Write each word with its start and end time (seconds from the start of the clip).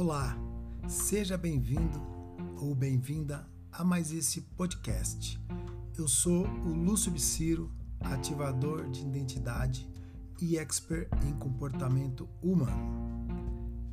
Olá, 0.00 0.34
seja 0.88 1.36
bem-vindo 1.36 2.00
ou 2.58 2.74
bem-vinda 2.74 3.46
a 3.70 3.84
mais 3.84 4.10
esse 4.10 4.40
podcast. 4.40 5.38
Eu 5.94 6.08
sou 6.08 6.46
o 6.46 6.72
Lúcio 6.72 7.12
Biciro, 7.12 7.70
ativador 8.00 8.88
de 8.88 9.02
identidade 9.02 9.86
e 10.40 10.56
expert 10.56 11.06
em 11.28 11.34
comportamento 11.34 12.26
humano. 12.42 13.28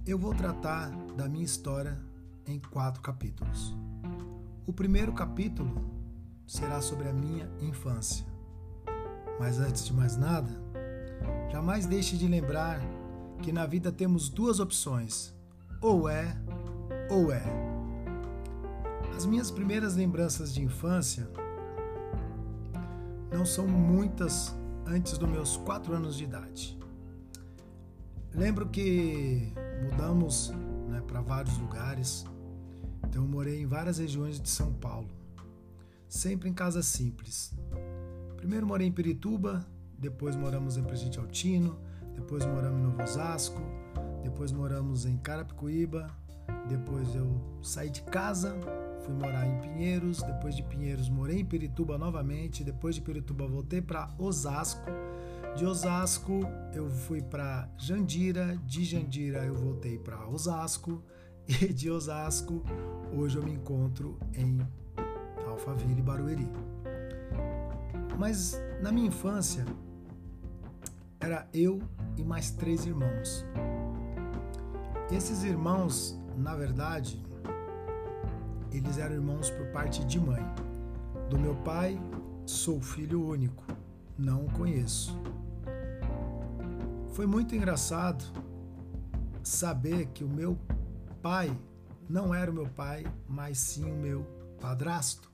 Eu 0.06 0.18
vou 0.18 0.34
tratar 0.34 0.92
da 1.18 1.28
minha 1.28 1.43
história 1.43 2.00
em 2.46 2.58
quatro 2.58 3.02
capítulos. 3.02 3.76
O 4.66 4.71
primeiro 4.71 5.12
capítulo 5.12 5.92
será 6.48 6.80
sobre 6.80 7.10
a 7.10 7.14
minha 7.14 7.52
infância. 7.60 8.26
Mas 9.38 9.60
antes 9.60 9.86
de 9.86 9.92
mais 9.92 10.16
nada, 10.16 10.58
jamais 11.52 11.86
deixe 11.86 12.18
de 12.18 12.30
lembrar 12.30 12.80
que 13.44 13.52
na 13.52 13.66
vida 13.66 13.92
temos 13.92 14.30
duas 14.30 14.61
opções: 14.61 15.36
ou 15.82 16.10
é 16.10 16.36
ou 17.10 17.32
é. 17.32 17.44
As 19.16 19.26
minhas 19.26 19.50
primeiras 19.50 19.96
lembranças 19.96 20.54
de 20.54 20.62
infância 20.62 21.28
não 23.32 23.46
são 23.46 23.68
muitas 23.68 24.56
antes 24.86 25.18
dos 25.18 25.30
meus 25.30 25.58
quatro 25.58 25.94
anos 25.94 26.16
de 26.16 26.24
idade. 26.24 26.78
Lembro 28.34 28.68
que 28.70 29.52
mudamos 29.84 30.50
né, 30.88 31.02
para 31.02 31.22
vários 31.22 31.58
lugares, 31.58 32.25
então 33.08 33.23
eu 33.23 33.28
morei 33.28 33.62
em 33.62 33.66
várias 33.66 33.98
regiões 33.98 34.39
de 34.39 34.50
São 34.50 34.72
Paulo, 34.73 35.09
sempre 36.08 36.48
em 36.48 36.53
casas 36.53 36.86
simples. 36.86 37.53
Primeiro 38.38 38.67
morei 38.67 38.88
em 38.88 38.92
Pirituba, 38.92 39.67
depois 39.98 40.36
moramos 40.36 40.78
em 40.78 40.84
Presidente 40.84 41.20
Altino, 41.20 41.80
depois 42.14 42.45
moramos 42.45 42.80
em 42.80 42.84
Novo 42.84 43.02
Osasco, 43.02 43.62
depois 44.28 44.52
moramos 44.52 45.06
em 45.06 45.17
Carapicuíba, 45.17 46.11
depois 46.67 47.16
eu 47.16 47.42
saí 47.64 47.89
de 47.89 48.02
casa, 48.02 48.53
fui 49.02 49.14
morar 49.14 49.47
em 49.47 49.58
Pinheiros, 49.61 50.22
depois 50.22 50.53
de 50.53 50.64
Pinheiros 50.64 51.08
morei 51.08 51.39
em 51.39 51.45
Pirituba 51.45 51.97
novamente, 51.97 52.61
depois 52.61 52.95
de 52.95 53.02
Pirituba 53.02 53.47
voltei 53.47 53.81
para 53.81 54.14
Osasco. 54.19 54.86
De 55.56 55.66
Osasco 55.66 56.42
eu 56.73 56.89
fui 56.89 57.22
para 57.22 57.69
Jandira, 57.78 58.58
de 58.66 58.84
Jandira 58.84 59.45
eu 59.45 59.56
voltei 59.56 59.97
para 59.97 60.28
Osasco 60.28 61.02
e 61.47 61.72
de 61.73 61.89
Osasco 61.89 62.62
hoje 63.17 63.38
eu 63.38 63.44
me 63.44 63.53
encontro 63.53 64.19
em 64.34 64.59
Alphaville, 65.47 66.02
Barueri. 66.02 66.47
Mas 68.19 68.62
na 68.81 68.91
minha 68.91 69.08
infância 69.08 69.66
era 71.17 71.47
eu 71.53 71.80
e 72.17 72.23
mais 72.23 72.52
três 72.52 72.86
irmãos. 72.86 73.45
Esses 75.09 75.44
irmãos, 75.44 76.19
na 76.36 76.53
verdade, 76.53 77.25
eles 78.73 78.97
eram 78.97 79.16
irmãos 79.16 79.50
por 79.50 79.66
parte 79.67 80.03
de 80.03 80.19
mãe. 80.19 80.44
Do 81.30 81.39
meu 81.39 81.55
pai, 81.55 81.97
sou 82.45 82.81
filho 82.81 83.25
único, 83.25 83.63
não 84.17 84.45
o 84.45 84.52
conheço. 84.52 85.17
Foi 87.13 87.25
muito 87.25 87.55
engraçado 87.55 88.23
saber 89.41 90.08
que 90.08 90.25
o 90.25 90.30
meu 90.30 90.58
pai 91.22 91.58
não 92.09 92.35
era 92.35 92.52
o 92.52 92.53
meu 92.53 92.67
pai, 92.67 93.05
mas 93.30 93.58
sim 93.59 93.89
o 93.89 93.95
meu 93.95 94.25
padrasto. 94.59 95.31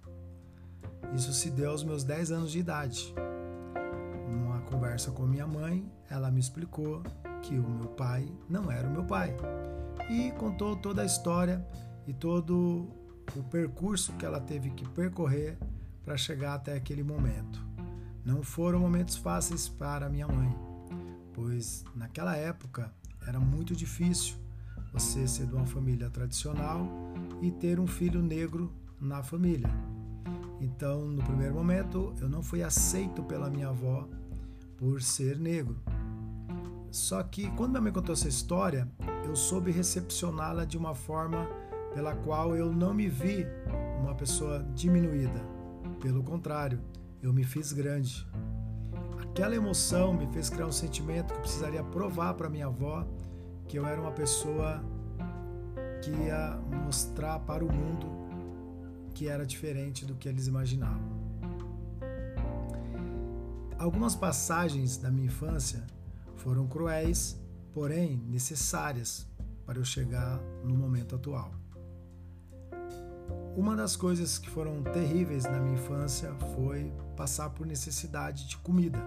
Isso 1.15 1.33
se 1.33 1.49
deu 1.49 1.71
aos 1.71 1.83
meus 1.83 2.03
10 2.03 2.31
anos 2.31 2.51
de 2.51 2.59
idade. 2.59 3.13
Numa 4.29 4.61
conversa 4.61 5.11
com 5.11 5.23
minha 5.23 5.47
mãe, 5.47 5.91
ela 6.09 6.29
me 6.29 6.39
explicou 6.39 7.01
que 7.43 7.59
o 7.59 7.69
meu 7.69 7.89
pai 7.89 8.27
não 8.49 8.71
era 8.71 8.87
o 8.87 8.91
meu 8.91 9.03
pai 9.03 9.35
e 10.09 10.31
contou 10.31 10.75
toda 10.75 11.01
a 11.01 11.05
história 11.05 11.65
e 12.07 12.13
todo 12.13 12.89
o 13.35 13.43
percurso 13.43 14.13
que 14.13 14.25
ela 14.25 14.39
teve 14.39 14.69
que 14.71 14.87
percorrer 14.89 15.57
para 16.03 16.17
chegar 16.17 16.55
até 16.55 16.73
aquele 16.73 17.03
momento. 17.03 17.63
Não 18.25 18.41
foram 18.41 18.79
momentos 18.79 19.15
fáceis 19.15 19.67
para 19.67 20.09
minha 20.09 20.27
mãe, 20.27 20.57
pois 21.33 21.83
naquela 21.95 22.35
época 22.35 22.91
era 23.27 23.39
muito 23.39 23.75
difícil 23.75 24.35
você 24.91 25.27
ser 25.27 25.47
de 25.47 25.53
uma 25.53 25.65
família 25.65 26.09
tradicional 26.09 26.87
e 27.41 27.51
ter 27.51 27.79
um 27.79 27.87
filho 27.87 28.21
negro 28.21 28.71
na 28.99 29.23
família. 29.23 29.69
Então, 30.61 31.05
no 31.05 31.21
primeiro 31.23 31.55
momento, 31.55 32.13
eu 32.21 32.29
não 32.29 32.41
fui 32.41 32.63
aceito 32.63 33.23
pela 33.23 33.49
minha 33.49 33.69
avó 33.69 34.07
por 34.77 35.01
ser 35.01 35.37
negro. 35.37 35.81
Só 36.93 37.23
que 37.23 37.49
quando 37.53 37.71
minha 37.71 37.81
mãe 37.81 37.91
contou 37.91 38.13
essa 38.13 38.27
história, 38.27 38.87
eu 39.25 39.35
soube 39.35 39.71
recepcioná-la 39.71 40.63
de 40.63 40.77
uma 40.77 40.93
forma 40.93 41.49
pela 41.91 42.15
qual 42.15 42.55
eu 42.55 42.71
não 42.71 42.93
me 42.93 43.07
vi 43.07 43.47
uma 43.99 44.13
pessoa 44.13 44.63
diminuída. 44.75 45.43
Pelo 45.99 46.21
contrário, 46.21 46.79
eu 47.19 47.33
me 47.33 47.43
fiz 47.43 47.73
grande. 47.73 48.27
Aquela 49.23 49.55
emoção 49.55 50.13
me 50.13 50.27
fez 50.27 50.51
criar 50.51 50.67
um 50.67 50.71
sentimento 50.71 51.33
que 51.33 51.39
precisaria 51.39 51.83
provar 51.83 52.35
para 52.35 52.47
minha 52.47 52.67
avó 52.67 53.03
que 53.67 53.79
eu 53.79 53.87
era 53.87 53.99
uma 53.99 54.11
pessoa 54.11 54.79
que 55.99 56.11
ia 56.11 56.59
mostrar 56.85 57.39
para 57.39 57.65
o 57.65 57.73
mundo 57.73 58.05
que 59.15 59.27
era 59.27 59.47
diferente 59.47 60.05
do 60.05 60.13
que 60.13 60.29
eles 60.29 60.45
imaginavam. 60.45 61.23
Algumas 63.79 64.15
passagens 64.15 64.95
da 64.95 65.09
minha 65.09 65.25
infância 65.25 65.83
foram 66.37 66.67
cruéis, 66.67 67.39
porém 67.73 68.17
necessárias 68.27 69.27
para 69.65 69.79
eu 69.79 69.85
chegar 69.85 70.39
no 70.63 70.75
momento 70.75 71.15
atual. 71.15 71.51
Uma 73.55 73.75
das 73.75 73.95
coisas 73.95 74.39
que 74.39 74.49
foram 74.49 74.81
terríveis 74.81 75.43
na 75.43 75.59
minha 75.59 75.75
infância 75.75 76.33
foi 76.55 76.91
passar 77.15 77.51
por 77.51 77.67
necessidade 77.67 78.47
de 78.47 78.57
comida. 78.57 78.99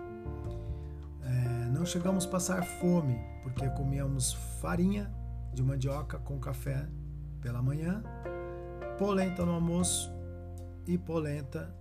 É, 1.22 1.68
não 1.70 1.84
chegamos 1.84 2.24
a 2.24 2.28
passar 2.28 2.64
fome, 2.64 3.18
porque 3.42 3.68
comíamos 3.70 4.32
farinha 4.60 5.12
de 5.52 5.62
mandioca 5.62 6.18
com 6.18 6.38
café 6.38 6.88
pela 7.40 7.60
manhã, 7.60 8.02
polenta 8.98 9.44
no 9.44 9.52
almoço 9.52 10.12
e 10.86 10.96
polenta 10.96 11.74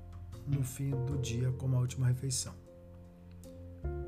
no 0.48 0.64
fim 0.64 0.90
do 1.06 1.18
dia 1.20 1.52
como 1.54 1.76
a 1.76 1.80
última 1.80 2.08
refeição. 2.08 2.65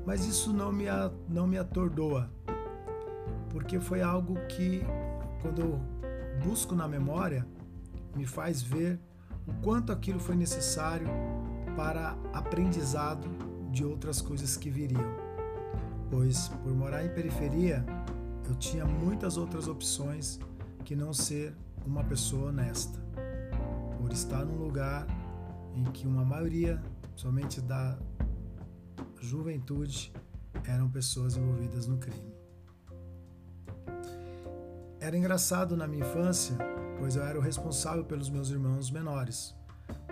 Mas 0.08 0.24
isso 0.24 0.54
não 0.54 0.72
me, 0.72 0.86
não 1.28 1.46
me 1.46 1.58
atordoa, 1.58 2.30
porque 3.50 3.78
foi 3.78 4.00
algo 4.00 4.36
que, 4.46 4.80
quando 5.42 5.60
eu 5.60 5.78
busco 6.42 6.74
na 6.74 6.88
memória, 6.88 7.46
me 8.16 8.24
faz 8.24 8.62
ver 8.62 8.98
o 9.46 9.52
quanto 9.62 9.92
aquilo 9.92 10.18
foi 10.18 10.34
necessário 10.34 11.06
para 11.76 12.16
aprendizado 12.32 13.28
de 13.70 13.84
outras 13.84 14.22
coisas 14.22 14.56
que 14.56 14.70
viriam. 14.70 15.14
Pois, 16.10 16.48
por 16.62 16.74
morar 16.74 17.04
em 17.04 17.10
periferia, 17.10 17.84
eu 18.48 18.54
tinha 18.54 18.86
muitas 18.86 19.36
outras 19.36 19.68
opções 19.68 20.40
que 20.86 20.96
não 20.96 21.12
ser 21.12 21.54
uma 21.84 22.02
pessoa 22.02 22.48
honesta. 22.48 22.98
Por 24.00 24.10
estar 24.10 24.42
num 24.42 24.56
lugar 24.56 25.06
em 25.74 25.84
que 25.84 26.06
uma 26.06 26.24
maioria, 26.24 26.80
somente 27.14 27.60
da 27.60 27.98
juventude 29.20 30.12
eram 30.66 30.90
pessoas 30.90 31.36
envolvidas 31.36 31.86
no 31.86 31.98
crime. 31.98 32.34
Era 35.00 35.16
engraçado 35.16 35.76
na 35.76 35.86
minha 35.86 36.04
infância, 36.04 36.56
pois 36.98 37.16
eu 37.16 37.22
era 37.22 37.38
o 37.38 37.42
responsável 37.42 38.04
pelos 38.04 38.28
meus 38.28 38.50
irmãos 38.50 38.90
menores, 38.90 39.54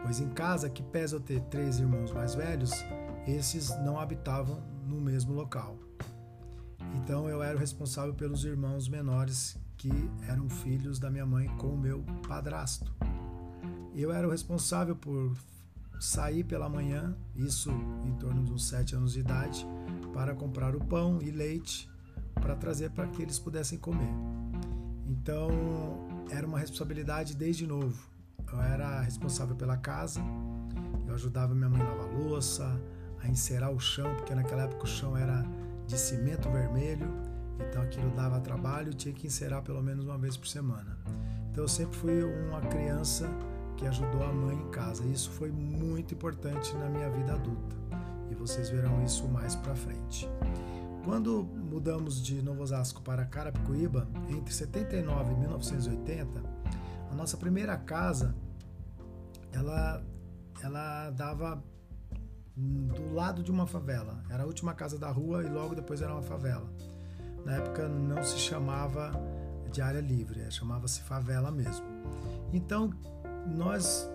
pois 0.03 0.21
em 0.21 0.29
casa, 0.31 0.71
que 0.71 0.83
pesa 0.83 1.17
eu 1.17 1.21
ter 1.21 1.41
três 1.43 1.81
irmãos 1.81 2.13
mais 2.13 2.35
velhos, 2.35 2.71
esses 3.27 3.71
não 3.81 3.99
habitavam 3.99 4.63
no 4.87 5.01
mesmo 5.01 5.35
local. 5.35 5.77
Então 6.95 7.29
eu 7.29 7.43
era 7.43 7.57
o 7.57 7.61
responsável 7.61 8.15
pelos 8.15 8.45
irmãos 8.45 8.89
menores 8.89 9.57
que 9.77 9.91
eram 10.29 10.49
filhos 10.49 10.99
da 10.99 11.11
minha 11.11 11.27
mãe 11.27 11.49
com 11.57 11.69
o 11.69 11.79
meu 11.79 12.05
padrasto. 12.27 12.95
Eu 13.95 14.13
era 14.13 14.27
o 14.27 14.31
responsável 14.31 14.95
por 14.95 15.37
sair 15.99 16.45
pela 16.45 16.69
manhã, 16.69 17.17
isso 17.35 17.71
em 18.05 18.13
torno 18.15 18.45
de 18.45 18.53
uns 18.53 18.69
sete 18.69 18.95
anos 18.95 19.13
de 19.13 19.21
idade, 19.21 19.67
para 20.13 20.35
comprar 20.35 20.75
o 20.75 20.85
pão 20.85 21.21
e 21.23 21.31
leite 21.31 21.91
para 22.35 22.55
trazer 22.55 22.91
para 22.91 23.07
que 23.09 23.23
eles 23.23 23.39
pudessem 23.39 23.79
comer. 23.79 24.11
Então 25.07 25.49
era 26.31 26.47
uma 26.47 26.59
responsabilidade 26.59 27.35
desde 27.35 27.67
novo. 27.67 27.97
Eu 28.53 28.61
era 28.61 29.01
responsável 29.01 29.57
pela 29.57 29.77
casa, 29.77 30.21
eu 31.07 31.15
ajudava 31.15 31.55
minha 31.55 31.69
mãe 31.69 31.81
a 31.81 31.85
lavar 31.85 32.13
louça, 32.15 32.81
a 33.23 33.29
encerar 33.29 33.71
o 33.71 33.81
chão, 33.81 34.15
porque 34.15 34.35
naquela 34.35 34.63
época 34.63 34.85
o 34.85 34.87
chão 34.87 35.17
era 35.17 35.45
de 35.87 35.99
cimento 35.99 36.49
vermelho, 36.51 37.09
então 37.69 37.83
aquilo 37.83 38.11
dava 38.11 38.41
trabalho, 38.41 38.95
tinha 38.95 39.15
que 39.15 39.27
encerar 39.27 39.63
pelo 39.63 39.83
menos 39.83 40.05
uma 40.05 40.19
vez 40.19 40.37
por 40.37 40.47
semana. 40.47 40.97
Então 41.51 41.65
eu 41.65 41.69
sempre 41.69 41.97
fui 41.97 42.23
uma 42.23 42.61
criança 42.61 43.29
que 43.77 43.87
ajudou 43.87 44.23
a 44.23 44.33
mãe 44.33 44.57
em 44.57 44.71
casa. 44.71 45.05
Isso 45.05 45.31
foi 45.31 45.51
muito 45.51 46.15
importante 46.15 46.75
na 46.77 46.89
minha 46.89 47.11
vida 47.11 47.35
adulta 47.35 47.77
e 48.31 48.35
vocês 48.35 48.69
verão 48.69 49.05
isso 49.05 49.27
mais 49.29 49.55
para 49.55 49.75
frente. 49.75 50.29
Quando 51.05 51.45
mudamos 51.45 52.21
de 52.21 52.43
Novo 52.43 52.63
Osasco 52.63 53.01
para 53.03 53.25
Carapicuíba, 53.25 54.09
entre 54.29 54.53
79 54.53 55.33
e 55.33 55.37
1980, 55.37 56.43
a 57.11 57.15
nossa 57.15 57.37
primeira 57.37 57.77
casa 57.77 58.35
ela, 59.53 60.03
ela 60.63 61.11
dava 61.11 61.63
do 62.57 63.15
lado 63.15 63.43
de 63.43 63.51
uma 63.51 63.67
favela. 63.67 64.23
Era 64.31 64.43
a 64.43 64.47
última 64.47 64.75
casa 64.75 64.99
da 64.99 65.11
rua 65.11 65.45
e 65.45 65.49
logo 65.49 65.75
depois 65.75 66.03
era 66.03 66.13
uma 66.13 66.23
favela. 66.23 66.67
Na 67.45 67.57
época 67.57 67.89
não 67.89 68.23
se 68.25 68.39
chamava 68.39 69.13
de 69.71 69.81
área 69.81 70.01
livre, 70.01 70.41
é, 70.41 70.51
chamava-se 70.51 71.03
favela 71.03 71.51
mesmo. 71.51 71.87
Então 72.53 72.91
nós 73.55 74.09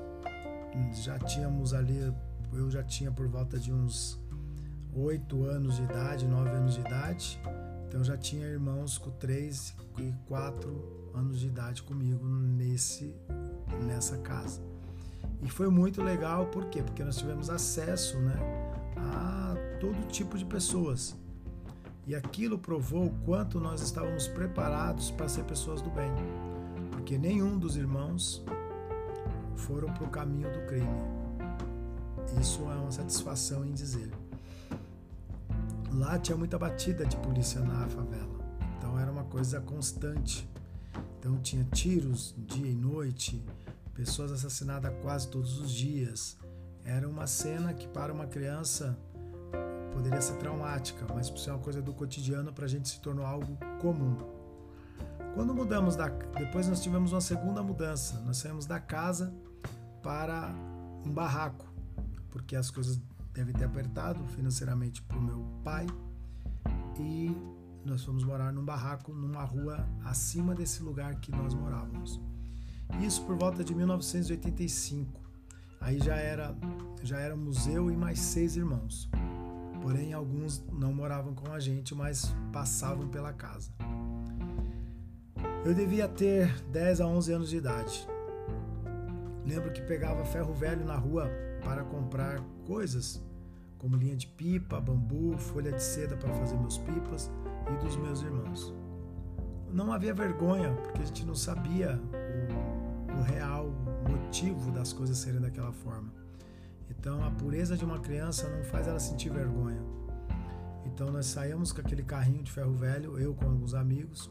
já 0.94 1.18
tínhamos 1.20 1.74
ali, 1.74 2.14
eu 2.54 2.70
já 2.70 2.84
tinha 2.84 3.12
por 3.12 3.28
volta 3.28 3.60
de 3.60 3.72
uns 3.72 4.20
8 4.94 5.44
anos 5.46 5.76
de 5.78 5.84
idade, 5.84 6.28
9 6.28 6.50
anos 6.50 6.74
de 6.76 6.82
idade. 6.82 7.40
Então 7.88 8.04
já 8.04 8.18
tinha 8.18 8.46
irmãos 8.48 8.98
com 8.98 9.12
3 9.12 9.76
e 10.00 10.14
4 10.28 11.12
anos 11.14 11.40
de 11.40 11.48
idade 11.48 11.84
comigo 11.84 12.26
nesse 12.26 13.14
nessa 13.86 14.18
casa. 14.18 14.62
E 15.42 15.50
foi 15.50 15.70
muito 15.70 16.02
legal, 16.02 16.46
por 16.48 16.66
quê? 16.66 16.84
Porque 16.84 17.04
nós 17.04 17.18
tivemos 17.18 17.50
acesso 17.50 18.18
né, 18.20 18.36
a 18.96 19.56
todo 19.80 20.08
tipo 20.08 20.38
de 20.38 20.46
pessoas. 20.46 21.18
E 22.06 22.16
aquilo 22.16 22.58
provou 22.58 23.08
o 23.08 23.12
quanto 23.26 23.60
nós 23.60 23.82
estávamos 23.82 24.28
preparados 24.28 25.12
para 25.12 25.28
ser 25.28 25.44
pessoas 25.44 25.82
do 25.82 25.90
bem. 25.90 26.12
Porque 26.92 27.18
nenhum 27.18 27.58
dos 27.58 27.76
irmãos 27.76 28.44
foram 29.58 29.92
para 29.94 30.04
o 30.04 30.10
caminho 30.10 30.52
do 30.52 30.66
crime. 30.68 30.88
Isso 32.40 32.62
é 32.64 32.76
uma 32.76 32.92
satisfação 32.92 33.66
em 33.66 33.72
dizer. 33.72 34.12
Lá 35.94 36.18
tinha 36.18 36.38
muita 36.38 36.58
batida 36.58 37.06
de 37.06 37.18
polícia 37.18 37.60
na 37.60 37.88
favela, 37.88 38.40
então 38.78 38.98
era 39.00 39.12
uma 39.12 39.26
coisa 39.26 39.60
constante. 39.60 40.50
Então 41.20 41.38
tinha 41.40 41.64
tiros 41.66 42.34
dia 42.38 42.68
e 42.68 42.76
noite, 42.76 43.44
pessoas 43.94 44.32
assassinadas 44.32 44.94
quase 45.02 45.28
todos 45.28 45.60
os 45.60 45.72
dias. 45.72 46.38
Era 46.84 47.08
uma 47.08 47.28
cena 47.28 47.74
que 47.74 47.88
para 47.88 48.12
uma 48.12 48.26
criança 48.26 48.98
poderia 49.92 50.22
ser 50.22 50.38
traumática, 50.38 51.06
mas 51.14 51.30
por 51.30 51.38
ser 51.38 51.52
uma 51.52 51.60
coisa 51.60 51.82
do 51.82 51.94
cotidiano 51.94 52.52
para 52.52 52.66
a 52.66 52.68
gente 52.68 52.90
se 52.90 53.00
tornou 53.00 53.26
algo 53.26 53.58
comum. 53.80 54.41
Quando 55.34 55.54
mudamos 55.54 55.96
da, 55.96 56.10
depois 56.10 56.68
nós 56.68 56.82
tivemos 56.82 57.14
uma 57.14 57.22
segunda 57.22 57.64
mudança. 57.64 58.20
Nós 58.26 58.38
saímos 58.38 58.66
da 58.66 58.80
casa 58.80 59.34
para 60.04 60.54
um 61.06 61.12
barraco, 61.12 61.66
porque 62.30 62.56
as 62.56 62.70
coisas 62.70 63.00
devem 63.34 63.54
ter 63.54 63.64
apertado 63.64 64.24
financeiramente 64.28 65.02
para 65.02 65.18
o 65.18 65.22
meu 65.22 65.46
pai 65.64 65.88
e 67.00 67.36
nós 67.86 68.04
fomos 68.04 68.24
morar 68.24 68.52
num 68.52 68.64
barraco 68.64 69.14
numa 69.14 69.44
rua 69.44 69.88
acima 70.04 70.54
desse 70.54 70.84
lugar 70.84 71.16
que 71.16 71.32
nós 71.32 71.54
morávamos. 71.54 72.20
Isso 73.02 73.24
por 73.24 73.38
volta 73.38 73.64
de 73.64 73.74
1985. 73.74 75.20
Aí 75.80 76.00
já 76.00 76.16
era 76.16 76.56
já 77.02 77.20
era 77.20 77.36
museu 77.36 77.90
e 77.90 77.96
mais 77.96 78.20
seis 78.20 78.56
irmãos. 78.56 79.10
Porém, 79.82 80.14
alguns 80.14 80.64
não 80.72 80.94
moravam 80.94 81.34
com 81.34 81.52
a 81.52 81.60
gente, 81.60 81.96
mas 81.96 82.32
passavam 82.52 83.08
pela 83.08 83.34
casa. 83.34 83.72
Eu 85.64 85.76
devia 85.76 86.08
ter 86.08 86.60
10 86.72 87.02
a 87.02 87.06
11 87.06 87.34
anos 87.34 87.50
de 87.52 87.58
idade. 87.58 88.08
Lembro 89.46 89.72
que 89.72 89.82
pegava 89.84 90.26
ferro 90.26 90.52
velho 90.56 90.84
na 90.84 90.96
rua 90.96 91.30
para 91.64 91.84
comprar 91.84 92.42
coisas 92.66 93.24
como 93.78 93.96
linha 93.96 94.16
de 94.16 94.26
pipa, 94.26 94.82
bambu, 94.82 95.38
folha 95.38 95.72
de 95.72 95.84
seda 95.84 96.18
para 96.18 96.34
fazer 96.34 96.58
meus 96.58 96.80
pipas 96.80 97.30
e 97.72 97.84
dos 97.84 97.96
meus 97.96 98.24
irmãos. 98.24 98.74
Não 99.72 99.94
havia 99.94 100.16
vergonha, 100.16 100.74
porque 100.82 101.04
a 101.04 101.06
gente 101.06 101.26
não 101.28 101.36
sabia 101.36 102.02
o, 103.14 103.20
o 103.20 103.22
real 103.22 103.70
motivo 104.10 104.72
das 104.72 104.92
coisas 104.92 105.16
serem 105.20 105.42
daquela 105.42 105.72
forma. 105.72 106.12
Então, 106.90 107.24
a 107.24 107.30
pureza 107.30 107.78
de 107.78 107.86
uma 107.86 108.00
criança 108.00 108.50
não 108.50 108.64
faz 108.64 108.88
ela 108.88 109.00
sentir 109.00 109.30
vergonha. 109.30 109.82
Então, 110.86 111.12
nós 111.12 111.28
saímos 111.28 111.72
com 111.72 111.82
aquele 111.82 112.02
carrinho 112.02 112.42
de 112.42 112.52
ferro 112.52 112.74
velho, 112.74 113.20
eu 113.20 113.36
com 113.36 113.46
alguns 113.46 113.76
amigos, 113.76 114.30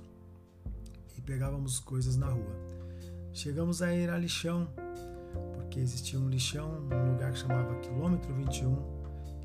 e 1.20 1.22
pegávamos 1.22 1.78
coisas 1.78 2.16
na 2.16 2.28
rua. 2.28 2.56
Chegamos 3.32 3.82
a 3.82 3.94
ir 3.94 4.08
a 4.10 4.16
lixão, 4.16 4.68
porque 5.54 5.78
existia 5.78 6.18
um 6.18 6.28
lixão 6.28 6.80
num 6.80 7.12
lugar 7.12 7.32
que 7.32 7.38
chamava 7.38 7.78
Quilômetro 7.80 8.34
21, 8.34 8.76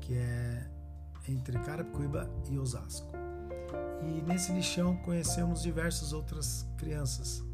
que 0.00 0.14
é 0.14 0.70
entre 1.28 1.58
Carapicuíba 1.58 2.28
e 2.50 2.58
Osasco. 2.58 3.12
E 4.02 4.22
nesse 4.22 4.52
lixão 4.52 4.96
conhecemos 4.96 5.62
diversas 5.62 6.12
outras 6.12 6.66
crianças 6.78 7.44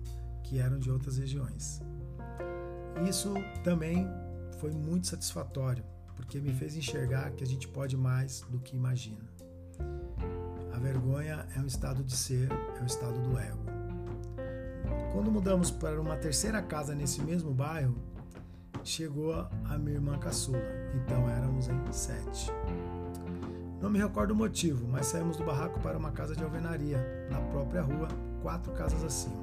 que 0.45 0.59
eram 0.59 0.79
de 0.79 0.91
outras 0.91 1.19
regiões. 1.19 1.81
Isso 3.09 3.35
também 3.65 4.07
foi 4.59 4.73
muito 4.73 5.09
satisfatório, 5.09 5.85
porque 6.15 6.41
me 6.41 6.53
fez 6.53 6.77
enxergar 6.77 7.33
que 7.33 7.43
a 7.43 7.47
gente 7.47 7.67
pode 7.67 7.97
mais 7.97 8.43
do 8.43 8.61
que 8.61 8.77
imagina. 8.77 9.29
A 10.73 10.79
vergonha 10.79 11.47
é 11.57 11.61
um 11.61 11.67
estado 11.67 12.05
de 12.05 12.17
ser, 12.17 12.51
é 12.53 12.83
um 12.83 12.87
estado 12.87 13.21
do 13.21 13.39
ego. 13.39 13.82
Quando 15.13 15.31
mudamos 15.31 15.71
para 15.71 16.01
uma 16.01 16.17
terceira 16.17 16.63
casa 16.63 16.95
nesse 16.95 17.21
mesmo 17.23 17.53
bairro, 17.53 17.97
chegou 18.85 19.35
a 19.35 19.79
minha 19.79 19.97
irmã 19.97 20.19
caçula, 20.19 20.59
então 20.95 21.29
éramos 21.29 21.69
em 21.69 21.93
sete. 21.93 22.51
Não 23.81 23.91
me 23.91 23.99
recordo 23.99 24.31
o 24.31 24.37
motivo, 24.37 24.87
mas 24.89 25.07
saímos 25.07 25.37
do 25.37 25.45
barraco 25.45 25.81
para 25.81 25.99
uma 25.99 26.13
casa 26.13 26.37
de 26.37 26.45
alvenaria, 26.45 27.29
na 27.31 27.41
própria 27.41 27.83
rua, 27.83 28.09
quatro 28.41 28.73
casas 28.73 29.03
acima. 29.05 29.43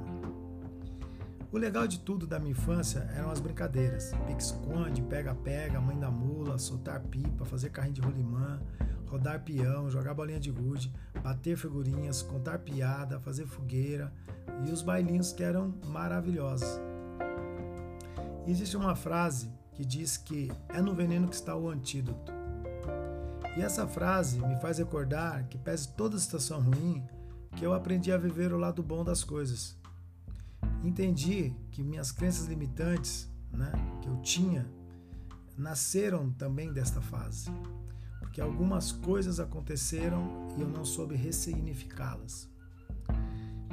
O 1.52 1.58
legal 1.58 1.86
de 1.86 1.98
tudo 1.98 2.26
da 2.26 2.38
minha 2.38 2.52
infância 2.52 3.00
eram 3.16 3.30
as 3.30 3.40
brincadeiras: 3.40 4.12
pique-esconde, 4.26 5.02
pega-pega, 5.02 5.80
mãe 5.80 5.98
da 5.98 6.10
mula, 6.10 6.58
soltar 6.58 7.00
pipa, 7.00 7.44
fazer 7.44 7.70
carrinho 7.70 7.94
de 7.94 8.00
rolimã, 8.00 8.60
rodar 9.10 9.42
peão, 9.42 9.90
jogar 9.90 10.14
bolinha 10.14 10.38
de 10.38 10.50
gude, 10.50 10.92
bater 11.22 11.56
figurinhas, 11.56 12.22
contar 12.22 12.60
piada, 12.60 13.18
fazer 13.20 13.46
fogueira 13.46 14.12
e 14.66 14.70
os 14.70 14.82
bailinhos 14.82 15.32
que 15.32 15.42
eram 15.42 15.74
maravilhosos. 15.86 16.80
Existe 18.46 18.76
uma 18.76 18.94
frase 18.94 19.50
que 19.74 19.84
diz 19.84 20.16
que 20.16 20.50
é 20.68 20.80
no 20.80 20.94
veneno 20.94 21.28
que 21.28 21.34
está 21.34 21.56
o 21.56 21.68
antídoto. 21.68 22.32
E 23.56 23.62
essa 23.62 23.86
frase 23.86 24.40
me 24.40 24.56
faz 24.56 24.78
recordar 24.78 25.44
que, 25.48 25.58
pese 25.58 25.92
toda 25.92 26.16
a 26.16 26.20
situação 26.20 26.60
ruim, 26.60 27.04
que 27.56 27.64
eu 27.64 27.74
aprendi 27.74 28.12
a 28.12 28.16
viver 28.16 28.52
o 28.52 28.58
lado 28.58 28.82
bom 28.82 29.02
das 29.04 29.24
coisas 29.24 29.80
entendi 30.84 31.54
que 31.70 31.82
minhas 31.82 32.10
crenças 32.10 32.46
limitantes, 32.46 33.28
né, 33.52 33.72
que 34.00 34.08
eu 34.08 34.16
tinha, 34.22 34.66
nasceram 35.56 36.30
também 36.32 36.72
desta 36.72 37.00
fase, 37.00 37.50
porque 38.20 38.40
algumas 38.40 38.92
coisas 38.92 39.40
aconteceram 39.40 40.48
e 40.56 40.60
eu 40.60 40.68
não 40.68 40.84
soube 40.84 41.16
ressignificá-las. 41.16 42.48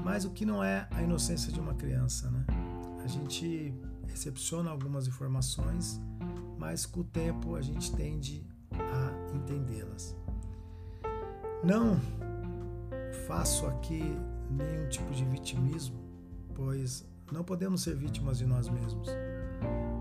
Mas 0.03 0.25
o 0.25 0.31
que 0.31 0.45
não 0.45 0.63
é 0.63 0.87
a 0.89 1.03
inocência 1.03 1.51
de 1.51 1.59
uma 1.59 1.75
criança, 1.75 2.31
né? 2.31 2.45
A 3.03 3.07
gente 3.07 3.73
recepciona 4.07 4.71
algumas 4.71 5.07
informações, 5.07 6.01
mas 6.57 6.85
com 6.85 7.01
o 7.01 7.03
tempo 7.03 7.55
a 7.55 7.61
gente 7.61 7.91
tende 7.93 8.43
a 8.71 9.35
entendê-las. 9.35 10.15
Não 11.63 11.99
faço 13.27 13.67
aqui 13.67 14.01
nenhum 14.49 14.87
tipo 14.89 15.13
de 15.13 15.25
vitimismo, 15.25 15.99
pois 16.55 17.05
não 17.31 17.43
podemos 17.43 17.81
ser 17.81 17.95
vítimas 17.95 18.37
de 18.37 18.45
nós 18.45 18.69
mesmos. 18.69 19.09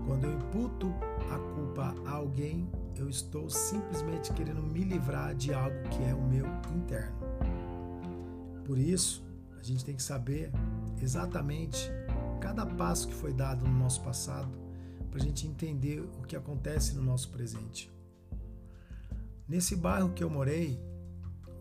Quando 0.05 0.23
eu 0.23 0.33
imputo 0.33 0.93
a 1.31 1.37
culpa 1.53 1.95
a 2.05 2.11
alguém, 2.11 2.69
eu 2.95 3.09
estou 3.09 3.49
simplesmente 3.49 4.33
querendo 4.33 4.61
me 4.63 4.83
livrar 4.83 5.35
de 5.35 5.53
algo 5.53 5.77
que 5.89 6.03
é 6.03 6.13
o 6.13 6.21
meu 6.21 6.45
interno. 6.75 7.17
Por 8.65 8.77
isso, 8.77 9.23
a 9.59 9.63
gente 9.63 9.85
tem 9.85 9.95
que 9.95 10.03
saber 10.03 10.51
exatamente 11.01 11.89
cada 12.39 12.65
passo 12.65 13.07
que 13.07 13.13
foi 13.13 13.33
dado 13.33 13.65
no 13.65 13.79
nosso 13.79 14.01
passado 14.01 14.51
para 15.09 15.19
a 15.19 15.23
gente 15.23 15.47
entender 15.47 16.01
o 16.01 16.23
que 16.23 16.35
acontece 16.35 16.95
no 16.95 17.01
nosso 17.01 17.29
presente. 17.29 17.91
Nesse 19.47 19.75
bairro 19.75 20.09
que 20.09 20.23
eu 20.23 20.29
morei, 20.29 20.79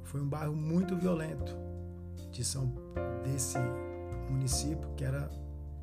foi 0.03 0.21
um 0.21 0.29
bairro 0.29 0.55
muito 0.55 0.97
violento 0.97 1.57
de 2.31 2.45
São 2.45 2.73
desse 3.23 3.59
município 4.31 4.89
que 4.97 5.05
era 5.05 5.31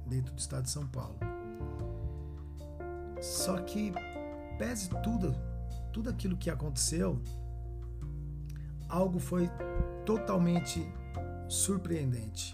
dentro 0.06 0.34
do 0.34 0.40
estado 0.40 0.64
de 0.64 0.70
São 0.70 0.86
Paulo. 0.88 1.33
Só 3.24 3.56
que, 3.62 3.94
pese 4.58 4.90
tudo, 5.02 5.34
tudo 5.94 6.10
aquilo 6.10 6.36
que 6.36 6.50
aconteceu, 6.50 7.22
algo 8.90 9.18
foi 9.18 9.50
totalmente 10.06 10.86
surpreendente. 11.48 12.54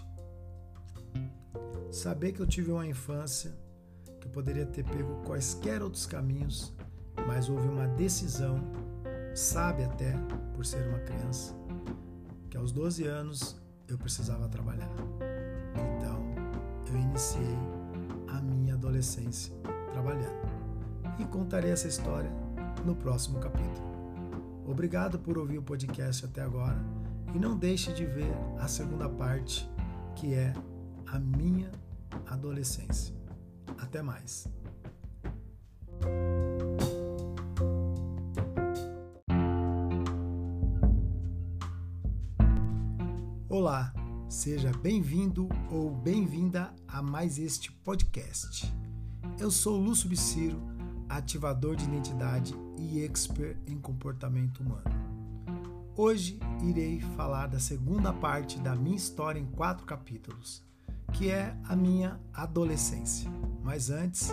Saber 1.90 2.30
que 2.30 2.38
eu 2.40 2.46
tive 2.46 2.70
uma 2.70 2.86
infância, 2.86 3.52
que 4.20 4.28
eu 4.28 4.30
poderia 4.30 4.64
ter 4.64 4.84
pego 4.84 5.20
quaisquer 5.24 5.82
outros 5.82 6.06
caminhos, 6.06 6.72
mas 7.26 7.48
houve 7.48 7.66
uma 7.66 7.88
decisão, 7.88 8.60
sabe 9.34 9.82
até 9.82 10.14
por 10.54 10.64
ser 10.64 10.86
uma 10.86 11.00
criança, 11.00 11.52
que 12.48 12.56
aos 12.56 12.70
12 12.70 13.08
anos 13.08 13.60
eu 13.88 13.98
precisava 13.98 14.48
trabalhar. 14.48 14.88
Então, 15.96 16.24
eu 16.86 16.96
iniciei 16.96 17.58
a 18.28 18.40
minha 18.40 18.74
adolescência 18.74 19.52
trabalhando. 19.92 20.59
E 21.20 21.24
contarei 21.26 21.70
essa 21.70 21.86
história 21.86 22.30
no 22.82 22.96
próximo 22.96 23.38
capítulo. 23.38 23.86
Obrigado 24.66 25.18
por 25.18 25.36
ouvir 25.36 25.58
o 25.58 25.62
podcast 25.62 26.24
até 26.24 26.40
agora 26.40 26.82
e 27.34 27.38
não 27.38 27.58
deixe 27.58 27.92
de 27.92 28.06
ver 28.06 28.32
a 28.58 28.66
segunda 28.66 29.06
parte, 29.06 29.70
que 30.16 30.32
é 30.32 30.54
a 31.06 31.18
minha 31.18 31.70
adolescência. 32.24 33.14
Até 33.76 34.00
mais. 34.00 34.48
Olá, 43.46 43.92
seja 44.26 44.72
bem-vindo 44.82 45.50
ou 45.70 45.90
bem-vinda 45.90 46.74
a 46.88 47.02
mais 47.02 47.38
este 47.38 47.70
podcast. 47.70 48.74
Eu 49.38 49.50
sou 49.50 49.76
Lúcio 49.76 50.08
Biciro, 50.08 50.69
ativador 51.10 51.74
de 51.74 51.84
identidade 51.84 52.54
e 52.78 53.02
expert 53.02 53.58
em 53.66 53.78
comportamento 53.78 54.60
humano. 54.60 55.10
Hoje 55.96 56.38
irei 56.62 57.00
falar 57.16 57.48
da 57.48 57.58
segunda 57.58 58.12
parte 58.12 58.58
da 58.60 58.76
minha 58.76 58.96
história 58.96 59.38
em 59.38 59.44
quatro 59.44 59.84
capítulos, 59.84 60.62
que 61.12 61.28
é 61.28 61.54
a 61.64 61.74
minha 61.74 62.18
adolescência. 62.32 63.28
Mas 63.62 63.90
antes, 63.90 64.32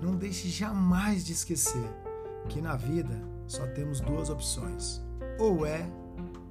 não 0.00 0.16
deixe 0.16 0.48
jamais 0.48 1.24
de 1.24 1.32
esquecer 1.32 1.90
que 2.48 2.62
na 2.62 2.76
vida 2.76 3.20
só 3.46 3.66
temos 3.66 4.00
duas 4.00 4.30
opções: 4.30 5.02
ou 5.38 5.66
é 5.66 5.84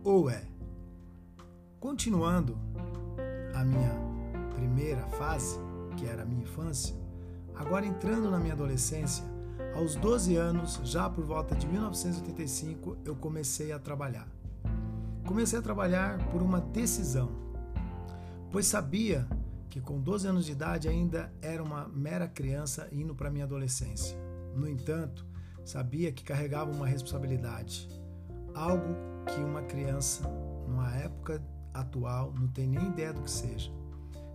ou 0.03 0.29
é. 0.29 0.43
Continuando 1.79 2.57
a 3.55 3.63
minha 3.63 3.95
primeira 4.53 5.07
fase, 5.07 5.57
que 5.97 6.05
era 6.05 6.23
a 6.23 6.25
minha 6.25 6.43
infância, 6.43 6.95
agora 7.55 7.85
entrando 7.85 8.29
na 8.29 8.37
minha 8.37 8.53
adolescência, 8.53 9.23
aos 9.75 9.95
12 9.95 10.35
anos, 10.35 10.79
já 10.83 11.09
por 11.09 11.23
volta 11.23 11.55
de 11.55 11.65
1985, 11.67 12.97
eu 13.05 13.15
comecei 13.15 13.71
a 13.71 13.79
trabalhar. 13.79 14.27
Comecei 15.25 15.57
a 15.57 15.61
trabalhar 15.61 16.17
por 16.29 16.41
uma 16.41 16.59
decisão, 16.59 17.31
pois 18.51 18.65
sabia 18.67 19.27
que 19.69 19.79
com 19.79 19.99
12 20.01 20.27
anos 20.27 20.45
de 20.45 20.51
idade 20.51 20.89
ainda 20.89 21.31
era 21.41 21.63
uma 21.63 21.87
mera 21.87 22.27
criança 22.27 22.89
indo 22.91 23.15
para 23.15 23.29
minha 23.29 23.45
adolescência. 23.45 24.17
No 24.53 24.67
entanto, 24.67 25.25
sabia 25.63 26.11
que 26.11 26.23
carregava 26.23 26.71
uma 26.71 26.85
responsabilidade, 26.85 27.87
algo 28.53 28.95
que 29.25 29.39
uma 29.39 29.61
criança, 29.61 30.27
numa 30.67 30.93
época 30.97 31.41
atual 31.73 32.33
não 32.37 32.47
tem 32.49 32.67
nem 32.67 32.87
ideia 32.87 33.13
do 33.13 33.21
que 33.21 33.31
seja. 33.31 33.71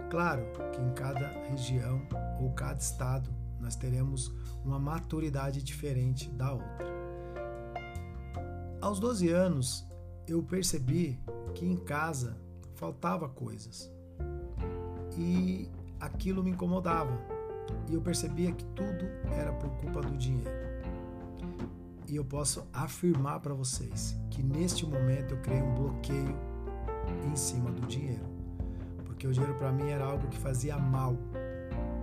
Claro 0.09 0.47
que 0.73 0.81
em 0.81 0.95
cada 0.95 1.29
região 1.51 2.01
ou 2.41 2.53
cada 2.53 2.79
estado 2.79 3.29
nós 3.67 3.75
teremos 3.75 4.33
uma 4.65 4.79
maturidade 4.79 5.61
diferente 5.61 6.31
da 6.31 6.53
outra. 6.53 6.87
Aos 8.81 9.01
12 9.01 9.29
anos, 9.29 9.85
eu 10.29 10.41
percebi 10.41 11.19
que 11.53 11.67
em 11.67 11.77
casa 11.77 12.37
faltava 12.77 13.29
coisas 13.29 13.91
e 15.19 15.69
aquilo 15.99 16.45
me 16.45 16.53
incomodava. 16.53 17.19
E 17.89 17.95
eu 17.95 18.01
percebia 18.01 18.53
que 18.53 18.65
tudo 18.67 19.05
era 19.33 19.53
por 19.55 19.71
culpa 19.71 20.01
do 20.01 20.17
dinheiro. 20.17 20.49
E 22.07 22.15
eu 22.15 22.25
posso 22.25 22.69
afirmar 22.73 23.41
para 23.41 23.53
vocês 23.53 24.17
que 24.31 24.45
neste 24.45 24.87
momento 24.87 25.35
eu 25.35 25.39
criei 25.39 25.61
um 25.61 25.75
bloqueio 25.75 26.39
em 27.27 27.35
cima 27.35 27.73
do 27.73 27.85
dinheiro. 27.89 28.27
Porque 29.05 29.27
o 29.27 29.33
dinheiro 29.33 29.59
para 29.59 29.73
mim 29.73 29.89
era 29.89 30.05
algo 30.05 30.29
que 30.29 30.39
fazia 30.39 30.79
mal. 30.79 31.17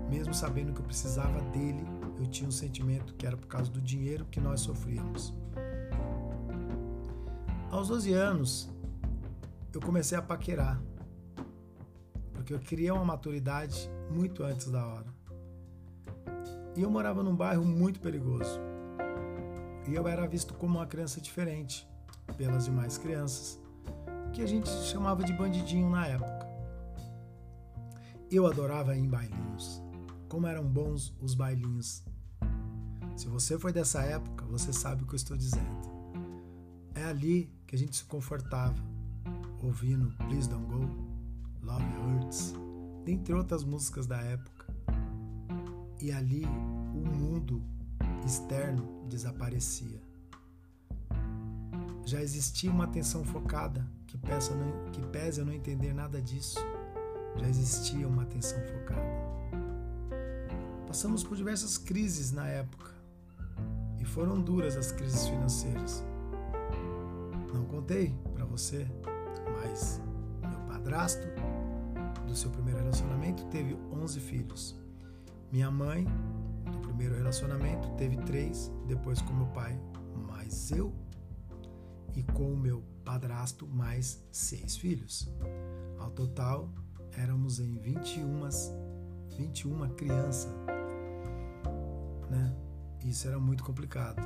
Mesmo 0.10 0.34
sabendo 0.34 0.74
que 0.74 0.80
eu 0.80 0.86
precisava 0.86 1.42
dele, 1.50 1.84
eu 2.20 2.28
tinha 2.28 2.48
um 2.48 2.52
sentimento 2.52 3.14
que 3.16 3.26
era 3.26 3.36
por 3.36 3.48
causa 3.48 3.72
do 3.72 3.82
dinheiro 3.82 4.26
que 4.26 4.40
nós 4.40 4.62
sofríamos. 4.62 5.34
Aos 7.70 7.88
12 7.88 8.14
anos, 8.14 8.70
eu 9.74 9.82
comecei 9.82 10.18
a 10.18 10.22
paquerar. 10.22 10.80
Porque 12.34 12.54
eu 12.54 12.60
queria 12.60 12.94
uma 12.94 13.04
maturidade 13.04 13.90
muito 14.12 14.44
antes 14.44 14.70
da 14.70 14.86
hora. 14.86 15.14
E 16.76 16.82
eu 16.82 16.90
morava 16.90 17.24
num 17.24 17.36
bairro 17.36 17.66
muito 17.66 18.00
perigoso. 18.00 18.60
E 19.88 19.96
eu 19.96 20.08
era 20.08 20.28
visto 20.28 20.54
como 20.54 20.78
uma 20.78 20.88
criança 20.88 21.20
diferente 21.20 21.88
pelas 22.38 22.66
demais 22.66 22.98
crianças 22.98 23.60
que 24.32 24.42
a 24.42 24.48
gente 24.48 24.70
chamava 24.70 25.24
de 25.24 25.34
bandidinho 25.34 25.90
na 25.90 26.08
época. 26.08 26.48
Eu 28.32 28.48
adorava 28.48 28.96
ir 28.96 29.00
em 29.00 29.08
bailinhos. 29.08 29.83
Como 30.34 30.48
eram 30.48 30.68
bons 30.68 31.14
os 31.22 31.36
bailinhos. 31.36 32.04
Se 33.16 33.28
você 33.28 33.56
foi 33.60 33.72
dessa 33.72 34.02
época, 34.02 34.44
você 34.46 34.74
sabe 34.74 35.04
o 35.04 35.06
que 35.06 35.14
eu 35.14 35.18
estou 35.18 35.38
dizendo. 35.38 35.92
É 36.96 37.04
ali 37.04 37.54
que 37.68 37.76
a 37.76 37.78
gente 37.78 37.96
se 37.96 38.04
confortava, 38.06 38.84
ouvindo 39.62 40.12
Please 40.28 40.50
Don't 40.50 40.66
Go, 40.66 40.90
Love 41.62 41.86
Hurts, 41.86 42.56
dentre 43.06 43.32
outras 43.32 43.64
músicas 43.64 44.08
da 44.08 44.20
época. 44.22 44.66
E 46.02 46.12
ali 46.12 46.46
o 46.46 47.08
mundo 47.16 47.62
externo 48.26 49.06
desaparecia. 49.08 50.02
Já 52.08 52.24
existia 52.24 52.72
uma 52.72 52.86
atenção 52.86 53.24
focada 53.24 53.88
que, 54.08 54.18
peça 54.18 54.56
não, 54.56 54.90
que 54.90 55.00
não 55.46 55.54
entender 55.54 55.94
nada 55.94 56.20
disso, 56.20 56.58
já 57.36 57.48
existia 57.48 58.08
uma 58.08 58.24
atenção 58.24 58.58
focada. 58.64 59.63
Passamos 60.94 61.24
por 61.24 61.36
diversas 61.36 61.76
crises 61.76 62.32
na 62.32 62.48
época 62.48 62.92
e 64.00 64.06
foram 64.06 64.40
duras 64.40 64.78
as 64.78 64.92
crises 64.92 65.28
financeiras. 65.28 66.04
Não 67.52 67.66
contei 67.66 68.16
para 68.32 68.46
você, 68.46 68.86
mas 69.58 70.00
meu 70.40 70.60
padrasto, 70.68 71.26
do 72.28 72.36
seu 72.36 72.52
primeiro 72.52 72.78
relacionamento, 72.78 73.44
teve 73.46 73.76
11 73.92 74.20
filhos. 74.20 74.80
Minha 75.52 75.72
mãe, 75.72 76.06
do 76.72 76.78
primeiro 76.78 77.16
relacionamento, 77.16 77.90
teve 77.96 78.16
três, 78.18 78.72
depois 78.88 79.20
com 79.20 79.34
meu 79.34 79.48
pai, 79.48 79.76
mas 80.28 80.70
eu 80.70 80.94
e 82.16 82.22
com 82.22 82.54
o 82.54 82.56
meu 82.56 82.84
padrasto 83.04 83.66
mais 83.66 84.24
seis 84.32 84.78
filhos. 84.78 85.28
Ao 85.98 86.12
total, 86.12 86.70
éramos 87.18 87.60
em 87.60 87.80
21, 87.80 88.48
21 89.36 89.90
crianças. 89.96 90.73
Né? 92.34 92.54
Isso 93.06 93.28
era 93.28 93.40
muito 93.40 93.64
complicado. 93.64 94.22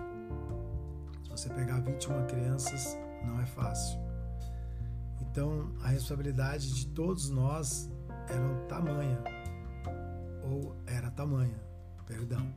Se 1.24 1.30
você 1.30 1.50
pegar 1.50 1.80
21 1.82 2.26
crianças, 2.28 2.98
não 3.26 3.40
é 3.42 3.46
fácil. 3.46 4.00
Então, 5.22 5.72
a 5.84 5.90
responsabilidade 5.90 6.74
de 6.74 6.88
todos 6.88 7.30
nós 7.30 7.92
era 8.30 8.66
tamanha, 8.68 9.20
ou 10.44 10.76
era 10.86 11.12
tamanha, 11.12 11.60
perdão. 12.06 12.54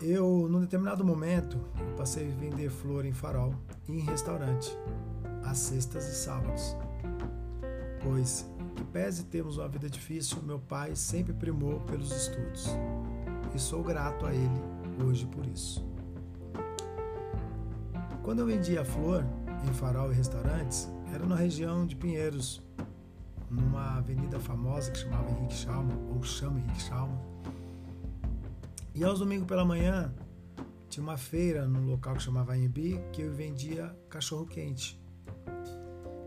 Eu, 0.00 0.48
num 0.48 0.60
determinado 0.60 1.04
momento, 1.04 1.58
passei 1.96 2.30
a 2.30 2.34
vender 2.34 2.70
flor 2.70 3.04
em 3.04 3.12
farol 3.12 3.54
e 3.88 3.92
em 3.92 4.00
restaurante, 4.00 4.76
às 5.44 5.58
sextas 5.58 6.06
e 6.08 6.14
sábados. 6.14 6.76
Pois, 8.02 8.46
que 8.74 8.84
pese 8.84 9.24
termos 9.24 9.56
uma 9.56 9.68
vida 9.68 9.88
difícil, 9.88 10.42
meu 10.42 10.58
pai 10.58 10.94
sempre 10.94 11.32
primou 11.32 11.80
pelos 11.80 12.10
estudos. 12.12 12.68
E 13.54 13.58
sou 13.58 13.82
grato 13.82 14.26
a 14.26 14.34
ele 14.34 14.62
hoje 15.04 15.26
por 15.26 15.46
isso. 15.46 15.86
Quando 18.22 18.40
eu 18.40 18.46
vendia 18.46 18.84
flor 18.84 19.24
em 19.68 19.72
farol 19.72 20.10
e 20.12 20.14
restaurantes, 20.14 20.90
era 21.14 21.24
na 21.26 21.36
região 21.36 21.86
de 21.86 21.94
Pinheiros, 21.94 22.62
numa 23.50 23.98
avenida 23.98 24.40
famosa 24.40 24.90
que 24.90 24.98
chamava 24.98 25.30
Henrique 25.30 25.54
Schalman, 25.54 25.96
ou 26.14 26.22
chama 26.22 26.58
Henrique 26.58 26.82
Schalman 26.82 27.34
e 28.96 29.02
aos 29.02 29.18
domingos 29.18 29.48
pela 29.48 29.64
manhã, 29.64 30.14
tinha 30.88 31.02
uma 31.02 31.16
feira 31.16 31.66
no 31.66 31.80
local 31.84 32.14
que 32.14 32.22
chamava 32.22 32.56
Embi, 32.56 33.00
que 33.12 33.22
eu 33.22 33.32
vendia 33.32 33.92
cachorro 34.08 34.46
quente. 34.46 35.02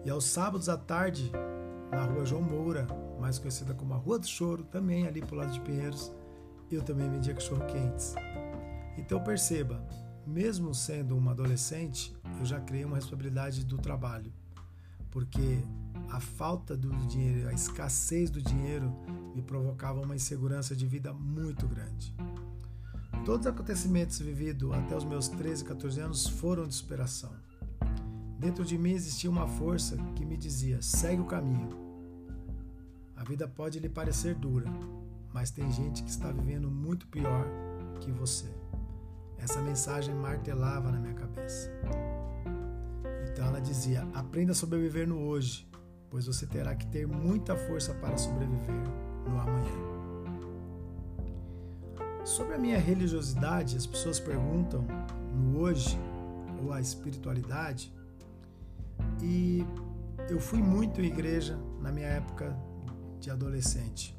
E 0.04 0.10
aos 0.10 0.26
sábados 0.26 0.68
à 0.68 0.76
tarde, 0.76 1.32
na 1.90 2.04
rua 2.04 2.26
João 2.26 2.42
Moura, 2.42 2.86
mais 3.22 3.40
conhecida 3.40 3.74
como 3.74 3.94
a 3.94 3.98
Rua 3.98 4.20
do 4.20 4.28
Choro, 4.28 4.66
também 4.66 5.08
ali 5.08 5.22
pro 5.22 5.38
lado 5.38 5.54
de 5.54 5.62
Pinheiros, 5.62 6.12
eu 6.76 6.82
também 6.82 7.10
vendia 7.10 7.34
cachorro 7.34 7.66
quentes. 7.66 8.14
Então 8.98 9.24
perceba, 9.24 9.84
mesmo 10.26 10.74
sendo 10.74 11.16
uma 11.16 11.32
adolescente, 11.32 12.16
eu 12.40 12.46
já 12.46 12.60
criei 12.60 12.84
uma 12.84 12.98
responsabilidade 12.98 13.64
do 13.64 13.78
trabalho, 13.78 14.34
porque 15.10 15.64
a 16.10 16.20
falta 16.20 16.76
do 16.76 16.90
dinheiro, 17.08 17.48
a 17.48 17.54
escassez 17.54 18.30
do 18.30 18.42
dinheiro 18.42 18.94
me 19.36 19.42
provocava 19.42 20.02
uma 20.02 20.16
insegurança 20.16 20.76
de 20.76 20.86
vida 20.86 21.14
muito 21.14 21.68
grande. 21.68 22.14
Todos 23.26 23.46
os 23.46 23.54
acontecimentos 23.54 24.20
vividos 24.20 24.72
até 24.74 24.96
os 24.96 25.04
meus 25.04 25.28
13, 25.28 25.64
14 25.66 26.00
anos 26.00 26.28
foram 26.28 26.68
de 26.68 26.74
superação. 26.74 27.32
Dentro 28.40 28.64
de 28.64 28.78
mim 28.78 28.92
existia 28.92 29.30
uma 29.30 29.48
força 29.48 29.98
que 30.16 30.26
me 30.26 30.38
dizia: 30.38 30.82
segue 30.82 31.22
o 31.22 31.26
caminho. 31.26 31.70
A 33.16 33.24
vida 33.24 33.48
pode 33.48 33.80
lhe 33.80 33.90
parecer 33.90 34.36
dura, 34.36 34.70
mas 35.34 35.52
tem 35.52 35.72
gente 35.72 36.04
que 36.04 36.10
está 36.10 36.32
vivendo 36.32 36.70
muito 36.70 37.08
pior 37.08 37.46
que 38.00 38.12
você. 38.12 38.48
Essa 39.38 39.62
mensagem 39.62 40.14
martelava 40.16 40.92
na 40.92 41.00
minha 41.00 41.14
cabeça. 41.14 41.72
Então 43.30 43.46
ela 43.46 43.62
dizia: 43.62 44.08
aprenda 44.14 44.52
a 44.52 44.56
sobreviver 44.56 45.08
no 45.08 45.20
hoje, 45.20 45.70
pois 46.10 46.26
você 46.26 46.46
terá 46.46 46.76
que 46.76 46.88
ter 46.88 47.08
muita 47.08 47.56
força 47.56 47.94
para 47.94 48.18
sobreviver 48.18 48.76
no 49.28 49.40
amanhã. 49.40 49.88
Sobre 52.26 52.56
a 52.56 52.58
minha 52.58 52.80
religiosidade, 52.80 53.78
as 53.78 53.86
pessoas 53.86 54.20
perguntam 54.20 54.86
no 55.34 55.60
hoje 55.60 55.98
ou 56.62 56.74
a 56.74 56.82
espiritualidade, 56.82 57.94
e 59.22 59.66
eu 60.30 60.40
fui 60.40 60.62
muito 60.62 61.00
em 61.00 61.06
igreja 61.06 61.58
na 61.80 61.92
minha 61.92 62.08
época 62.08 62.58
de 63.20 63.30
adolescente. 63.30 64.17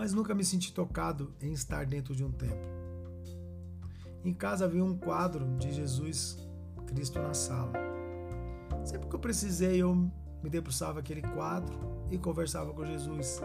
Mas 0.00 0.14
nunca 0.14 0.34
me 0.34 0.42
senti 0.42 0.72
tocado 0.72 1.34
em 1.42 1.52
estar 1.52 1.84
dentro 1.84 2.16
de 2.16 2.24
um 2.24 2.32
templo. 2.32 2.70
Em 4.24 4.32
casa 4.32 4.64
havia 4.64 4.82
um 4.82 4.96
quadro 4.96 5.46
de 5.58 5.70
Jesus 5.70 6.38
Cristo 6.86 7.20
na 7.20 7.34
sala. 7.34 7.74
Sempre 8.82 9.10
que 9.10 9.14
eu 9.14 9.20
precisei, 9.20 9.82
eu 9.82 9.94
me 9.94 10.48
debruçava 10.48 11.00
aquele 11.00 11.20
quadro 11.20 11.78
e 12.10 12.16
conversava 12.16 12.72
com 12.72 12.82
Jesus 12.86 13.42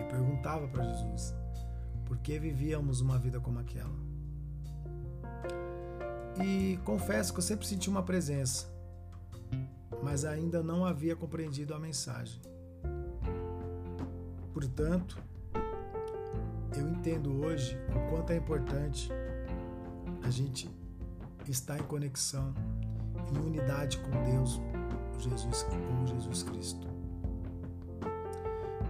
e 0.00 0.04
perguntava 0.04 0.68
para 0.68 0.84
Jesus 0.84 1.34
por 2.04 2.16
que 2.18 2.38
vivíamos 2.38 3.00
uma 3.00 3.18
vida 3.18 3.40
como 3.40 3.58
aquela. 3.58 3.90
E 6.44 6.78
confesso 6.84 7.32
que 7.32 7.40
eu 7.40 7.44
sempre 7.44 7.66
senti 7.66 7.90
uma 7.90 8.04
presença, 8.04 8.72
mas 10.00 10.24
ainda 10.24 10.62
não 10.62 10.86
havia 10.86 11.16
compreendido 11.16 11.74
a 11.74 11.78
mensagem. 11.80 12.40
Portanto, 14.54 15.31
eu 16.80 16.88
entendo 16.88 17.44
hoje 17.44 17.78
o 17.90 18.10
quanto 18.10 18.32
é 18.32 18.36
importante 18.36 19.10
a 20.22 20.30
gente 20.30 20.70
estar 21.48 21.78
em 21.78 21.82
conexão, 21.84 22.54
em 23.32 23.38
unidade 23.38 23.98
com 23.98 24.10
Deus, 24.24 24.60
Jesus 25.18 25.66
Jesus 26.06 26.42
Cristo. 26.42 26.86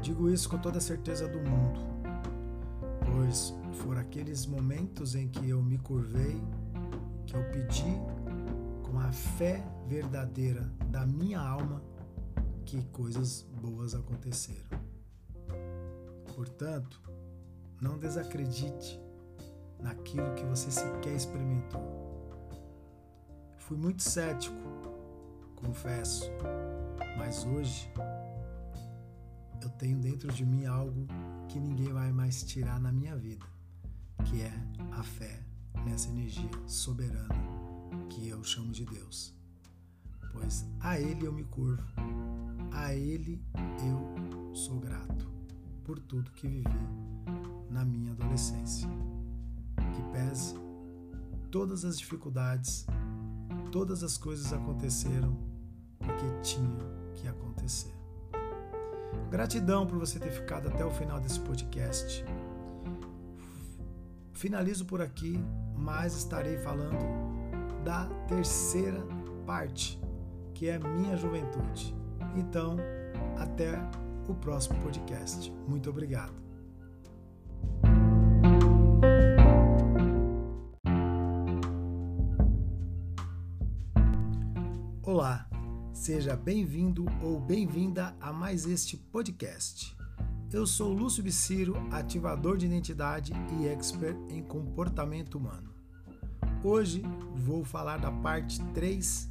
Digo 0.01 0.29
isso 0.29 0.49
com 0.49 0.59
toda 0.59 0.79
a 0.79 0.81
certeza 0.81 1.29
do 1.29 1.39
mundo, 1.39 1.81
pois 3.05 3.55
foram 3.75 4.01
aqueles 4.01 4.47
momentos 4.47 5.15
em 5.15 5.29
que 5.29 5.49
eu 5.49 5.63
me 5.63 5.79
curvei, 5.79 6.43
que 7.27 7.37
eu 7.37 7.45
pedi 7.51 8.01
com 8.83 8.99
a 8.99 9.13
fé 9.13 9.65
verdadeira 9.87 10.71
da 10.89 11.07
minha 11.07 11.41
alma 11.41 11.83
que 12.65 12.83
coisas 12.87 13.47
boas 13.61 13.95
aconteceram. 13.95 14.81
Portanto, 16.35 17.01
não 17.83 17.99
desacredite 17.99 18.99
naquilo 19.81 20.33
que 20.35 20.45
você 20.45 20.71
sequer 20.71 21.17
experimentou. 21.17 21.83
Fui 23.59 23.77
muito 23.77 24.03
cético, 24.03 24.57
confesso, 25.57 26.31
mas 27.19 27.45
hoje 27.45 27.91
eu 29.61 29.69
tenho 29.71 29.99
dentro 29.99 30.33
de 30.33 30.47
mim 30.47 30.65
algo 30.65 31.07
que 31.49 31.59
ninguém 31.59 31.93
vai 31.93 32.13
mais 32.13 32.45
tirar 32.45 32.81
na 32.81 32.93
minha 32.93 33.17
vida, 33.17 33.45
que 34.27 34.43
é 34.43 34.53
a 34.93 35.03
fé 35.03 35.45
nessa 35.85 36.09
energia 36.09 36.51
soberana 36.69 37.35
que 38.09 38.29
eu 38.29 38.45
chamo 38.45 38.71
de 38.71 38.85
Deus. 38.85 39.35
Pois 40.33 40.65
a 40.81 41.01
Ele 41.01 41.27
eu 41.27 41.33
me 41.33 41.45
curvo, 41.45 41.85
a 42.71 42.95
Ele 42.95 43.43
eu 43.85 44.55
sou 44.55 44.79
grato 44.79 45.31
por 45.85 45.99
tudo 45.99 46.31
que 46.31 46.47
vivi 46.47 47.03
na 47.73 47.85
minha 47.85 48.13
adolescência. 48.13 48.89
Que 49.77 50.03
pese 50.13 50.55
todas 51.51 51.85
as 51.85 51.99
dificuldades, 51.99 52.87
todas 53.71 54.03
as 54.03 54.17
coisas 54.17 54.53
aconteceram 54.53 55.37
porque 55.99 56.27
tinha 56.43 56.79
que 57.15 57.27
acontecer. 57.29 57.93
Gratidão 59.31 59.87
por 59.87 59.99
você 59.99 60.19
ter 60.19 60.31
ficado 60.31 60.69
até 60.69 60.85
o 60.85 60.91
final 60.91 61.21
desse 61.21 61.41
podcast. 61.41 62.25
Finalizo 64.33 64.85
por 64.85 65.01
aqui, 65.01 65.39
mas 65.77 66.17
estarei 66.17 66.59
falando 66.59 66.99
da 67.85 68.07
terceira 68.29 69.01
parte, 69.47 70.01
que 70.55 70.69
é 70.69 70.79
minha 70.79 71.17
juventude. 71.17 71.95
Então, 72.37 72.77
até 73.39 73.73
o 74.29 74.35
próximo 74.35 74.81
podcast. 74.81 75.51
Muito 75.69 75.91
obrigado. 75.91 76.33
Seja 86.03 86.35
bem-vindo 86.35 87.07
ou 87.23 87.39
bem-vinda 87.39 88.13
a 88.21 88.33
mais 88.33 88.67
este 88.67 88.97
podcast. 88.97 89.97
Eu 90.53 90.67
sou 90.67 90.93
Lúcio 90.93 91.23
Biciro, 91.23 91.77
ativador 91.93 92.57
de 92.57 92.67
identidade 92.67 93.33
e 93.53 93.69
expert 93.69 94.17
em 94.29 94.43
comportamento 94.43 95.37
humano. 95.37 95.73
Hoje 96.65 97.05
vou 97.37 97.63
falar 97.63 97.99
da 97.99 98.11
parte 98.11 98.61
3 98.75 99.31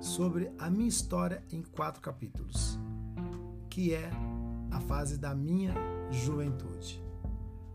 sobre 0.00 0.50
a 0.58 0.70
minha 0.70 0.88
história 0.88 1.44
em 1.52 1.60
quatro 1.60 2.00
capítulos, 2.00 2.78
que 3.68 3.92
é 3.92 4.10
a 4.70 4.80
fase 4.80 5.18
da 5.18 5.34
minha 5.34 5.74
juventude. 6.10 7.04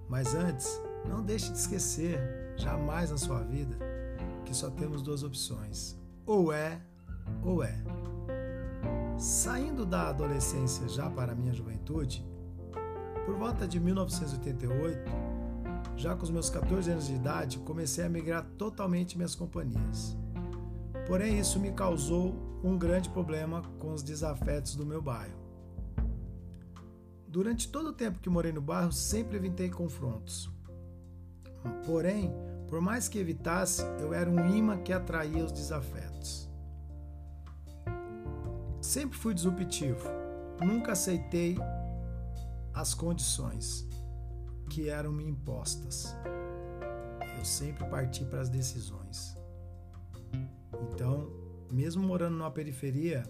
Mas 0.09 0.33
antes, 0.33 0.81
não 1.07 1.21
deixe 1.21 1.51
de 1.51 1.59
esquecer, 1.59 2.19
jamais 2.57 3.11
na 3.11 3.17
sua 3.17 3.43
vida, 3.43 3.77
que 4.43 4.55
só 4.55 4.71
temos 4.71 5.03
duas 5.03 5.21
opções: 5.21 5.95
ou 6.25 6.51
é 6.51 6.81
ou 7.43 7.63
é. 7.63 7.77
Saindo 9.17 9.85
da 9.85 10.09
adolescência 10.09 10.87
já 10.87 11.09
para 11.09 11.31
a 11.31 11.35
minha 11.35 11.53
juventude, 11.53 12.25
por 13.25 13.35
volta 13.35 13.67
de 13.67 13.79
1988, 13.79 14.99
já 15.95 16.15
com 16.15 16.23
os 16.23 16.29
meus 16.29 16.49
14 16.49 16.91
anos 16.91 17.07
de 17.07 17.15
idade, 17.15 17.59
comecei 17.59 18.05
a 18.05 18.09
migrar 18.09 18.45
totalmente 18.57 19.17
minhas 19.17 19.33
companhias. 19.33 20.15
Porém, 21.07 21.39
isso 21.39 21.59
me 21.59 21.71
causou 21.71 22.35
um 22.63 22.77
grande 22.77 23.09
problema 23.09 23.61
com 23.79 23.93
os 23.93 24.03
desafetos 24.03 24.75
do 24.75 24.85
meu 24.85 25.01
bairro. 25.01 25.37
Durante 27.27 27.69
todo 27.69 27.89
o 27.89 27.93
tempo 27.93 28.19
que 28.19 28.29
morei 28.29 28.51
no 28.51 28.61
bairro, 28.61 28.91
sempre 28.91 29.37
evitei 29.37 29.69
confrontos. 29.69 30.49
Porém, 31.85 32.33
por 32.67 32.81
mais 32.81 33.07
que 33.07 33.19
evitasse, 33.19 33.83
eu 33.99 34.13
era 34.13 34.29
um 34.29 34.55
imã 34.55 34.77
que 34.77 34.93
atraía 34.93 35.43
os 35.43 35.51
desafetos. 35.51 36.06
Sempre 38.81 39.17
fui 39.17 39.33
disruptivo, 39.33 40.07
nunca 40.63 40.91
aceitei 40.91 41.57
as 42.73 42.93
condições 42.93 43.87
que 44.69 44.89
eram 44.89 45.11
me 45.11 45.25
impostas. 45.25 46.15
Eu 47.37 47.45
sempre 47.45 47.85
parti 47.85 48.23
para 48.25 48.41
as 48.41 48.49
decisões. 48.49 49.35
Então, 50.91 51.31
mesmo 51.71 52.03
morando 52.03 52.37
numa 52.37 52.51
periferia, 52.51 53.23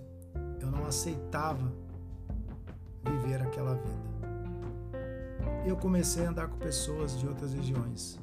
eu 0.60 0.69
não 0.69 0.86
aceitava 0.86 1.71
viver 3.03 3.41
aquela 3.41 3.75
vida. 3.75 4.07
Eu 5.65 5.75
comecei 5.77 6.25
a 6.25 6.29
andar 6.29 6.47
com 6.47 6.57
pessoas 6.57 7.17
de 7.19 7.27
outras 7.27 7.53
regiões. 7.53 8.19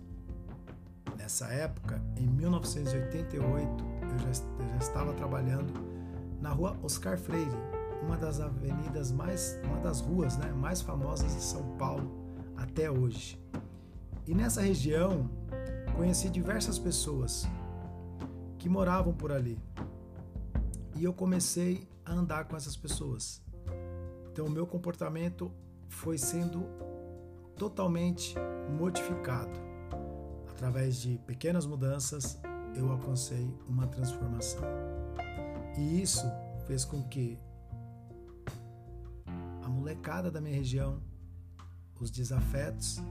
Nessa 1.17 1.47
época, 1.47 2.03
em 2.17 2.27
1988, 2.27 3.85
eu 4.03 4.19
já, 4.19 4.29
eu 4.29 4.69
já 4.71 4.77
estava 4.79 5.13
trabalhando 5.15 5.94
na 6.45 6.51
rua 6.51 6.77
Oscar 6.83 7.17
Freire, 7.17 7.57
uma 8.03 8.19
das 8.19 8.39
avenidas 8.39 9.11
mais, 9.11 9.59
uma 9.65 9.81
das 9.81 10.01
ruas 10.01 10.37
né, 10.37 10.53
mais 10.53 10.83
famosas 10.83 11.35
de 11.35 11.41
São 11.41 11.75
Paulo 11.79 12.13
até 12.55 12.91
hoje. 12.91 13.43
E 14.27 14.35
nessa 14.35 14.61
região 14.61 15.31
conheci 15.97 16.29
diversas 16.29 16.79
pessoas 16.79 17.47
que 18.59 18.69
moravam 18.69 19.15
por 19.15 19.33
ali. 19.33 19.59
E 20.95 21.03
eu 21.03 21.15
comecei 21.15 21.89
a 22.05 22.13
andar 22.13 22.45
com 22.45 22.55
essas 22.55 22.77
pessoas. 22.77 23.43
Então 24.31 24.45
o 24.45 24.51
meu 24.51 24.67
comportamento 24.67 25.51
foi 25.89 26.19
sendo 26.19 26.67
totalmente 27.57 28.35
modificado. 28.79 29.59
Através 30.51 31.01
de 31.01 31.17
pequenas 31.27 31.65
mudanças, 31.65 32.39
eu 32.77 32.93
alcancei 32.93 33.51
uma 33.67 33.87
transformação. 33.87 34.94
E 35.77 36.03
isso 36.03 36.25
fez 36.67 36.85
com 36.85 37.03
que 37.05 37.39
a 39.63 39.69
molecada 39.69 40.31
da 40.31 40.41
minha 40.41 40.55
região, 40.55 41.03
os 42.01 42.11
desafetos, 42.11 43.03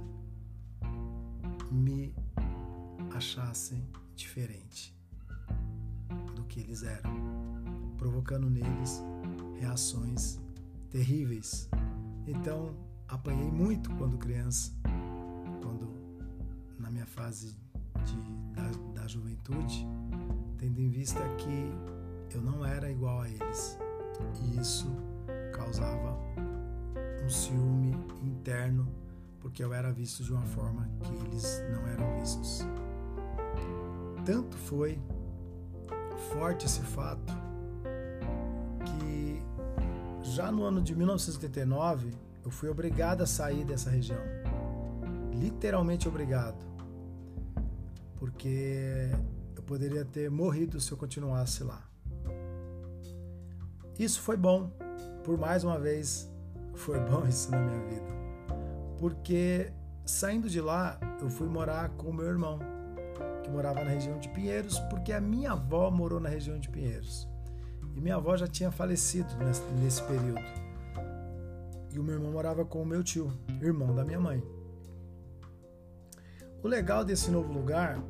me 1.71 2.13
achassem 3.15 3.84
diferente 4.15 4.95
do 6.36 6.43
que 6.43 6.60
eles 6.60 6.84
eram, 6.84 7.12
provocando 7.97 8.49
neles 8.49 9.04
reações 9.60 10.39
terríveis. 10.89 11.67
Então, 12.28 12.76
apanhei 13.08 13.52
muito 13.52 13.89
quando 13.95 14.17
criança, 14.17 14.71
quando 15.62 15.91
na 16.80 16.89
minha 16.91 17.06
fase 17.06 17.56
de, 18.06 18.21
da, 18.54 19.02
da 19.02 19.08
juventude, 19.08 19.88
tendo 20.58 20.80
em 20.80 20.89
vista 20.89 21.19
que 21.38 21.71
eu 22.36 22.41
não 22.41 22.65
era 22.65 22.89
igual 22.89 23.22
a 23.22 23.30
eles. 23.30 23.78
E 24.41 24.60
isso 24.60 24.88
causava 25.54 26.17
um 27.24 27.30
ciúme 27.30 27.96
interno, 28.22 28.88
porque 29.39 29.63
eu 29.63 29.74
era 29.74 29.91
visto 29.91 30.24
de 30.24 30.32
uma 30.32 30.46
forma 30.46 30.89
que 31.02 31.13
eles 31.26 31.63
não 31.72 31.88
eram 31.88 32.19
vistos. 32.19 32.65
Tanto 34.26 34.58
foi 34.58 35.00
forte 36.32 36.65
esse 36.65 36.82
fato 36.82 37.34
que 38.86 39.41
já 40.24 40.52
no 40.52 40.63
ano 40.63 40.82
de 40.82 40.96
1989 40.96 42.13
eu 42.43 42.52
fui 42.52 42.69
obrigado 42.69 43.22
a 43.22 43.28
sair 43.28 43.65
dessa 43.65 43.89
região. 43.89 44.22
Literalmente 45.34 46.08
obrigado. 46.08 46.63
Porque 48.15 49.10
eu 49.56 49.63
poderia 49.63 50.06
ter 50.06 50.30
morrido 50.30 50.80
se 50.80 50.91
eu 50.91 50.98
continuasse 50.98 51.63
lá. 51.63 51.93
Isso 53.98 54.22
foi 54.22 54.38
bom. 54.38 54.70
Por 55.24 55.38
mais 55.38 55.64
uma 55.64 55.80
vez, 55.80 56.30
foi 56.74 57.00
bom 57.00 57.26
isso 57.30 57.52
na 57.52 57.60
minha 57.60 57.80
vida. 57.88 58.14
Porque 58.98 59.72
saindo 60.06 60.50
de 60.50 60.60
lá, 60.60 61.00
eu 61.22 61.30
fui 61.30 61.48
morar 61.48 61.90
com 61.90 62.12
meu 62.12 62.26
irmão, 62.26 62.60
que 63.44 63.50
morava 63.50 63.84
na 63.84 63.92
região 63.92 64.18
de 64.20 64.30
Pinheiros, 64.30 64.80
porque 64.90 65.14
a 65.14 65.22
minha 65.22 65.52
avó 65.52 65.90
morou 65.90 66.20
na 66.20 66.30
região 66.30 66.60
de 66.60 66.70
Pinheiros. 66.70 67.28
E 67.96 68.02
minha 68.02 68.16
avó 68.16 68.36
já 68.36 68.48
tinha 68.48 68.72
falecido 68.72 69.36
nesse, 69.38 69.62
nesse 69.82 70.02
período. 70.04 70.42
E 71.92 72.00
o 72.00 72.04
meu 72.04 72.16
irmão 72.16 72.32
morava 72.32 72.66
com 72.66 72.82
o 72.82 72.86
meu 72.86 73.04
tio, 73.04 73.32
irmão 73.62 73.94
da 73.94 74.04
minha 74.04 74.20
mãe. 74.20 74.44
O 76.64 76.68
legal 76.68 77.04
desse 77.06 77.30
novo 77.30 77.54
lugar 77.54 78.02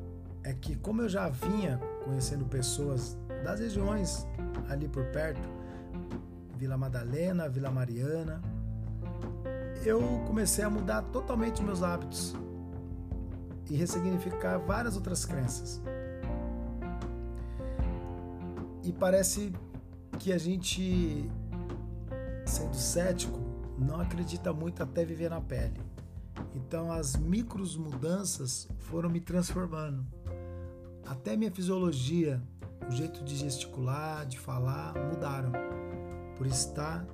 é 0.42 0.54
que, 0.54 0.76
como 0.76 1.02
eu 1.02 1.08
já 1.08 1.28
vinha 1.28 1.78
conhecendo 2.04 2.44
pessoas 2.46 3.18
das 3.42 3.60
regiões 3.60 4.26
ali 4.68 4.88
por 4.88 5.04
perto, 5.06 5.48
Vila 6.56 6.76
Madalena, 6.76 7.48
Vila 7.48 7.70
Mariana, 7.70 8.40
eu 9.84 10.00
comecei 10.26 10.64
a 10.64 10.70
mudar 10.70 11.02
totalmente 11.02 11.62
meus 11.62 11.82
hábitos 11.82 12.34
e 13.68 13.76
ressignificar 13.76 14.58
várias 14.58 14.96
outras 14.96 15.24
crenças. 15.24 15.82
E 18.82 18.92
parece 18.92 19.52
que 20.18 20.32
a 20.32 20.38
gente, 20.38 21.30
sendo 22.46 22.76
cético, 22.76 23.38
não 23.78 24.00
acredita 24.00 24.52
muito 24.52 24.82
até 24.82 25.04
viver 25.04 25.30
na 25.30 25.40
pele. 25.40 25.80
Então 26.54 26.92
as 26.92 27.16
micros 27.16 27.76
mudanças 27.76 28.68
foram 28.78 29.10
me 29.10 29.20
transformando. 29.20 30.06
Até 31.06 31.36
minha 31.36 31.50
fisiologia, 31.50 32.42
o 32.88 32.92
jeito 32.92 33.24
de 33.24 33.36
gesticular, 33.36 34.24
de 34.26 34.38
falar, 34.38 34.94
mudaram 34.94 35.52
por 36.36 36.46
estar 36.46 37.06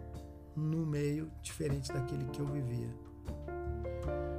no 0.57 0.85
meio 0.85 1.31
diferente 1.43 1.93
daquele 1.93 2.25
que 2.27 2.41
eu 2.41 2.47
vivia. 2.47 2.89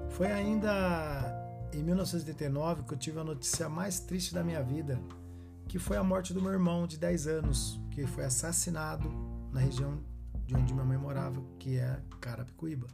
Foi 0.10 0.28
ainda 0.32 1.42
em 1.74 1.82
1989 1.84 2.84
que 2.84 2.94
eu 2.94 2.98
tive 2.98 3.20
a 3.20 3.24
notícia 3.24 3.70
mais 3.70 4.00
triste 4.00 4.34
da 4.34 4.44
minha 4.44 4.62
vida, 4.62 5.00
que 5.68 5.80
foi 5.80 5.98
a 5.98 6.04
morte 6.04 6.34
do 6.34 6.42
meu 6.42 6.52
irmão 6.52 6.86
de 6.86 6.98
10 6.98 7.28
anos, 7.28 7.80
que 7.92 8.06
foi 8.06 8.26
assassinado 8.26 9.10
na 9.52 9.62
região 9.62 10.00
de 10.46 10.56
onde 10.56 10.74
minha 10.74 10.86
mãe 10.86 10.98
morava, 10.98 11.42
que 11.58 11.78
é 11.78 12.02
Carapicuíba, 12.20 12.88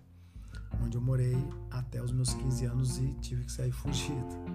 onde 0.84 0.96
eu 0.96 1.02
morei 1.02 1.38
até 1.72 2.02
os 2.02 2.12
meus 2.12 2.34
15 2.34 2.66
anos 2.66 2.98
e 3.00 3.14
tive 3.16 3.46
que 3.46 3.52
sair 3.52 3.72
fugido. 3.72 4.48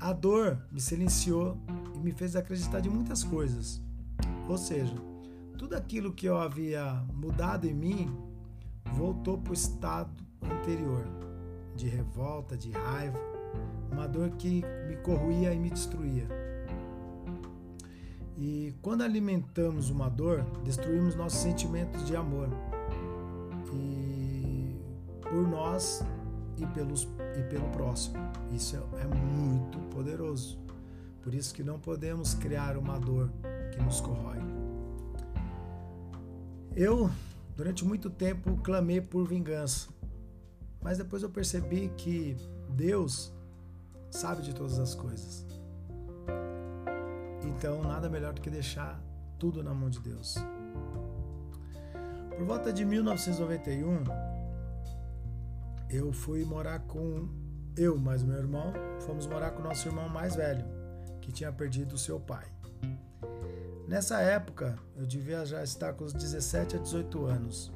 A 0.00 0.12
dor 0.12 0.64
me 0.70 0.80
silenciou 0.80 1.60
e 1.94 1.98
me 1.98 2.12
fez 2.12 2.36
acreditar 2.36 2.80
de 2.80 2.88
muitas 2.88 3.22
coisas. 3.22 3.82
Ou 4.48 4.56
seja, 4.56 4.94
tudo 5.58 5.74
aquilo 5.74 6.12
que 6.12 6.26
eu 6.26 6.38
havia 6.38 7.04
mudado 7.12 7.66
em 7.66 7.74
mim 7.74 8.16
voltou 8.94 9.36
para 9.36 9.50
o 9.50 9.54
estado 9.54 10.10
anterior 10.40 11.04
de 11.74 11.88
revolta, 11.88 12.56
de 12.56 12.70
raiva, 12.70 13.18
uma 13.90 14.06
dor 14.06 14.30
que 14.30 14.62
me 14.86 14.96
corroía 14.98 15.52
e 15.52 15.58
me 15.58 15.68
destruía. 15.68 16.26
E 18.36 18.72
quando 18.80 19.02
alimentamos 19.02 19.90
uma 19.90 20.08
dor, 20.08 20.44
destruímos 20.64 21.16
nossos 21.16 21.40
sentimentos 21.40 22.06
de 22.06 22.14
amor. 22.14 22.48
E 23.72 24.76
por 25.20 25.46
nós 25.46 26.04
e, 26.56 26.66
pelos, 26.66 27.08
e 27.36 27.42
pelo 27.50 27.68
próximo. 27.70 28.16
Isso 28.52 28.76
é, 28.76 29.02
é 29.02 29.06
muito 29.06 29.78
poderoso. 29.90 30.58
Por 31.20 31.34
isso 31.34 31.52
que 31.52 31.64
não 31.64 31.80
podemos 31.80 32.34
criar 32.34 32.76
uma 32.76 32.98
dor 32.98 33.30
que 33.72 33.82
nos 33.82 34.00
corrói. 34.00 34.57
Eu, 36.80 37.10
durante 37.56 37.84
muito 37.84 38.08
tempo, 38.08 38.56
clamei 38.58 39.00
por 39.00 39.26
vingança. 39.26 39.88
Mas 40.80 40.96
depois 40.96 41.24
eu 41.24 41.28
percebi 41.28 41.88
que 41.96 42.36
Deus 42.70 43.32
sabe 44.08 44.42
de 44.42 44.54
todas 44.54 44.78
as 44.78 44.94
coisas. 44.94 45.44
Então, 47.42 47.82
nada 47.82 48.08
melhor 48.08 48.32
do 48.32 48.40
que 48.40 48.48
deixar 48.48 49.02
tudo 49.40 49.60
na 49.60 49.74
mão 49.74 49.90
de 49.90 49.98
Deus. 49.98 50.36
Por 52.36 52.46
volta 52.46 52.72
de 52.72 52.84
1991, 52.84 54.04
eu 55.90 56.12
fui 56.12 56.44
morar 56.44 56.78
com 56.86 57.28
eu 57.76 57.98
mais 57.98 58.22
meu 58.22 58.36
irmão, 58.36 58.72
fomos 59.00 59.26
morar 59.26 59.50
com 59.50 59.64
nosso 59.64 59.88
irmão 59.88 60.08
mais 60.08 60.36
velho, 60.36 60.64
que 61.20 61.32
tinha 61.32 61.50
perdido 61.50 61.98
seu 61.98 62.20
pai. 62.20 62.46
Nessa 63.88 64.20
época, 64.20 64.78
eu 64.98 65.06
devia 65.06 65.46
já 65.46 65.64
estar 65.64 65.94
com 65.94 66.04
os 66.04 66.12
17 66.12 66.76
a 66.76 66.78
18 66.78 67.24
anos 67.24 67.72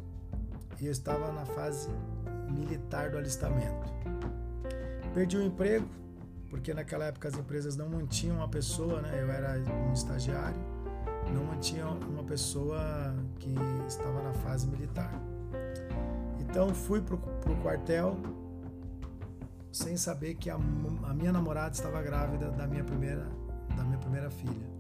e 0.79 0.85
eu 0.85 0.93
estava 0.93 1.33
na 1.33 1.47
fase 1.47 1.89
militar 2.51 3.11
do 3.11 3.17
alistamento. 3.17 3.91
Perdi 5.15 5.39
o 5.39 5.43
emprego, 5.43 5.89
porque 6.51 6.75
naquela 6.75 7.07
época 7.07 7.29
as 7.29 7.35
empresas 7.35 7.77
não 7.77 7.89
mantinham 7.89 8.37
uma 8.37 8.49
pessoa, 8.49 9.01
né? 9.01 9.23
Eu 9.23 9.31
era 9.31 9.59
um 9.89 9.95
estagiário, 9.95 10.61
não 11.33 11.45
mantinham 11.45 11.99
uma 12.01 12.25
pessoa 12.25 12.79
que 13.39 13.55
estava 13.89 14.23
na 14.23 14.35
fase 14.35 14.67
militar. 14.67 15.15
Então 16.41 16.75
fui 16.75 17.01
pro, 17.01 17.17
pro 17.17 17.57
quartel 17.63 18.19
sem 19.73 19.97
saber 19.97 20.35
que 20.35 20.51
a, 20.51 20.57
a 20.57 21.15
minha 21.15 21.33
namorada 21.33 21.75
estava 21.75 22.03
grávida 22.03 22.51
da 22.51 22.67
minha 22.67 22.85
primeira 22.85 23.27
da 23.75 23.83
minha 23.83 23.97
primeira 23.97 24.31
filha. 24.31 24.72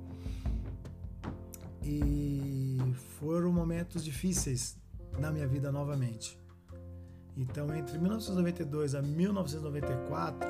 E 1.83 2.79
foram 3.18 3.53
momentos 3.53 4.05
difíceis 4.05 4.79
na 5.18 5.31
minha 5.31 5.47
vida 5.47 5.73
novamente. 5.73 6.38
Então, 7.37 7.75
entre 7.75 7.99
1992 7.99 8.95
a 8.95 9.03
1994 9.03 10.49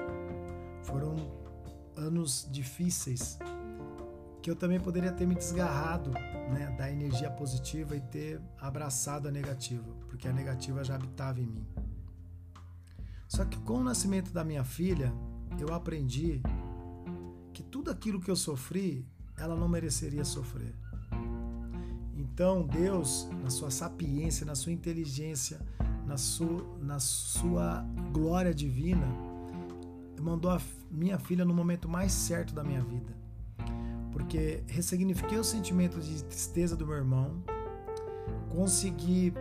foram 0.83 1.15
anos 1.97 2.49
difíceis 2.51 3.39
que 4.43 4.51
eu 4.51 4.57
também 4.57 4.81
poderia 4.81 5.13
ter 5.13 5.25
me 5.25 5.37
desgarrado 5.37 6.11
né, 6.11 6.75
da 6.77 6.91
energia 6.91 7.31
positiva 7.31 7.95
e 7.95 8.01
ter 8.01 8.41
abraçado 8.59 9.29
a 9.29 9.31
negativa, 9.31 9.89
porque 10.09 10.27
a 10.27 10.33
negativa 10.33 10.83
já 10.83 10.97
habitava 10.97 11.41
em 11.41 11.47
mim. 11.47 11.67
Só 13.29 13.45
que 13.45 13.59
com 13.61 13.75
o 13.75 13.85
nascimento 13.85 14.33
da 14.33 14.45
minha 14.45 14.65
filha, 14.65 15.13
eu 15.59 15.73
aprendi 15.73 16.43
que 17.53 17.63
tudo 17.63 17.91
aquilo 17.91 18.21
que 18.21 18.31
eu 18.31 18.37
sofri, 18.37 19.07
ela 19.39 19.55
não 19.55 19.69
mereceria 19.69 20.25
sofrer. 20.25 20.75
Então, 22.23 22.63
Deus, 22.63 23.29
na 23.43 23.51
sua 23.51 23.69
sapiência, 23.69 24.47
na 24.47 24.55
sua 24.55 24.71
inteligência, 24.71 25.61
na 26.07 26.17
sua, 26.17 26.65
na 26.81 27.01
sua 27.01 27.85
glória 28.13 28.55
divina, 28.55 29.07
mandou 30.21 30.53
a 30.53 30.61
minha 30.89 31.19
filha 31.19 31.45
no 31.45 31.53
momento 31.53 31.89
mais 31.89 32.13
certo 32.13 32.55
da 32.55 32.63
minha 32.63 32.81
vida. 32.81 33.13
Porque 34.13 34.63
ressignifiquei 34.69 35.37
o 35.37 35.43
sentimento 35.43 35.99
de 36.01 36.23
tristeza 36.23 36.77
do 36.77 36.87
meu 36.87 36.95
irmão, 36.95 37.43
consegui 38.51 39.35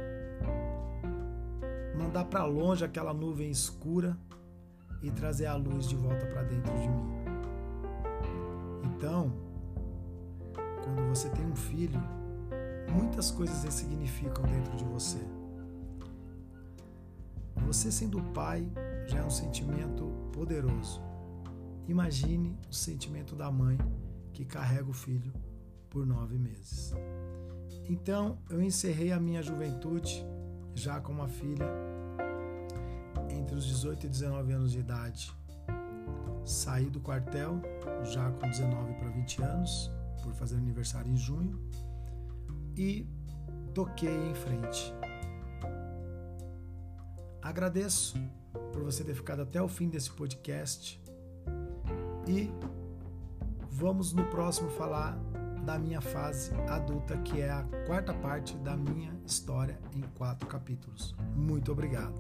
mandar 1.96 2.26
para 2.26 2.44
longe 2.46 2.84
aquela 2.84 3.14
nuvem 3.14 3.52
escura 3.52 4.18
e 5.04 5.12
trazer 5.12 5.46
a 5.46 5.56
luz 5.56 5.88
de 5.88 5.96
volta 5.96 6.26
para 6.26 6.42
dentro 6.42 6.74
de 6.74 6.88
mim. 6.88 7.12
Então, 8.86 9.32
quando 10.84 11.08
você 11.10 11.30
tem 11.30 11.46
um 11.46 11.56
filho, 11.56 12.02
muitas 12.94 13.32
coisas 13.32 13.64
ressignificam 13.64 14.44
dentro 14.46 14.76
de 14.76 14.84
você. 14.84 15.20
Você 17.68 17.92
sendo 17.92 18.22
pai 18.34 18.70
já 19.08 19.20
é 19.20 19.24
um 19.24 19.30
sentimento 19.30 20.06
poderoso. 20.34 21.02
Imagine 21.88 22.58
o 22.70 22.74
sentimento 22.74 23.36
da 23.36 23.52
mãe 23.52 23.78
que 24.34 24.46
carrega 24.46 24.90
o 24.90 24.94
filho 24.94 25.32
por 25.90 26.06
nove 26.06 26.38
meses. 26.38 26.94
Então 27.90 28.38
eu 28.50 28.62
encerrei 28.62 29.12
a 29.12 29.20
minha 29.20 29.42
juventude 29.42 30.26
já 30.74 31.00
com 31.00 31.12
uma 31.12 31.28
filha 31.28 31.68
entre 33.30 33.56
os 33.56 33.66
18 33.66 34.06
e 34.06 34.10
19 34.10 34.54
anos 34.54 34.72
de 34.72 34.80
idade. 34.80 35.32
Saí 36.46 36.90
do 36.90 37.00
quartel 37.00 37.62
já 38.04 38.32
com 38.32 38.48
19 38.48 38.94
para 38.96 39.10
20 39.10 39.42
anos, 39.44 39.92
por 40.24 40.34
fazer 40.34 40.56
aniversário 40.56 41.12
em 41.12 41.18
junho, 41.18 41.60
e 42.76 43.08
toquei 43.74 44.16
em 44.30 44.34
frente. 44.34 44.94
Agradeço 47.42 48.18
por 48.72 48.84
você 48.84 49.04
ter 49.04 49.16
ficado 49.16 49.42
até 49.42 49.62
o 49.62 49.68
fim 49.68 49.90
desse 49.90 50.12
podcast 50.12 51.02
e 52.28 52.52
vamos 53.70 54.14
no 54.14 54.26
próximo 54.26 54.70
falar 54.70 55.18
da 55.66 55.78
minha 55.78 56.02
fase 56.02 56.54
adulta, 56.68 57.18
que 57.20 57.42
é 57.42 57.50
a 57.50 57.64
quarta 57.86 58.14
parte 58.14 58.58
da 58.58 58.76
minha 58.76 59.14
história 59.26 59.80
em 59.96 60.02
quatro 60.18 60.48
capítulos. 60.48 61.16
Muito 61.36 61.72
obrigado. 61.72 62.16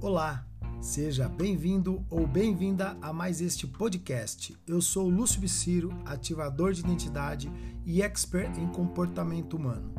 Olá, 0.00 0.46
seja 0.84 1.30
bem-vindo 1.30 2.04
ou 2.10 2.26
bem-vinda 2.26 2.94
a 3.00 3.10
mais 3.10 3.40
este 3.40 3.66
podcast. 3.66 4.54
Eu 4.66 4.82
sou 4.82 5.08
Lúcio 5.08 5.40
Biciro, 5.40 5.90
ativador 6.04 6.74
de 6.74 6.80
identidade 6.80 7.50
e 7.86 8.02
expert 8.02 8.58
em 8.58 8.68
comportamento 8.68 9.56
humano. 9.56 9.94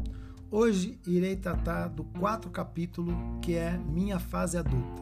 Hoje 0.51 0.99
irei 1.07 1.35
tratar 1.35 1.87
do 1.87 2.03
quarto 2.03 2.51
capítulo 2.51 3.17
que 3.41 3.55
é 3.55 3.75
Minha 3.79 4.19
Fase 4.19 4.59
Adulta 4.59 5.01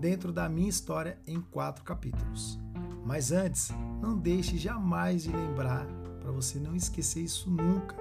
dentro 0.00 0.32
da 0.32 0.48
minha 0.48 0.68
história 0.68 1.16
em 1.24 1.40
quatro 1.40 1.84
capítulos. 1.84 2.58
Mas 3.06 3.30
antes, 3.30 3.70
não 4.02 4.18
deixe 4.18 4.58
jamais 4.58 5.22
de 5.22 5.30
lembrar, 5.30 5.86
para 6.20 6.32
você 6.32 6.58
não 6.58 6.74
esquecer 6.74 7.20
isso 7.20 7.48
nunca, 7.48 7.94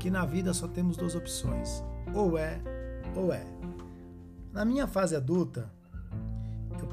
que 0.00 0.10
na 0.10 0.26
vida 0.26 0.52
só 0.52 0.66
temos 0.66 0.96
duas 0.96 1.14
opções: 1.14 1.84
ou 2.12 2.36
é 2.36 2.60
ou 3.14 3.32
é. 3.32 3.46
Na 4.52 4.64
minha 4.64 4.88
fase 4.88 5.14
adulta, 5.14 5.72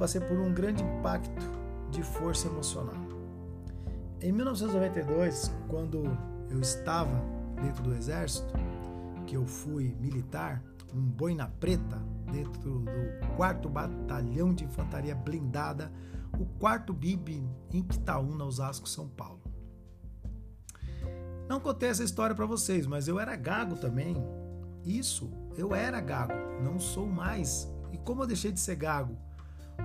passei 0.02 0.20
por 0.20 0.40
um 0.40 0.52
grande 0.52 0.82
impacto 0.82 1.48
de 1.92 2.02
força 2.02 2.48
emocional. 2.48 2.96
Em 4.20 4.32
1992, 4.32 5.54
quando 5.68 6.18
eu 6.50 6.60
estava 6.60 7.24
dentro 7.62 7.84
do 7.84 7.94
exército, 7.94 8.52
que 9.28 9.38
eu 9.38 9.46
fui 9.46 9.96
militar, 10.00 10.60
um 10.92 11.00
boina 11.00 11.54
preta, 11.60 12.02
dentro 12.32 12.80
do 12.80 13.36
4 13.38 13.70
Batalhão 13.70 14.56
de 14.56 14.64
Infantaria 14.64 15.14
Blindada, 15.14 15.92
o 16.40 16.48
4 16.58 16.92
BIB 16.96 17.48
em 17.72 17.84
Quitaúna, 17.84 18.44
Osasco, 18.44 18.90
São 18.90 19.08
Paulo. 19.08 19.42
Não 21.48 21.60
contei 21.60 21.90
essa 21.90 22.04
história 22.04 22.36
para 22.36 22.48
vocês, 22.48 22.88
mas 22.88 23.08
eu 23.08 23.20
era 23.20 23.36
gago 23.36 23.76
também. 23.76 24.18
Isso, 24.84 25.32
eu 25.56 25.76
era 25.76 26.02
gago, 26.02 26.34
não 26.64 26.80
sou 26.80 27.06
mais. 27.06 27.72
E 27.92 28.00
como 28.00 28.24
eu 28.24 28.28
deixei 28.28 28.52
de 28.52 28.60
ser 28.60 28.78
gago? 28.78 29.16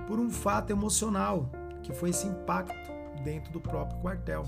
Por 0.05 0.19
um 0.19 0.29
fato 0.29 0.71
emocional, 0.71 1.49
que 1.83 1.93
foi 1.93 2.09
esse 2.09 2.27
impacto 2.27 2.91
dentro 3.23 3.51
do 3.51 3.59
próprio 3.59 3.99
quartel. 3.99 4.43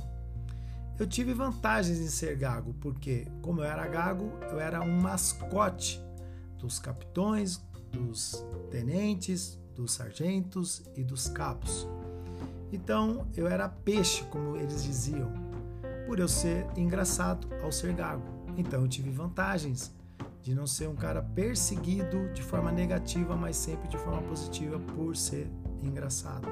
Eu 0.97 1.07
tive 1.07 1.33
vantagens 1.33 1.97
em 1.99 2.07
ser 2.07 2.35
gago, 2.35 2.73
porque, 2.81 3.25
como 3.41 3.61
eu 3.61 3.65
era 3.65 3.87
gago, 3.87 4.31
eu 4.51 4.59
era 4.59 4.81
um 4.81 4.99
mascote 5.01 6.01
dos 6.57 6.77
capitões, 6.77 7.61
dos 7.91 8.45
tenentes, 8.69 9.57
dos 9.75 9.93
sargentos 9.93 10.83
e 10.95 11.03
dos 11.03 11.29
cabos. 11.29 11.87
Então 12.71 13.27
eu 13.35 13.47
era 13.47 13.69
peixe, 13.69 14.23
como 14.25 14.57
eles 14.57 14.83
diziam, 14.83 15.31
por 16.05 16.19
eu 16.19 16.27
ser 16.27 16.67
engraçado 16.75 17.47
ao 17.63 17.71
ser 17.71 17.93
gago. 17.93 18.23
Então 18.57 18.81
eu 18.81 18.87
tive 18.87 19.09
vantagens 19.09 19.91
de 20.41 20.53
não 20.55 20.65
ser 20.65 20.87
um 20.87 20.95
cara 20.95 21.21
perseguido 21.21 22.31
de 22.33 22.41
forma 22.41 22.71
negativa, 22.71 23.35
mas 23.35 23.55
sempre 23.55 23.87
de 23.87 23.97
forma 23.97 24.21
positiva 24.23 24.79
por 24.79 25.15
ser 25.15 25.49
engraçado. 25.81 26.47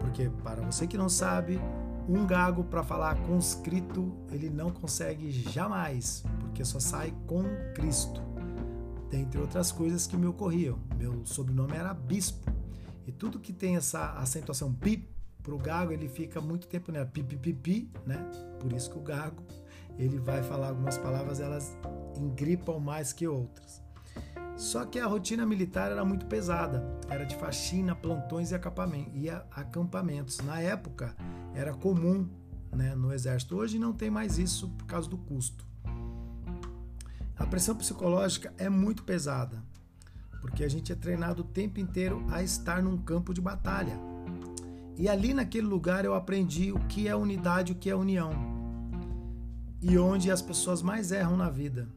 Porque 0.00 0.30
para 0.42 0.62
você 0.62 0.86
que 0.86 0.96
não 0.96 1.08
sabe, 1.08 1.60
um 2.08 2.26
gago 2.26 2.64
para 2.64 2.82
falar 2.82 3.16
conscrito, 3.26 4.12
ele 4.30 4.48
não 4.48 4.70
consegue 4.70 5.30
jamais, 5.30 6.24
porque 6.40 6.64
só 6.64 6.80
sai 6.80 7.12
com 7.26 7.42
Cristo 7.74 8.22
dentre 9.10 9.40
outras 9.40 9.72
coisas 9.72 10.06
que 10.06 10.16
me 10.16 10.26
ocorriam. 10.26 10.78
Meu 10.96 11.24
sobrenome 11.26 11.76
era 11.76 11.92
Bispo. 11.92 12.50
E 13.06 13.12
tudo 13.12 13.38
que 13.38 13.52
tem 13.52 13.76
essa 13.76 14.12
acentuação 14.12 14.72
pi 14.72 15.08
para 15.42 15.54
o 15.54 15.58
gago, 15.58 15.92
ele 15.92 16.08
fica 16.08 16.40
muito 16.40 16.66
tempo 16.66 16.92
né, 16.92 17.04
pi, 17.04 17.22
pi, 17.22 17.36
pi, 17.36 17.52
pi, 17.54 17.90
né? 18.06 18.18
Por 18.60 18.72
isso 18.72 18.90
que 18.90 18.98
o 18.98 19.02
gago, 19.02 19.42
ele 19.98 20.18
vai 20.18 20.42
falar 20.42 20.68
algumas 20.68 20.96
palavras, 20.96 21.40
elas 21.40 21.76
engripam 22.16 22.78
mais 22.78 23.12
que 23.12 23.26
outras. 23.26 23.82
Só 24.56 24.84
que 24.84 24.98
a 24.98 25.06
rotina 25.06 25.46
militar 25.46 25.90
era 25.90 26.04
muito 26.04 26.26
pesada, 26.26 26.84
era 27.08 27.24
de 27.24 27.36
faxina, 27.36 27.94
plantões 27.94 28.50
e 28.50 28.54
acampamentos. 29.50 30.38
Na 30.38 30.60
época 30.60 31.14
era 31.54 31.72
comum 31.72 32.28
né, 32.72 32.94
no 32.94 33.12
exército. 33.12 33.56
Hoje 33.56 33.78
não 33.78 33.92
tem 33.92 34.10
mais 34.10 34.36
isso 34.36 34.68
por 34.70 34.84
causa 34.86 35.08
do 35.08 35.16
custo. 35.16 35.64
A 37.36 37.46
pressão 37.46 37.76
psicológica 37.76 38.52
é 38.58 38.68
muito 38.68 39.04
pesada, 39.04 39.62
porque 40.40 40.64
a 40.64 40.68
gente 40.68 40.90
é 40.90 40.96
treinado 40.96 41.42
o 41.42 41.46
tempo 41.46 41.78
inteiro 41.78 42.26
a 42.28 42.42
estar 42.42 42.82
num 42.82 42.98
campo 42.98 43.32
de 43.32 43.40
batalha. 43.40 43.96
E 44.96 45.08
ali 45.08 45.32
naquele 45.32 45.68
lugar 45.68 46.04
eu 46.04 46.14
aprendi 46.14 46.72
o 46.72 46.80
que 46.80 47.06
é 47.06 47.14
unidade, 47.14 47.70
o 47.70 47.76
que 47.76 47.88
é 47.88 47.94
união. 47.94 48.57
E 49.80 49.96
onde 49.98 50.30
as 50.30 50.42
pessoas 50.42 50.82
mais 50.82 51.12
erram 51.12 51.36
na 51.36 51.48
vida. 51.48 51.88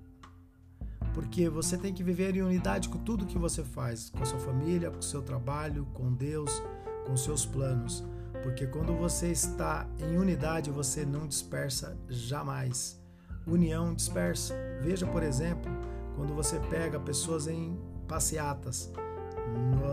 Porque 1.14 1.50
você 1.50 1.78
tem 1.78 1.94
que 1.94 2.04
viver 2.04 2.36
em 2.36 2.42
unidade 2.42 2.88
com 2.88 3.00
tudo 3.00 3.26
que 3.26 3.38
você 3.38 3.64
faz, 3.64 4.10
com 4.10 4.22
a 4.22 4.26
sua 4.26 4.40
família, 4.40 4.92
com 4.92 5.00
o 5.00 5.04
seu 5.04 5.22
trabalho, 5.22 5.86
com 5.94 6.14
Deus, 6.14 6.62
com 7.06 7.18
seus 7.18 7.46
planos. 7.46 8.04
Porque 8.44 8.66
quando 8.66 8.94
você 8.94 9.32
está 9.32 9.88
em 10.00 10.18
unidade, 10.18 10.72
você 10.72 11.06
não 11.06 11.28
dispersa 11.28 11.98
jamais 12.08 13.02
união 13.46 13.94
dispersa. 13.94 14.56
Veja, 14.82 15.06
por 15.08 15.24
exemplo, 15.24 15.72
quando 16.16 16.34
você 16.34 16.60
pega 16.60 17.00
pessoas 17.00 17.48
em 17.48 17.80
passeatas, 18.08 18.92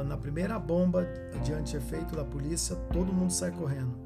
na 0.07 0.16
primeira 0.16 0.59
bomba 0.59 1.07
diante 1.42 1.77
efeito 1.77 2.14
da 2.14 2.24
polícia, 2.24 2.77
todo 2.92 3.12
mundo 3.12 3.33
sai 3.33 3.51
correndo. 3.51 3.96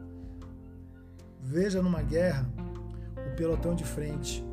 Veja 1.41 1.83
numa 1.83 2.03
guerra 2.03 2.49
pelotão 3.43 3.75
de 3.75 3.83
frente. 3.83 4.45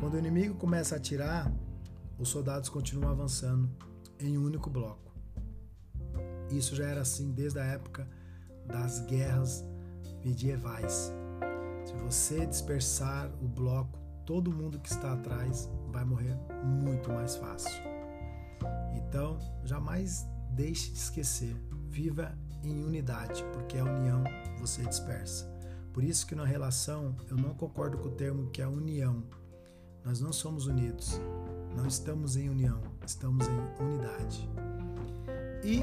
Quando 0.00 0.14
o 0.14 0.18
inimigo 0.18 0.54
começa 0.54 0.94
a 0.94 0.98
atirar, 0.98 1.52
os 2.18 2.30
soldados 2.30 2.70
continuam 2.70 3.10
avançando 3.10 3.68
em 4.18 4.38
um 4.38 4.44
único 4.46 4.70
bloco. 4.70 5.14
Isso 6.50 6.74
já 6.74 6.86
era 6.86 7.02
assim 7.02 7.32
desde 7.32 7.58
a 7.58 7.64
época 7.64 8.08
das 8.66 9.00
guerras 9.00 9.62
medievais. 10.24 11.12
Se 11.84 11.92
você 11.96 12.46
dispersar 12.46 13.30
o 13.42 13.46
bloco, 13.46 13.98
todo 14.24 14.50
mundo 14.50 14.78
que 14.78 14.88
está 14.88 15.12
atrás 15.12 15.68
vai 15.92 16.06
morrer 16.06 16.34
muito 16.64 17.12
mais 17.12 17.36
fácil. 17.36 17.74
Então, 18.94 19.38
jamais 19.64 20.26
deixe 20.48 20.90
de 20.92 20.96
esquecer. 20.96 21.54
Viva 21.90 22.32
em 22.62 22.82
unidade, 22.82 23.44
porque 23.52 23.76
a 23.76 23.84
união 23.84 24.24
você 24.58 24.82
dispersa. 24.86 25.53
Por 25.94 26.02
isso 26.02 26.26
que 26.26 26.34
na 26.34 26.44
relação 26.44 27.14
eu 27.30 27.36
não 27.36 27.54
concordo 27.54 27.96
com 27.96 28.08
o 28.08 28.10
termo 28.10 28.50
que 28.50 28.60
é 28.60 28.66
união. 28.66 29.22
Nós 30.04 30.20
não 30.20 30.32
somos 30.32 30.66
unidos. 30.66 31.20
Não 31.76 31.86
estamos 31.86 32.36
em 32.36 32.50
união, 32.50 32.80
estamos 33.06 33.46
em 33.46 33.82
unidade. 33.82 34.50
E 35.62 35.82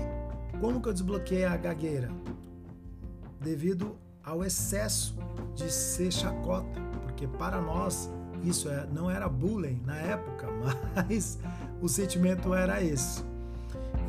como 0.60 0.82
que 0.82 0.90
eu 0.90 0.94
desbloqueei 0.94 1.46
a 1.46 1.56
gagueira? 1.56 2.12
Devido 3.40 3.96
ao 4.22 4.44
excesso 4.44 5.18
de 5.56 5.72
ser 5.72 6.12
chacota, 6.12 6.80
porque 7.04 7.26
para 7.26 7.62
nós 7.62 8.10
isso 8.44 8.70
é, 8.70 8.86
não 8.88 9.10
era 9.10 9.30
bullying 9.30 9.82
na 9.86 9.96
época, 9.96 10.48
mas 10.94 11.40
o 11.82 11.88
sentimento 11.88 12.54
era 12.54 12.84
esse. 12.84 13.24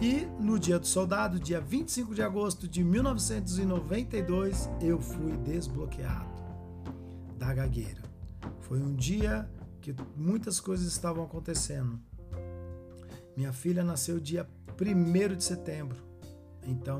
E 0.02 0.26
no 0.40 0.58
dia 0.58 0.80
do 0.80 0.86
soldado, 0.86 1.38
dia 1.38 1.60
25 1.60 2.12
de 2.12 2.22
agosto 2.22 2.66
de 2.66 2.82
1992, 2.82 4.68
eu 4.80 4.98
fui 5.00 5.36
desbloqueado 5.36 6.28
da 7.38 7.54
gagueira. 7.54 8.02
Foi 8.62 8.82
um 8.82 8.96
dia 8.96 9.48
que 9.80 9.94
muitas 10.16 10.58
coisas 10.58 10.88
estavam 10.88 11.22
acontecendo. 11.22 12.00
Minha 13.36 13.52
filha 13.52 13.84
nasceu 13.84 14.18
dia 14.18 14.44
1 14.76 15.36
de 15.36 15.44
setembro. 15.44 16.02
Então, 16.66 16.98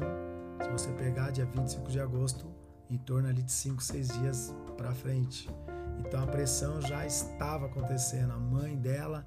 se 0.63 0.71
você 0.71 0.93
pegar 0.93 1.33
dia 1.33 1.45
25 1.45 1.91
de 1.91 1.99
agosto, 1.99 2.47
em 2.89 2.99
torno 2.99 3.29
ali 3.29 3.43
de 3.43 3.51
5, 3.51 3.83
6 3.83 4.09
dias 4.21 4.55
para 4.77 4.95
frente. 4.95 5.51
Então 5.99 6.23
a 6.23 6.27
pressão 6.29 6.81
já 6.81 7.05
estava 7.05 7.67
acontecendo. 7.67 8.33
A 8.33 8.39
mãe 8.39 8.77
dela 8.77 9.27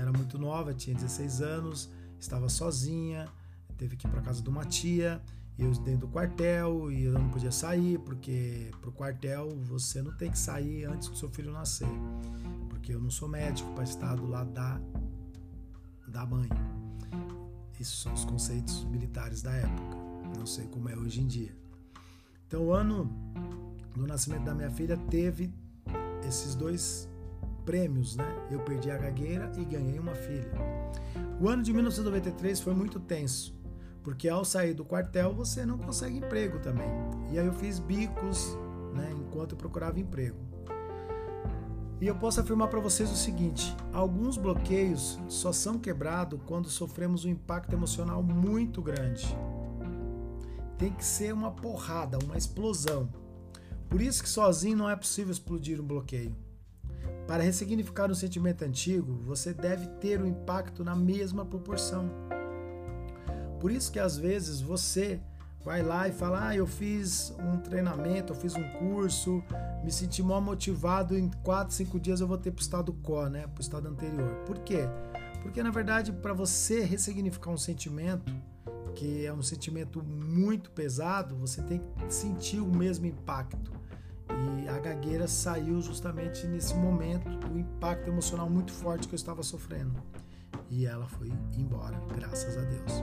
era 0.00 0.10
muito 0.10 0.38
nova, 0.38 0.72
tinha 0.72 0.96
16 0.96 1.42
anos, 1.42 1.90
estava 2.24 2.48
sozinha, 2.48 3.28
teve 3.76 3.96
que 3.96 4.06
ir 4.06 4.10
para 4.10 4.20
casa 4.20 4.42
de 4.42 4.48
uma 4.48 4.64
tia, 4.64 5.22
eu 5.58 5.70
dentro 5.72 6.06
do 6.06 6.08
quartel 6.08 6.90
e 6.90 7.04
eu 7.04 7.12
não 7.12 7.28
podia 7.28 7.52
sair, 7.52 7.98
porque 8.00 8.70
pro 8.80 8.90
quartel 8.90 9.50
você 9.62 10.02
não 10.02 10.12
tem 10.16 10.30
que 10.30 10.38
sair 10.38 10.84
antes 10.84 11.08
do 11.08 11.16
seu 11.16 11.28
filho 11.28 11.52
nascer, 11.52 11.88
porque 12.68 12.92
eu 12.92 13.00
não 13.00 13.10
sou 13.10 13.28
médico 13.28 13.72
para 13.74 13.84
estar 13.84 14.16
do 14.16 14.26
lado 14.26 14.50
da, 14.52 14.80
da 16.08 16.26
mãe. 16.26 16.48
Esses 17.78 17.98
são 18.00 18.12
os 18.12 18.24
conceitos 18.24 18.84
militares 18.84 19.42
da 19.42 19.52
época, 19.52 19.96
não 20.36 20.46
sei 20.46 20.66
como 20.66 20.88
é 20.88 20.96
hoje 20.96 21.20
em 21.20 21.26
dia. 21.26 21.54
Então, 22.46 22.66
o 22.66 22.72
ano 22.72 23.10
do 23.94 24.06
nascimento 24.06 24.44
da 24.44 24.54
minha 24.54 24.70
filha 24.70 24.96
teve 25.10 25.52
esses 26.26 26.54
dois 26.54 27.08
prêmios, 27.64 28.16
né? 28.16 28.46
Eu 28.50 28.60
perdi 28.60 28.90
a 28.90 28.98
gagueira 28.98 29.50
e 29.56 29.64
ganhei 29.64 29.98
uma 29.98 30.14
filha. 30.14 30.52
O 31.40 31.48
ano 31.48 31.62
de 31.62 31.72
1993 31.72 32.60
foi 32.60 32.74
muito 32.74 33.00
tenso, 33.00 33.54
porque 34.02 34.28
ao 34.28 34.44
sair 34.44 34.74
do 34.74 34.84
quartel 34.84 35.34
você 35.34 35.66
não 35.66 35.78
consegue 35.78 36.18
emprego 36.18 36.60
também. 36.60 36.88
E 37.32 37.38
aí 37.38 37.46
eu 37.46 37.52
fiz 37.52 37.78
bicos, 37.78 38.56
né, 38.94 39.12
enquanto 39.18 39.52
eu 39.52 39.58
procurava 39.58 39.98
emprego. 39.98 40.38
E 42.00 42.06
eu 42.06 42.14
posso 42.14 42.40
afirmar 42.40 42.68
para 42.68 42.80
vocês 42.80 43.10
o 43.10 43.16
seguinte: 43.16 43.74
alguns 43.92 44.36
bloqueios 44.36 45.18
só 45.28 45.52
são 45.52 45.78
quebrados 45.78 46.38
quando 46.46 46.68
sofremos 46.68 47.24
um 47.24 47.30
impacto 47.30 47.72
emocional 47.72 48.22
muito 48.22 48.82
grande. 48.82 49.26
Tem 50.76 50.92
que 50.92 51.04
ser 51.04 51.32
uma 51.32 51.50
porrada, 51.50 52.18
uma 52.24 52.36
explosão. 52.36 53.08
Por 53.88 54.00
isso 54.00 54.22
que 54.22 54.28
sozinho 54.28 54.76
não 54.76 54.90
é 54.90 54.96
possível 54.96 55.32
explodir 55.32 55.80
um 55.80 55.86
bloqueio. 55.86 56.34
Para 57.26 57.42
ressignificar 57.42 58.10
um 58.10 58.14
sentimento 58.14 58.64
antigo, 58.64 59.14
você 59.24 59.54
deve 59.54 59.86
ter 59.98 60.20
o 60.20 60.24
um 60.24 60.26
impacto 60.26 60.84
na 60.84 60.94
mesma 60.94 61.44
proporção. 61.44 62.10
Por 63.58 63.70
isso 63.70 63.90
que 63.90 63.98
às 63.98 64.16
vezes 64.18 64.60
você 64.60 65.20
vai 65.64 65.82
lá 65.82 66.06
e 66.06 66.12
fala: 66.12 66.48
"Ah, 66.48 66.56
eu 66.56 66.66
fiz 66.66 67.34
um 67.40 67.56
treinamento, 67.56 68.34
eu 68.34 68.36
fiz 68.36 68.54
um 68.54 68.68
curso, 68.78 69.42
me 69.82 69.90
senti 69.90 70.22
mal 70.22 70.40
motivado, 70.40 71.16
em 71.16 71.30
4, 71.42 71.74
5 71.74 71.98
dias 71.98 72.20
eu 72.20 72.28
vou 72.28 72.36
ter 72.36 72.50
para 72.50 72.60
o 72.60 72.62
estado 72.62 72.92
core, 72.92 73.30
né, 73.30 73.46
para 73.46 73.58
o 73.58 73.62
estado 73.62 73.88
anterior". 73.88 74.34
Por 74.46 74.58
quê? 74.58 74.82
Porque 75.42 75.62
na 75.62 75.70
verdade, 75.70 76.12
para 76.12 76.34
você 76.34 76.84
ressignificar 76.84 77.50
um 77.50 77.56
sentimento, 77.56 78.34
que 78.94 79.24
é 79.24 79.32
um 79.32 79.42
sentimento 79.42 80.02
muito 80.02 80.70
pesado, 80.70 81.34
você 81.36 81.62
tem 81.62 81.78
que 81.78 82.14
sentir 82.14 82.60
o 82.60 82.66
mesmo 82.66 83.06
impacto. 83.06 83.72
Gagueira 84.84 85.26
saiu 85.26 85.80
justamente 85.80 86.46
nesse 86.46 86.74
momento 86.74 87.30
do 87.48 87.58
impacto 87.58 88.10
emocional 88.10 88.50
muito 88.50 88.70
forte 88.70 89.08
que 89.08 89.14
eu 89.14 89.16
estava 89.16 89.42
sofrendo. 89.42 89.94
E 90.68 90.84
ela 90.84 91.06
foi 91.06 91.32
embora, 91.56 91.98
graças 92.14 92.58
a 92.58 92.60
Deus. 92.60 93.02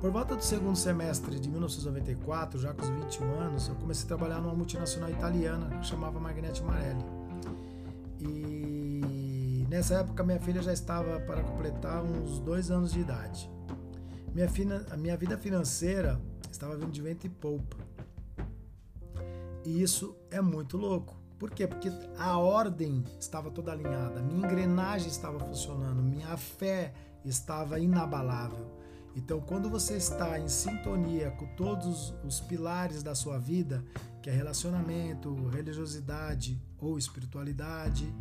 Por 0.00 0.12
volta 0.12 0.36
do 0.36 0.44
segundo 0.44 0.76
semestre 0.76 1.40
de 1.40 1.50
1994, 1.50 2.60
já 2.60 2.72
com 2.72 2.82
os 2.82 2.88
21 2.88 3.34
anos, 3.40 3.66
eu 3.66 3.74
comecei 3.74 4.04
a 4.04 4.08
trabalhar 4.08 4.40
numa 4.40 4.54
multinacional 4.54 5.10
italiana 5.10 5.76
que 5.76 5.86
chamava 5.86 6.20
Magnete 6.20 6.62
Marelli. 6.62 7.04
E 8.20 9.66
nessa 9.68 9.96
época 9.96 10.22
minha 10.22 10.38
filha 10.38 10.62
já 10.62 10.72
estava 10.72 11.18
para 11.18 11.42
completar 11.42 12.04
uns 12.04 12.38
dois 12.38 12.70
anos 12.70 12.92
de 12.92 13.00
idade. 13.00 13.50
Minha, 14.32 14.48
fina, 14.48 14.86
minha 14.96 15.16
vida 15.16 15.36
financeira 15.36 16.20
estava 16.48 16.76
vindo 16.76 16.92
de 16.92 17.02
vento 17.02 17.26
e 17.26 17.28
polpa. 17.28 17.76
E 19.66 19.82
isso 19.82 20.16
é 20.30 20.40
muito 20.40 20.76
louco. 20.76 21.16
Por 21.40 21.50
quê? 21.50 21.66
Porque 21.66 21.90
a 22.16 22.38
ordem 22.38 23.02
estava 23.18 23.50
toda 23.50 23.72
alinhada, 23.72 24.22
minha 24.22 24.46
engrenagem 24.46 25.08
estava 25.08 25.40
funcionando, 25.40 26.00
minha 26.00 26.36
fé 26.36 26.94
estava 27.24 27.80
inabalável. 27.80 28.64
Então, 29.16 29.40
quando 29.40 29.68
você 29.68 29.96
está 29.96 30.38
em 30.38 30.48
sintonia 30.48 31.32
com 31.32 31.46
todos 31.56 32.14
os 32.24 32.38
pilares 32.38 33.02
da 33.02 33.14
sua 33.14 33.38
vida, 33.38 33.84
que 34.22 34.30
é 34.30 34.32
relacionamento, 34.32 35.34
religiosidade 35.48 36.62
ou 36.78 36.96
espiritualidade, 36.96 38.14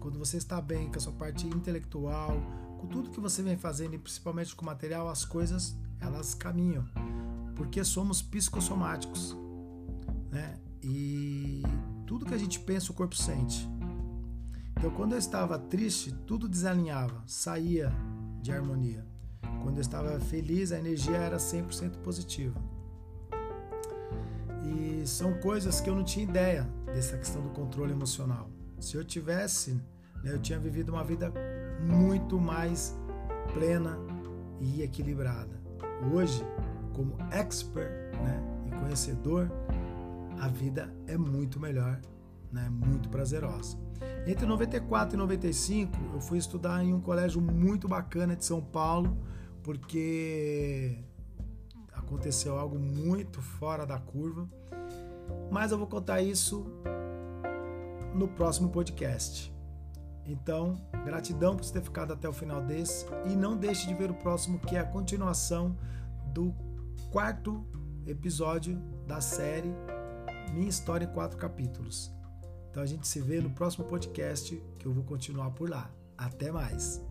quando 0.00 0.18
você 0.18 0.36
está 0.36 0.60
bem 0.60 0.90
com 0.90 0.96
a 0.96 1.00
sua 1.00 1.12
parte 1.12 1.46
intelectual, 1.46 2.42
com 2.80 2.88
tudo 2.88 3.10
que 3.10 3.20
você 3.20 3.40
vem 3.40 3.56
fazendo 3.56 3.94
e 3.94 3.98
principalmente 3.98 4.56
com 4.56 4.62
o 4.62 4.66
material, 4.66 5.08
as 5.08 5.24
coisas 5.24 5.76
elas 6.00 6.34
caminham, 6.34 6.84
porque 7.54 7.84
somos 7.84 8.20
psicossomáticos, 8.20 9.36
né? 10.30 10.58
E 10.82 11.62
tudo 12.06 12.24
que 12.24 12.34
a 12.34 12.38
gente 12.38 12.60
pensa, 12.60 12.92
o 12.92 12.94
corpo 12.94 13.16
sente. 13.16 13.68
Então, 14.76 14.90
quando 14.90 15.12
eu 15.12 15.18
estava 15.18 15.58
triste, 15.58 16.12
tudo 16.26 16.48
desalinhava, 16.48 17.22
saía 17.26 17.92
de 18.40 18.52
harmonia. 18.52 19.04
Quando 19.62 19.78
eu 19.78 19.80
estava 19.80 20.20
feliz, 20.20 20.70
a 20.70 20.78
energia 20.78 21.16
era 21.16 21.36
100% 21.36 21.98
positiva. 21.98 22.60
E 24.64 25.06
são 25.06 25.34
coisas 25.40 25.80
que 25.80 25.90
eu 25.90 25.94
não 25.94 26.04
tinha 26.04 26.24
ideia 26.24 26.68
dessa 26.86 27.16
questão 27.16 27.42
do 27.42 27.50
controle 27.50 27.92
emocional. 27.92 28.50
Se 28.78 28.96
eu 28.96 29.04
tivesse, 29.04 29.74
né, 30.22 30.32
eu 30.32 30.38
tinha 30.38 30.58
vivido 30.58 30.90
uma 30.90 31.02
vida 31.02 31.32
muito 31.80 32.38
mais 32.38 32.96
plena 33.52 33.98
e 34.60 34.82
equilibrada. 34.82 35.60
Hoje, 36.12 36.44
como 36.94 37.16
expert 37.32 37.90
né, 38.22 38.40
e 38.66 38.70
conhecedor, 38.80 39.50
a 40.40 40.48
vida 40.48 40.94
é 41.06 41.16
muito 41.16 41.58
melhor, 41.58 42.00
né? 42.52 42.68
muito 42.68 43.08
prazerosa. 43.08 43.76
Entre 44.26 44.46
94 44.46 45.14
e 45.14 45.18
95, 45.18 45.92
eu 46.14 46.20
fui 46.20 46.38
estudar 46.38 46.84
em 46.84 46.92
um 46.92 47.00
colégio 47.00 47.40
muito 47.40 47.88
bacana 47.88 48.36
de 48.36 48.44
São 48.44 48.60
Paulo, 48.60 49.16
porque 49.62 50.98
aconteceu 51.92 52.58
algo 52.58 52.78
muito 52.78 53.40
fora 53.40 53.84
da 53.84 53.98
curva. 53.98 54.48
Mas 55.50 55.72
eu 55.72 55.78
vou 55.78 55.86
contar 55.86 56.20
isso 56.20 56.66
no 58.14 58.28
próximo 58.28 58.70
podcast. 58.70 59.52
Então, 60.24 60.76
gratidão 61.04 61.56
por 61.56 61.64
você 61.64 61.72
ter 61.72 61.82
ficado 61.82 62.12
até 62.12 62.28
o 62.28 62.32
final 62.32 62.60
desse 62.60 63.06
e 63.26 63.34
não 63.34 63.56
deixe 63.56 63.86
de 63.86 63.94
ver 63.94 64.10
o 64.10 64.14
próximo, 64.14 64.58
que 64.58 64.76
é 64.76 64.80
a 64.80 64.84
continuação 64.84 65.76
do 66.34 66.54
quarto 67.10 67.66
episódio 68.06 68.76
da 69.06 69.20
série 69.20 69.72
minha 70.50 70.68
história 70.68 71.04
em 71.04 71.12
quatro 71.12 71.38
capítulos. 71.38 72.10
Então 72.70 72.82
a 72.82 72.86
gente 72.86 73.06
se 73.06 73.20
vê 73.20 73.40
no 73.40 73.50
próximo 73.50 73.84
podcast 73.84 74.54
que 74.78 74.86
eu 74.86 74.92
vou 74.92 75.04
continuar 75.04 75.50
por 75.50 75.68
lá. 75.68 75.90
Até 76.16 76.50
mais! 76.50 77.02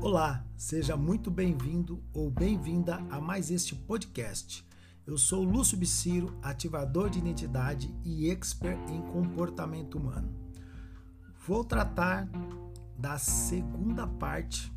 Olá, 0.00 0.46
seja 0.56 0.96
muito 0.96 1.30
bem-vindo 1.30 2.02
ou 2.14 2.30
bem-vinda 2.30 2.96
a 3.10 3.20
mais 3.20 3.50
este 3.50 3.74
podcast. 3.74 4.64
Eu 5.04 5.18
sou 5.18 5.42
Lúcio 5.42 5.76
Biciro, 5.76 6.38
ativador 6.42 7.10
de 7.10 7.18
identidade 7.18 7.92
e 8.04 8.30
expert 8.30 8.78
em 8.88 9.02
comportamento 9.02 9.98
humano. 9.98 10.32
Vou 11.46 11.64
tratar 11.64 12.28
da 12.98 13.18
segunda 13.18 14.06
parte 14.06 14.72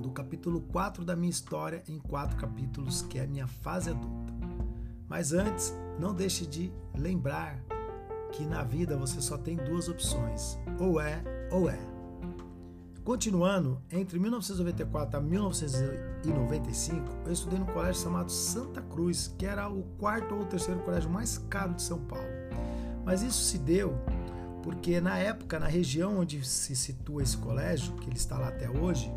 do 0.00 0.10
capítulo 0.10 0.60
4 0.60 1.04
da 1.04 1.16
minha 1.16 1.30
história 1.30 1.82
em 1.88 1.98
quatro 1.98 2.36
capítulos, 2.36 3.02
que 3.02 3.18
é 3.18 3.24
a 3.24 3.26
minha 3.26 3.46
fase 3.46 3.90
adulta. 3.90 4.32
Mas 5.08 5.32
antes, 5.32 5.74
não 5.98 6.14
deixe 6.14 6.46
de 6.46 6.72
lembrar 6.96 7.62
que 8.32 8.44
na 8.44 8.62
vida 8.62 8.96
você 8.96 9.20
só 9.20 9.38
tem 9.38 9.56
duas 9.56 9.88
opções: 9.88 10.58
ou 10.78 11.00
é 11.00 11.22
ou 11.50 11.70
é. 11.70 11.78
Continuando, 13.04 13.80
entre 13.90 14.18
1994 14.18 15.18
a 15.18 15.22
1995, 15.22 17.04
eu 17.24 17.32
estudei 17.32 17.58
num 17.58 17.66
colégio 17.66 18.02
chamado 18.02 18.32
Santa 18.32 18.82
Cruz, 18.82 19.32
que 19.38 19.46
era 19.46 19.68
o 19.68 19.84
quarto 19.96 20.34
ou 20.34 20.44
terceiro 20.44 20.80
colégio 20.80 21.08
mais 21.08 21.38
caro 21.38 21.74
de 21.74 21.82
São 21.82 22.00
Paulo. 22.00 22.26
Mas 23.04 23.22
isso 23.22 23.44
se 23.44 23.58
deu 23.58 23.96
porque 24.66 25.00
na 25.00 25.16
época, 25.16 25.60
na 25.60 25.68
região 25.68 26.18
onde 26.18 26.44
se 26.44 26.74
situa 26.74 27.22
esse 27.22 27.36
colégio, 27.36 27.94
que 27.98 28.08
ele 28.08 28.16
está 28.16 28.36
lá 28.36 28.48
até 28.48 28.68
hoje, 28.68 29.08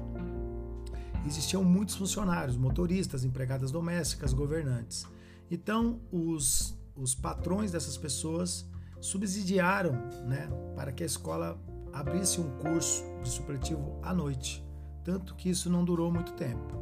existiam 1.26 1.64
muitos 1.64 1.96
funcionários, 1.96 2.58
motoristas, 2.58 3.24
empregadas 3.24 3.72
domésticas, 3.72 4.34
governantes. 4.34 5.06
Então, 5.50 6.00
os, 6.12 6.78
os 6.96 7.16
patrões 7.16 7.72
dessas 7.72 7.98
pessoas 7.98 8.66
subsidiaram 9.02 9.94
né, 10.28 10.50
para 10.76 10.92
que 10.92 11.04
a 11.04 11.06
escola 11.06 11.60
abrisse 11.92 12.40
um 12.40 12.50
curso 12.58 13.04
de 13.24 13.30
supletivo 13.30 14.00
à 14.02 14.14
noite, 14.14 14.66
tanto 15.04 15.36
que 15.36 15.50
isso 15.50 15.70
não 15.70 15.84
durou 15.84 16.12
muito 16.12 16.34
tempo. 16.34 16.78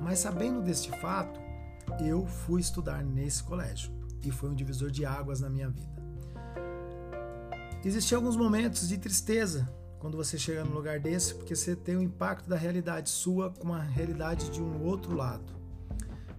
Mas 0.00 0.20
sabendo 0.20 0.62
deste 0.62 0.90
fato, 1.00 1.40
eu 2.00 2.26
fui 2.26 2.60
estudar 2.60 3.04
nesse 3.04 3.42
colégio 3.42 3.92
e 4.24 4.30
foi 4.30 4.50
um 4.50 4.54
divisor 4.54 4.90
de 4.90 5.04
águas 5.04 5.40
na 5.40 5.50
minha 5.50 5.68
vida. 5.68 6.02
Existiam 7.84 8.20
alguns 8.20 8.36
momentos 8.36 8.88
de 8.88 8.96
tristeza 8.96 9.68
quando 10.02 10.16
você 10.16 10.36
chega 10.36 10.64
num 10.64 10.74
lugar 10.74 10.98
desse, 10.98 11.32
porque 11.32 11.54
você 11.54 11.76
tem 11.76 11.96
o 11.96 12.02
impacto 12.02 12.50
da 12.50 12.56
realidade 12.56 13.08
sua 13.08 13.50
com 13.50 13.72
a 13.72 13.78
realidade 13.78 14.50
de 14.50 14.60
um 14.60 14.84
outro 14.84 15.14
lado, 15.14 15.52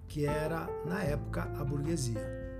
que 0.05 0.25
era, 0.25 0.67
na 0.85 1.01
época, 1.01 1.43
a 1.43 1.63
burguesia. 1.63 2.59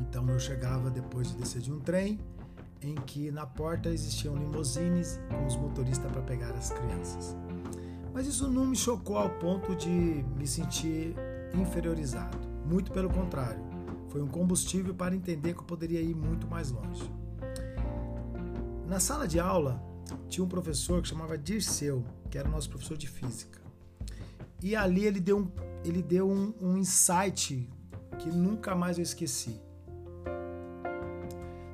Então 0.00 0.26
eu 0.30 0.40
chegava 0.40 0.90
depois 0.90 1.28
de 1.28 1.36
descer 1.36 1.60
de 1.60 1.70
um 1.70 1.78
trem, 1.78 2.18
em 2.80 2.94
que 2.94 3.30
na 3.30 3.44
porta 3.44 3.90
existiam 3.90 4.34
limousines 4.34 5.20
com 5.28 5.44
os 5.44 5.56
motoristas 5.56 6.10
para 6.10 6.22
pegar 6.22 6.52
as 6.52 6.70
crianças. 6.70 7.36
Mas 8.14 8.26
isso 8.26 8.48
não 8.48 8.64
me 8.64 8.76
chocou 8.76 9.18
ao 9.18 9.28
ponto 9.28 9.76
de 9.76 9.90
me 9.90 10.46
sentir 10.46 11.14
inferiorizado. 11.52 12.38
Muito 12.64 12.92
pelo 12.92 13.10
contrário, 13.10 13.62
foi 14.08 14.22
um 14.22 14.28
combustível 14.28 14.94
para 14.94 15.14
entender 15.14 15.52
que 15.52 15.60
eu 15.60 15.64
poderia 15.64 16.00
ir 16.00 16.14
muito 16.14 16.46
mais 16.46 16.70
longe. 16.70 17.12
Na 18.86 18.98
sala 18.98 19.28
de 19.28 19.38
aula, 19.38 19.86
tinha 20.28 20.44
um 20.44 20.48
professor 20.48 21.02
que 21.02 21.08
chamava 21.08 21.36
Dirceu, 21.36 22.04
que 22.30 22.38
era 22.38 22.48
nosso 22.48 22.68
professor 22.68 22.96
de 22.96 23.08
física. 23.08 23.60
E 24.62 24.74
ali 24.74 25.04
ele 25.04 25.20
deu 25.20 25.38
um, 25.38 25.50
ele 25.84 26.02
deu 26.02 26.28
um, 26.28 26.54
um 26.60 26.76
insight 26.76 27.68
que 28.18 28.28
nunca 28.28 28.74
mais 28.74 28.98
eu 28.98 29.02
esqueci. 29.02 29.60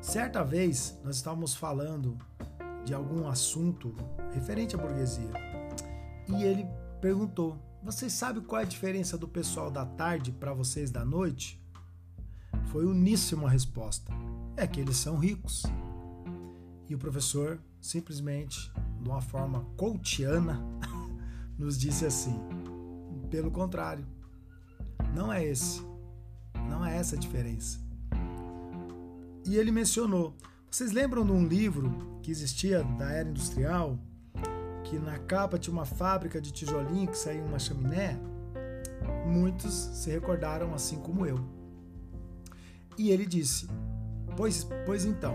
Certa 0.01 0.45
vez 0.45 0.99
nós 1.03 1.17
estávamos 1.17 1.55
falando 1.55 2.19
de 2.85 2.93
algum 2.93 3.27
assunto 3.27 3.97
referente 4.33 4.75
à 4.75 4.79
burguesia 4.79 5.31
e 6.29 6.43
ele 6.43 6.67
perguntou: 7.01 7.59
Vocês 7.83 8.13
sabem 8.13 8.43
qual 8.43 8.61
é 8.61 8.65
a 8.65 8.67
diferença 8.67 9.17
do 9.17 9.27
pessoal 9.27 9.71
da 9.71 9.87
tarde 9.87 10.31
para 10.31 10.53
vocês 10.53 10.91
da 10.91 11.05
noite? 11.05 11.63
Foi 12.67 12.85
uníssima 12.85 13.49
a 13.49 13.51
resposta: 13.51 14.13
É 14.57 14.67
que 14.67 14.81
eles 14.81 14.97
são 14.97 15.19
ricos. 15.19 15.63
E 16.89 16.95
o 16.95 16.99
professor, 16.99 17.59
simplesmente, 17.85 18.73
de 18.99 19.09
uma 19.11 19.21
forma 19.21 19.67
coachiana, 19.77 20.59
nos 21.59 21.79
disse 21.79 22.07
assim: 22.07 22.35
Pelo 23.31 23.51
contrário, 23.51 24.07
não 25.15 25.31
é 25.31 25.45
esse. 25.45 25.83
Não 26.71 26.85
é 26.85 26.97
essa 26.97 27.15
a 27.15 27.19
diferença. 27.19 27.79
E 29.45 29.57
ele 29.57 29.71
mencionou: 29.71 30.35
vocês 30.71 30.93
lembram 30.93 31.27
de 31.27 31.33
um 31.33 31.47
livro 31.47 32.19
que 32.23 32.31
existia 32.31 32.83
da 32.83 33.13
era 33.13 33.29
industrial? 33.29 33.99
Que 34.85 34.99
na 34.99 35.19
capa 35.19 35.59
tinha 35.59 35.73
uma 35.73 35.85
fábrica 35.85 36.41
de 36.41 36.53
tijolinho 36.53 37.09
que 37.09 37.19
saía 37.19 37.45
uma 37.45 37.59
chaminé? 37.59 38.19
Muitos 39.27 39.73
se 39.73 40.11
recordaram 40.11 40.75
assim 40.75 40.97
como 40.97 41.27
eu. 41.27 41.39
E 42.97 43.11
ele 43.11 43.27
disse: 43.27 43.69
Pois, 44.37 44.67
pois 44.87 45.05
então, 45.05 45.35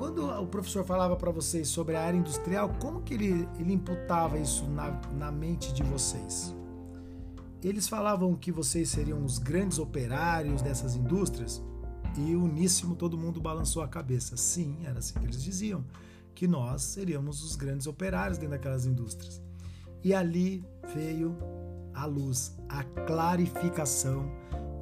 quando 0.00 0.24
o 0.24 0.46
professor 0.46 0.82
falava 0.82 1.14
para 1.14 1.30
vocês 1.30 1.68
sobre 1.68 1.94
a 1.94 2.02
área 2.02 2.16
industrial, 2.16 2.74
como 2.80 3.02
que 3.02 3.12
ele, 3.12 3.46
ele 3.58 3.74
imputava 3.74 4.38
isso 4.38 4.64
na, 4.64 4.98
na 5.12 5.30
mente 5.30 5.74
de 5.74 5.82
vocês? 5.82 6.56
Eles 7.62 7.86
falavam 7.86 8.34
que 8.34 8.50
vocês 8.50 8.88
seriam 8.88 9.22
os 9.22 9.36
grandes 9.36 9.78
operários 9.78 10.62
dessas 10.62 10.96
indústrias? 10.96 11.62
E 12.16 12.34
uníssimo 12.34 12.96
todo 12.96 13.18
mundo 13.18 13.42
balançou 13.42 13.82
a 13.82 13.88
cabeça. 13.88 14.38
Sim, 14.38 14.78
era 14.84 15.00
assim 15.00 15.12
que 15.18 15.26
eles 15.26 15.42
diziam, 15.42 15.84
que 16.34 16.48
nós 16.48 16.80
seríamos 16.80 17.44
os 17.44 17.54
grandes 17.54 17.86
operários 17.86 18.38
dentro 18.38 18.56
daquelas 18.56 18.86
indústrias. 18.86 19.42
E 20.02 20.14
ali 20.14 20.64
veio 20.94 21.36
a 21.92 22.06
luz, 22.06 22.56
a 22.70 22.82
clarificação 23.06 24.32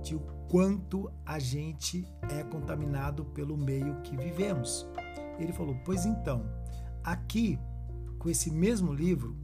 de 0.00 0.14
o 0.14 0.20
quanto 0.48 1.10
a 1.26 1.40
gente 1.40 2.06
é 2.30 2.44
contaminado 2.44 3.24
pelo 3.24 3.56
meio 3.56 4.00
que 4.02 4.16
vivemos. 4.16 4.86
Ele 5.38 5.52
falou: 5.52 5.76
Pois 5.84 6.04
então, 6.04 6.44
aqui, 7.02 7.58
com 8.18 8.28
esse 8.28 8.50
mesmo 8.50 8.92
livro, 8.92 9.36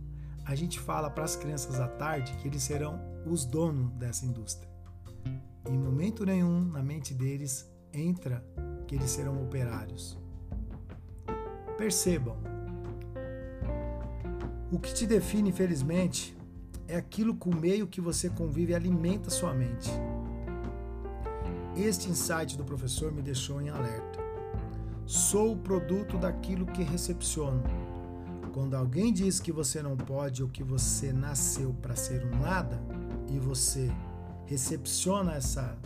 a 0.44 0.54
gente 0.54 0.78
fala 0.78 1.08
para 1.08 1.24
as 1.24 1.36
crianças 1.36 1.80
à 1.80 1.88
tarde 1.88 2.34
que 2.36 2.48
eles 2.48 2.62
serão 2.62 3.00
os 3.26 3.44
donos 3.44 3.90
dessa 3.92 4.26
indústria. 4.26 4.68
Em 5.68 5.78
momento 5.78 6.26
nenhum 6.26 6.60
na 6.60 6.82
mente 6.82 7.14
deles 7.14 7.70
entra 7.92 8.44
que 8.86 8.94
eles 8.94 9.10
serão 9.10 9.42
operários. 9.42 10.18
Percebam, 11.78 12.36
o 14.70 14.78
que 14.78 14.92
te 14.92 15.06
define, 15.06 15.50
infelizmente, 15.50 16.36
é 16.86 16.96
aquilo 16.96 17.34
com 17.34 17.50
o 17.50 17.56
meio 17.56 17.86
que 17.86 18.00
você 18.00 18.28
convive 18.28 18.74
alimenta 18.74 19.30
sua 19.30 19.54
mente. 19.54 19.90
Este 21.76 22.10
insight 22.10 22.56
do 22.56 22.64
professor 22.64 23.10
me 23.10 23.22
deixou 23.22 23.60
em 23.60 23.70
alerta. 23.70 24.13
Sou 25.06 25.52
o 25.52 25.56
produto 25.56 26.16
daquilo 26.16 26.64
que 26.66 26.82
recepciono. 26.82 27.62
Quando 28.52 28.74
alguém 28.74 29.12
diz 29.12 29.38
que 29.38 29.52
você 29.52 29.82
não 29.82 29.96
pode 29.96 30.42
ou 30.42 30.48
que 30.48 30.62
você 30.62 31.12
nasceu 31.12 31.74
para 31.74 31.94
ser 31.94 32.24
um 32.24 32.40
nada 32.40 32.80
e 33.30 33.38
você 33.38 33.90
recepciona 34.46 35.34
essa 35.34 35.76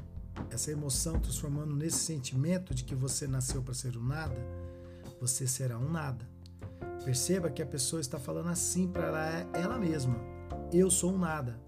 essa 0.50 0.70
emoção 0.70 1.18
transformando 1.18 1.74
nesse 1.74 1.98
sentimento 1.98 2.72
de 2.72 2.84
que 2.84 2.94
você 2.94 3.26
nasceu 3.26 3.60
para 3.60 3.74
ser 3.74 3.96
um 3.96 4.04
nada, 4.04 4.36
você 5.20 5.48
será 5.48 5.76
um 5.76 5.90
nada. 5.90 6.24
Perceba 7.04 7.50
que 7.50 7.60
a 7.60 7.66
pessoa 7.66 8.00
está 8.00 8.18
falando 8.20 8.48
assim 8.48 8.86
para 8.86 9.06
ela, 9.06 9.50
ela 9.52 9.78
mesma: 9.78 10.16
eu 10.72 10.90
sou 10.90 11.12
um 11.12 11.18
nada. 11.18 11.58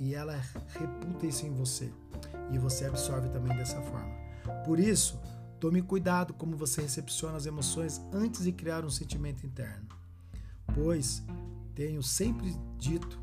E 0.00 0.14
ela 0.14 0.40
reputa 0.68 1.26
isso 1.26 1.46
em 1.46 1.50
você. 1.50 1.92
E 2.50 2.58
você 2.58 2.86
absorve 2.86 3.28
também 3.28 3.54
dessa 3.54 3.80
forma. 3.82 4.10
Por 4.64 4.80
isso, 4.80 5.20
tome 5.60 5.82
cuidado 5.82 6.32
como 6.32 6.56
você 6.56 6.80
recepciona 6.80 7.36
as 7.36 7.44
emoções 7.44 8.00
antes 8.12 8.44
de 8.44 8.50
criar 8.50 8.82
um 8.82 8.90
sentimento 8.90 9.46
interno. 9.46 9.86
Pois 10.74 11.22
tenho 11.74 12.02
sempre 12.02 12.56
dito 12.78 13.20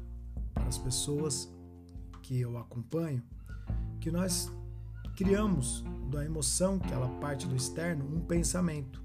para 0.53 0.67
as 0.67 0.77
pessoas 0.77 1.51
que 2.21 2.39
eu 2.39 2.57
acompanho 2.57 3.23
que 3.99 4.11
nós 4.11 4.51
criamos 5.15 5.83
da 6.11 6.23
emoção, 6.23 6.77
que 6.77 6.93
ela 6.93 7.09
parte 7.19 7.47
do 7.47 7.55
externo, 7.55 8.05
um 8.05 8.21
pensamento, 8.21 9.03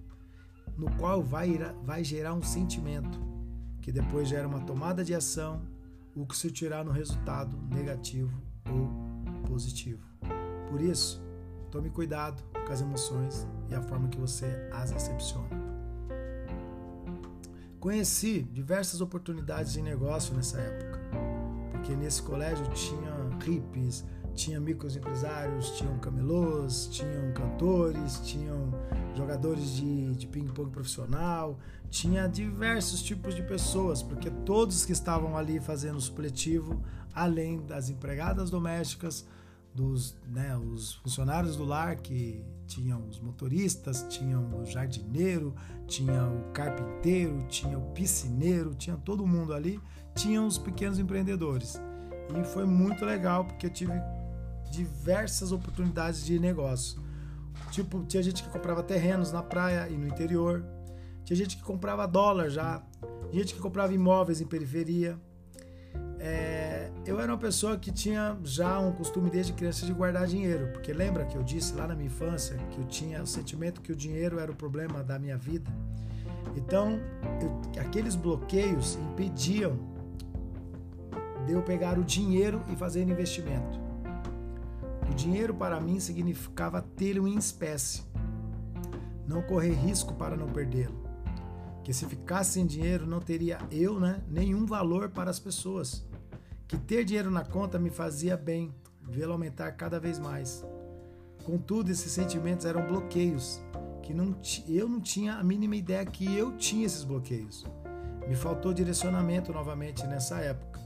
no 0.77 0.91
qual 0.97 1.23
vai, 1.23 1.59
vai 1.83 2.05
gerar 2.05 2.35
um 2.35 2.43
sentimento, 2.43 3.19
que 3.81 3.91
depois 3.91 4.29
gera 4.29 4.47
uma 4.47 4.61
tomada 4.61 5.03
de 5.03 5.15
ação, 5.15 5.63
o 6.15 6.27
que 6.27 6.37
se 6.37 6.51
tirar 6.51 6.85
no 6.85 6.93
resultado 6.93 7.57
negativo 7.75 8.31
ou 8.71 9.43
positivo. 9.49 10.07
Por 10.69 10.83
isso, 10.83 11.23
tome 11.71 11.89
cuidado 11.89 12.52
com 12.67 12.73
as 12.73 12.81
emoções 12.81 13.47
e 13.69 13.75
a 13.75 13.83
forma 13.83 14.09
que 14.09 14.19
você 14.19 14.47
as 14.73 14.91
recepciona. 14.91 15.63
Conheci 17.81 18.43
diversas 18.43 19.01
oportunidades 19.01 19.73
de 19.73 19.83
negócio 19.83 20.35
nessa 20.35 20.61
época, 20.61 21.01
porque 21.73 21.97
nesse 21.97 22.23
colégio 22.23 22.65
tinha 22.69 23.13
hippies, 23.45 24.05
tinha 24.35 24.61
microempresários, 24.61 25.71
tinham 25.77 25.99
camelôs, 25.99 26.87
tinham 26.93 27.33
cantores, 27.33 28.21
tinham 28.21 28.73
jogadores 29.17 29.73
de, 29.73 30.15
de 30.15 30.27
ping-pong 30.27 30.71
profissional, 30.71 31.59
tinha 31.91 32.27
diversos 32.27 33.03
tipos 33.03 33.35
de 33.35 33.43
pessoas, 33.43 34.03
porque 34.03 34.31
todos 34.31 34.85
que 34.87 34.93
estavam 34.93 35.37
ali 35.37 35.61
fazendo 35.61 36.01
supletivo, 36.01 36.81
além 37.13 37.67
das 37.67 37.91
empregadas 37.91 38.49
domésticas, 38.49 39.27
dos 39.75 40.17
né, 40.27 40.57
os 40.57 40.95
funcionários 40.95 41.57
do 41.57 41.65
lar 41.65 41.97
que 41.97 42.45
tinham 42.67 43.07
os 43.09 43.19
motoristas, 43.19 44.07
tinham 44.09 44.61
o 44.61 44.65
jardineiro, 44.65 45.55
tinha 45.87 46.25
o 46.25 46.53
carpinteiro, 46.53 47.45
tinha 47.49 47.79
o 47.79 47.91
piscineiro, 47.93 48.75
tinha 48.75 48.97
todo 48.97 49.27
mundo 49.27 49.53
ali, 49.53 49.81
tinham 50.15 50.47
os 50.47 50.59
pequenos 50.59 50.99
empreendedores. 50.99 51.81
E 52.39 52.45
foi 52.45 52.65
muito 52.65 53.05
legal 53.05 53.45
porque 53.45 53.67
eu 53.67 53.71
tive 53.71 53.93
diversas 54.71 55.53
oportunidades 55.53 56.25
de 56.25 56.39
negócio. 56.39 57.01
Tipo, 57.71 58.05
tinha 58.05 58.23
gente 58.23 58.43
que 58.43 58.49
comprava 58.49 58.83
terrenos 58.83 59.33
na 59.33 59.43
praia 59.43 59.89
e 59.89 59.97
no 59.97 60.07
interior, 60.07 60.65
tinha 61.25 61.37
gente 61.37 61.57
que 61.57 61.63
comprava 61.63 62.07
dólar 62.07 62.49
já, 62.49 62.83
gente 63.33 63.55
que 63.55 63.61
comprava 63.61 63.93
imóveis 63.93 64.41
em 64.41 64.47
periferia. 64.47 65.19
É, 66.19 66.62
eu 67.05 67.19
era 67.19 67.33
uma 67.33 67.39
pessoa 67.39 67.77
que 67.77 67.91
tinha 67.91 68.37
já 68.45 68.79
um 68.79 68.93
costume 68.93 69.29
desde 69.29 69.53
criança 69.53 69.85
de 69.85 69.93
guardar 69.93 70.27
dinheiro, 70.27 70.69
porque 70.73 70.93
lembra 70.93 71.25
que 71.25 71.37
eu 71.37 71.43
disse 71.43 71.75
lá 71.75 71.87
na 71.87 71.95
minha 71.95 72.07
infância 72.07 72.57
que 72.71 72.79
eu 72.79 72.85
tinha 72.85 73.23
o 73.23 73.27
sentimento 73.27 73.81
que 73.81 73.91
o 73.91 73.97
dinheiro 73.97 74.39
era 74.39 74.53
o 74.53 74.55
problema 74.55 75.03
da 75.03 75.19
minha 75.19 75.37
vida. 75.37 75.71
Então, 76.57 77.01
eu, 77.41 77.81
aqueles 77.81 78.15
bloqueios 78.15 78.97
impediam 78.97 79.77
de 81.47 81.53
eu 81.53 81.63
pegar 81.63 81.99
o 81.99 82.05
dinheiro 82.05 82.63
e 82.73 82.77
fazer 82.77 83.03
investimento. 83.03 83.81
O 85.11 85.15
dinheiro 85.15 85.53
para 85.53 85.81
mim 85.81 85.99
significava 85.99 86.81
tê-lo 86.81 87.27
em 87.27 87.37
espécie, 87.37 88.03
não 89.27 89.43
correr 89.43 89.73
risco 89.73 90.15
para 90.15 90.37
não 90.37 90.47
perdê-lo. 90.47 91.03
Que 91.83 91.93
se 91.93 92.07
ficasse 92.07 92.53
sem 92.53 92.65
dinheiro 92.65 93.07
não 93.07 93.19
teria 93.19 93.59
eu, 93.71 93.99
né, 93.99 94.23
nenhum 94.29 94.65
valor 94.65 95.09
para 95.09 95.31
as 95.31 95.41
pessoas. 95.41 96.07
Que 96.73 96.79
ter 96.79 97.05
dinheiro 97.05 97.31
na 97.31 97.45
conta 97.45 97.79
me 97.79 97.91
fazia 97.91 98.35
bem, 98.35 98.75
vê-lo 99.07 99.33
aumentar 99.33 99.73
cada 99.73 100.01
vez 100.01 100.19
mais. 100.19 100.65
Contudo, 101.45 101.91
esses 101.91 102.11
sentimentos 102.11 102.65
eram 102.65 102.87
bloqueios, 102.87 103.61
que 104.03 104.15
não 104.15 104.35
eu 104.67 104.89
não 104.89 104.99
tinha 104.99 105.35
a 105.35 105.45
mínima 105.45 105.77
ideia 105.77 106.07
que 106.07 106.35
eu 106.35 106.57
tinha 106.57 106.87
esses 106.87 107.05
bloqueios. 107.05 107.67
Me 108.27 108.35
faltou 108.35 108.73
direcionamento 108.73 109.53
novamente 109.53 110.07
nessa 110.07 110.39
época. 110.39 110.81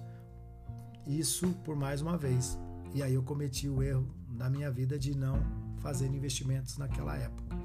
Isso 1.06 1.50
por 1.62 1.76
mais 1.76 2.02
uma 2.02 2.16
vez. 2.16 2.58
E 2.92 3.00
aí 3.00 3.14
eu 3.14 3.22
cometi 3.22 3.68
o 3.68 3.80
erro 3.80 4.12
na 4.28 4.50
minha 4.50 4.72
vida 4.72 4.98
de 4.98 5.16
não 5.16 5.40
fazer 5.78 6.08
investimentos 6.08 6.78
naquela 6.78 7.16
época. 7.16 7.56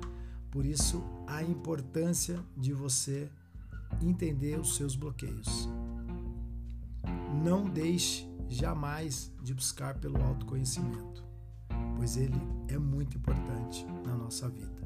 Por 0.51 0.63
isso, 0.63 1.03
a 1.26 1.41
importância 1.41 2.39
de 2.55 2.72
você 2.72 3.32
entender 3.99 4.59
os 4.59 4.76
seus 4.76 4.95
bloqueios. 4.95 5.67
Não 7.43 7.67
deixe 7.67 8.29
jamais 8.47 9.31
de 9.41 9.53
buscar 9.53 9.97
pelo 9.97 10.21
autoconhecimento, 10.21 11.25
pois 11.95 12.15
ele 12.15 12.39
é 12.67 12.77
muito 12.77 13.17
importante 13.17 13.85
na 14.05 14.15
nossa 14.15 14.47
vida. 14.47 14.81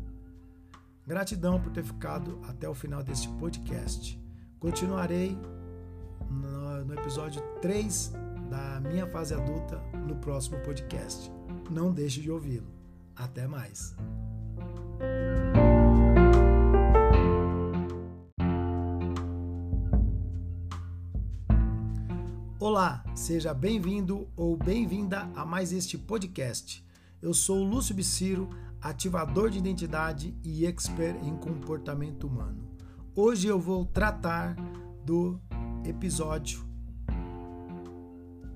Gratidão 1.06 1.60
por 1.60 1.72
ter 1.72 1.84
ficado 1.84 2.40
até 2.48 2.68
o 2.70 2.74
final 2.74 3.04
deste 3.04 3.28
podcast. 3.34 4.20
Continuarei 4.60 5.38
no, 6.30 6.94
episódio 6.94 7.42
3 7.62 8.14
da 8.50 8.80
minha 8.80 9.06
fase 9.06 9.34
adulta 9.34 9.78
no 10.08 10.16
próximo 10.16 10.58
podcast. 10.62 11.30
Não 11.70 11.92
deixe 11.92 12.22
de 12.22 12.32
ouvi-lo. 12.32 12.68
Até 13.16 13.48
mais. 13.48 13.96
Olá, 22.68 23.04
seja 23.14 23.54
bem-vindo 23.54 24.28
ou 24.36 24.58
bem-vinda 24.58 25.30
a 25.36 25.46
mais 25.46 25.72
este 25.72 26.00
podcast. 26.00 26.84
Eu 27.22 27.32
sou 27.32 27.64
Lúcio 27.64 27.94
Biciro, 27.94 28.50
ativador 28.82 29.52
de 29.52 29.60
identidade 29.60 30.36
e 30.44 30.66
expert 30.66 31.16
em 31.24 31.38
comportamento 31.38 32.26
humano. 32.26 32.68
Hoje 33.16 33.48
eu 33.48 33.60
vou 33.60 33.86
tratar 33.86 34.56
do 35.06 35.40
episódio 35.86 36.66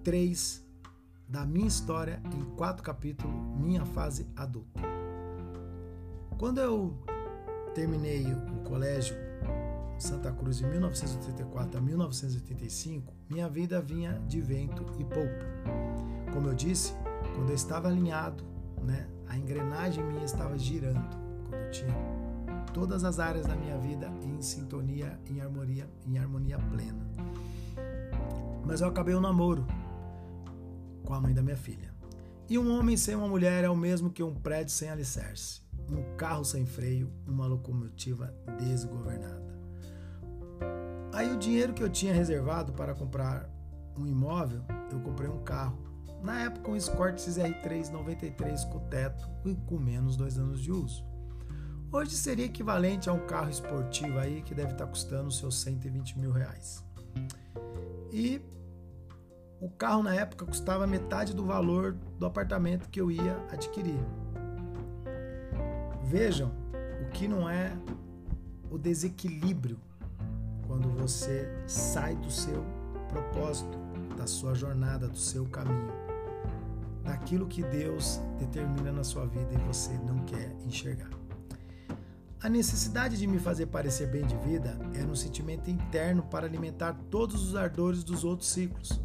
3 0.03 0.65
da 1.27 1.45
minha 1.45 1.67
história 1.67 2.19
em 2.35 2.43
quatro 2.55 2.81
capítulos, 2.81 3.31
minha 3.59 3.85
fase 3.85 4.27
adulta. 4.35 4.81
Quando 6.39 6.59
eu 6.59 6.97
terminei 7.75 8.25
o 8.25 8.63
colégio 8.63 9.28
Santa 9.99 10.31
Cruz 10.31 10.57
de 10.57 10.65
1984 10.65 11.77
a 11.77 11.81
1985, 11.81 13.13
minha 13.29 13.49
vida 13.49 13.81
vinha 13.81 14.13
de 14.27 14.39
vento 14.39 14.85
e 14.97 15.03
polpa. 15.03 15.45
Como 16.31 16.47
eu 16.47 16.53
disse, 16.53 16.93
quando 17.35 17.49
eu 17.49 17.55
estava 17.55 17.89
alinhado, 17.89 18.45
né, 18.81 19.07
a 19.27 19.37
engrenagem 19.37 20.03
minha 20.03 20.23
estava 20.23 20.57
girando, 20.57 21.17
quando 21.49 21.61
eu 21.61 21.71
tinha 21.71 21.93
todas 22.73 23.03
as 23.03 23.19
áreas 23.19 23.45
da 23.45 23.55
minha 23.55 23.77
vida 23.77 24.09
em 24.23 24.41
sintonia, 24.41 25.19
em 25.29 25.41
harmonia, 25.41 25.89
em 26.07 26.17
harmonia 26.17 26.57
plena. 26.57 27.05
Mas 28.65 28.79
eu 28.79 28.87
acabei 28.87 29.15
um 29.15 29.21
namoro 29.21 29.67
com 31.03 31.13
a 31.13 31.19
mãe 31.19 31.33
da 31.33 31.41
minha 31.41 31.57
filha. 31.57 31.93
E 32.47 32.57
um 32.57 32.71
homem 32.79 32.95
sem 32.95 33.15
uma 33.15 33.27
mulher 33.27 33.63
é 33.63 33.69
o 33.69 33.75
mesmo 33.75 34.09
que 34.09 34.23
um 34.23 34.33
prédio 34.33 34.73
sem 34.73 34.89
alicerce, 34.89 35.61
um 35.89 36.15
carro 36.15 36.45
sem 36.45 36.65
freio, 36.65 37.11
uma 37.27 37.45
locomotiva 37.45 38.33
desgovernada. 38.57 39.58
Aí 41.19 41.29
o 41.33 41.37
dinheiro 41.37 41.73
que 41.73 41.83
eu 41.83 41.89
tinha 41.89 42.13
reservado 42.13 42.71
para 42.71 42.95
comprar 42.95 43.49
um 43.97 44.07
imóvel, 44.07 44.63
eu 44.89 45.01
comprei 45.01 45.29
um 45.29 45.43
carro. 45.43 45.77
Na 46.23 46.43
época 46.43 46.71
um 46.71 46.77
Escort 46.77 47.17
XR3 47.17 47.89
93 47.89 48.63
com 48.63 48.79
teto 48.87 49.29
e 49.43 49.53
com 49.53 49.77
menos 49.77 50.15
dois 50.15 50.37
anos 50.37 50.61
de 50.61 50.71
uso. 50.71 51.03
Hoje 51.91 52.15
seria 52.15 52.45
equivalente 52.45 53.09
a 53.09 53.11
um 53.11 53.27
carro 53.27 53.49
esportivo 53.49 54.17
aí 54.17 54.41
que 54.41 54.55
deve 54.55 54.71
estar 54.71 54.87
custando 54.87 55.29
seus 55.29 55.59
120 55.59 56.17
mil 56.17 56.31
reais. 56.31 56.81
E 58.13 58.41
o 59.59 59.69
carro 59.69 60.01
na 60.01 60.15
época 60.15 60.45
custava 60.45 60.87
metade 60.87 61.35
do 61.35 61.45
valor 61.45 61.97
do 62.17 62.25
apartamento 62.25 62.87
que 62.87 63.01
eu 63.01 63.11
ia 63.11 63.35
adquirir. 63.51 63.99
Vejam 66.05 66.49
o 67.05 67.09
que 67.09 67.27
não 67.27 67.49
é 67.49 67.73
o 68.71 68.77
desequilíbrio 68.77 69.81
quando 70.69 70.87
você 70.91 71.49
sai 71.65 72.15
do 72.15 72.29
seu 72.29 72.63
propósito, 73.07 73.75
da 74.15 74.27
sua 74.27 74.53
jornada, 74.53 75.07
do 75.07 75.17
seu 75.17 75.43
caminho, 75.47 75.91
daquilo 77.03 77.47
que 77.47 77.63
Deus 77.63 78.21
determina 78.37 78.91
na 78.91 79.03
sua 79.03 79.25
vida 79.25 79.51
e 79.51 79.57
você 79.65 79.91
não 79.97 80.19
quer 80.25 80.55
enxergar. 80.63 81.09
A 82.39 82.47
necessidade 82.47 83.17
de 83.17 83.25
me 83.25 83.39
fazer 83.39 83.65
parecer 83.65 84.11
bem 84.11 84.23
de 84.27 84.35
vida 84.37 84.77
era 84.93 85.07
um 85.07 85.15
sentimento 85.15 85.71
interno 85.71 86.21
para 86.21 86.45
alimentar 86.45 86.93
todos 87.09 87.43
os 87.43 87.55
ardores 87.55 88.03
dos 88.03 88.23
outros 88.23 88.51
ciclos, 88.51 89.01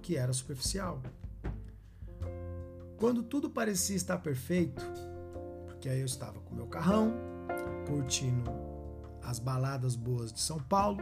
que 0.00 0.16
era 0.16 0.32
superficial. 0.32 1.02
Quando 2.96 3.22
tudo 3.22 3.50
parecia 3.50 3.94
estar 3.94 4.16
perfeito, 4.18 4.82
porque 5.66 5.86
aí 5.90 6.00
eu 6.00 6.06
estava 6.06 6.40
com 6.40 6.54
meu 6.54 6.66
carrão, 6.66 7.12
curtindo 7.86 8.67
as 9.28 9.38
baladas 9.38 9.94
boas 9.94 10.32
de 10.32 10.40
São 10.40 10.58
Paulo. 10.58 10.98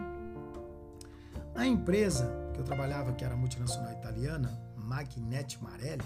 A 1.55 1.65
empresa 1.65 2.29
que 2.53 2.61
eu 2.61 2.65
trabalhava, 2.65 3.13
que 3.13 3.25
era 3.25 3.37
multinacional 3.37 3.93
italiana, 3.93 4.61
Magnete 4.77 5.63
Marelli, 5.63 6.05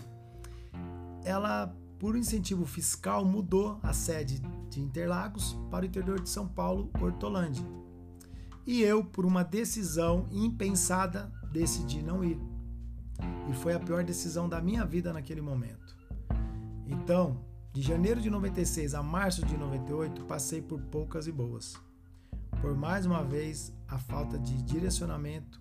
ela, 1.24 1.74
por 1.98 2.16
incentivo 2.16 2.66
fiscal, 2.66 3.24
mudou 3.24 3.80
a 3.82 3.92
sede 3.92 4.38
de 4.68 4.80
Interlagos 4.80 5.58
para 5.70 5.84
o 5.84 5.86
interior 5.86 6.20
de 6.20 6.28
São 6.28 6.46
Paulo, 6.46 6.90
Hortolândia. 7.00 7.64
E 8.66 8.82
eu, 8.82 9.02
por 9.02 9.24
uma 9.24 9.42
decisão 9.42 10.26
impensada, 10.30 11.32
decidi 11.50 12.02
não 12.02 12.22
ir. 12.22 12.38
E 13.50 13.54
foi 13.54 13.74
a 13.74 13.80
pior 13.80 14.04
decisão 14.04 14.48
da 14.48 14.60
minha 14.60 14.84
vida 14.84 15.12
naquele 15.12 15.40
momento. 15.40 15.96
Então, 16.86 17.44
de 17.72 17.80
janeiro 17.80 18.20
de 18.20 18.28
96 18.28 18.94
a 18.94 19.02
março 19.02 19.44
de 19.44 19.56
98, 19.56 20.24
passei 20.24 20.60
por 20.60 20.80
poucas 20.82 21.26
e 21.26 21.32
boas. 21.32 21.74
Por 22.60 22.74
mais 22.76 23.06
uma 23.06 23.22
vez, 23.22 23.72
a 23.88 23.98
falta 23.98 24.38
de 24.38 24.62
direcionamento 24.62 25.60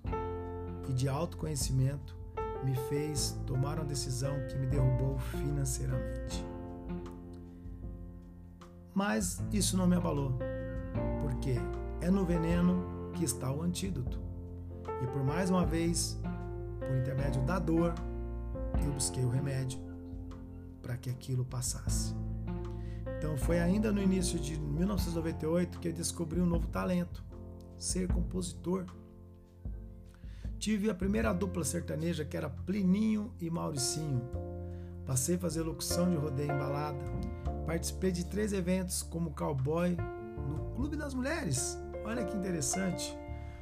e 0.87 0.93
de 0.93 1.07
autoconhecimento 1.07 2.17
me 2.63 2.75
fez 2.89 3.39
tomar 3.45 3.77
uma 3.77 3.85
decisão 3.85 4.35
que 4.47 4.57
me 4.57 4.67
derrubou 4.67 5.17
financeiramente. 5.19 6.45
Mas 8.93 9.41
isso 9.51 9.77
não 9.77 9.87
me 9.87 9.95
abalou, 9.95 10.37
porque 11.21 11.55
é 12.01 12.09
no 12.09 12.25
veneno 12.25 13.11
que 13.13 13.23
está 13.23 13.51
o 13.51 13.61
antídoto. 13.61 14.19
E 15.01 15.07
por 15.07 15.23
mais 15.23 15.49
uma 15.49 15.65
vez, 15.65 16.19
por 16.79 16.97
intermédio 16.97 17.41
da 17.43 17.59
dor, 17.59 17.93
eu 18.83 18.91
busquei 18.91 19.23
o 19.23 19.29
remédio 19.29 19.79
para 20.81 20.97
que 20.97 21.09
aquilo 21.09 21.45
passasse. 21.45 22.13
Então 23.19 23.37
foi 23.37 23.59
ainda 23.59 23.91
no 23.91 24.01
início 24.01 24.39
de 24.39 24.57
1998 24.57 25.77
que 25.79 25.89
eu 25.89 25.93
descobri 25.93 26.39
um 26.39 26.45
novo 26.45 26.67
talento, 26.69 27.21
ser 27.77 28.07
compositor. 28.07 28.85
Tive 30.57 30.89
a 30.89 30.95
primeira 30.95 31.33
dupla 31.33 31.65
sertaneja 31.65 32.23
que 32.23 32.37
era 32.37 32.49
Plininho 32.49 33.33
e 33.37 33.49
Mauricinho. 33.49 34.21
Passei 35.05 35.35
a 35.35 35.39
fazer 35.39 35.63
locução 35.63 36.09
de 36.09 36.15
rodeio 36.15 36.49
em 36.49 36.57
balada. 36.57 37.03
Participei 37.65 38.09
de 38.09 38.25
três 38.25 38.53
eventos 38.53 39.03
como 39.03 39.31
cowboy 39.31 39.97
no 40.47 40.73
Clube 40.75 40.95
das 40.95 41.13
Mulheres. 41.13 41.77
Olha 42.05 42.23
que 42.23 42.37
interessante. 42.37 43.13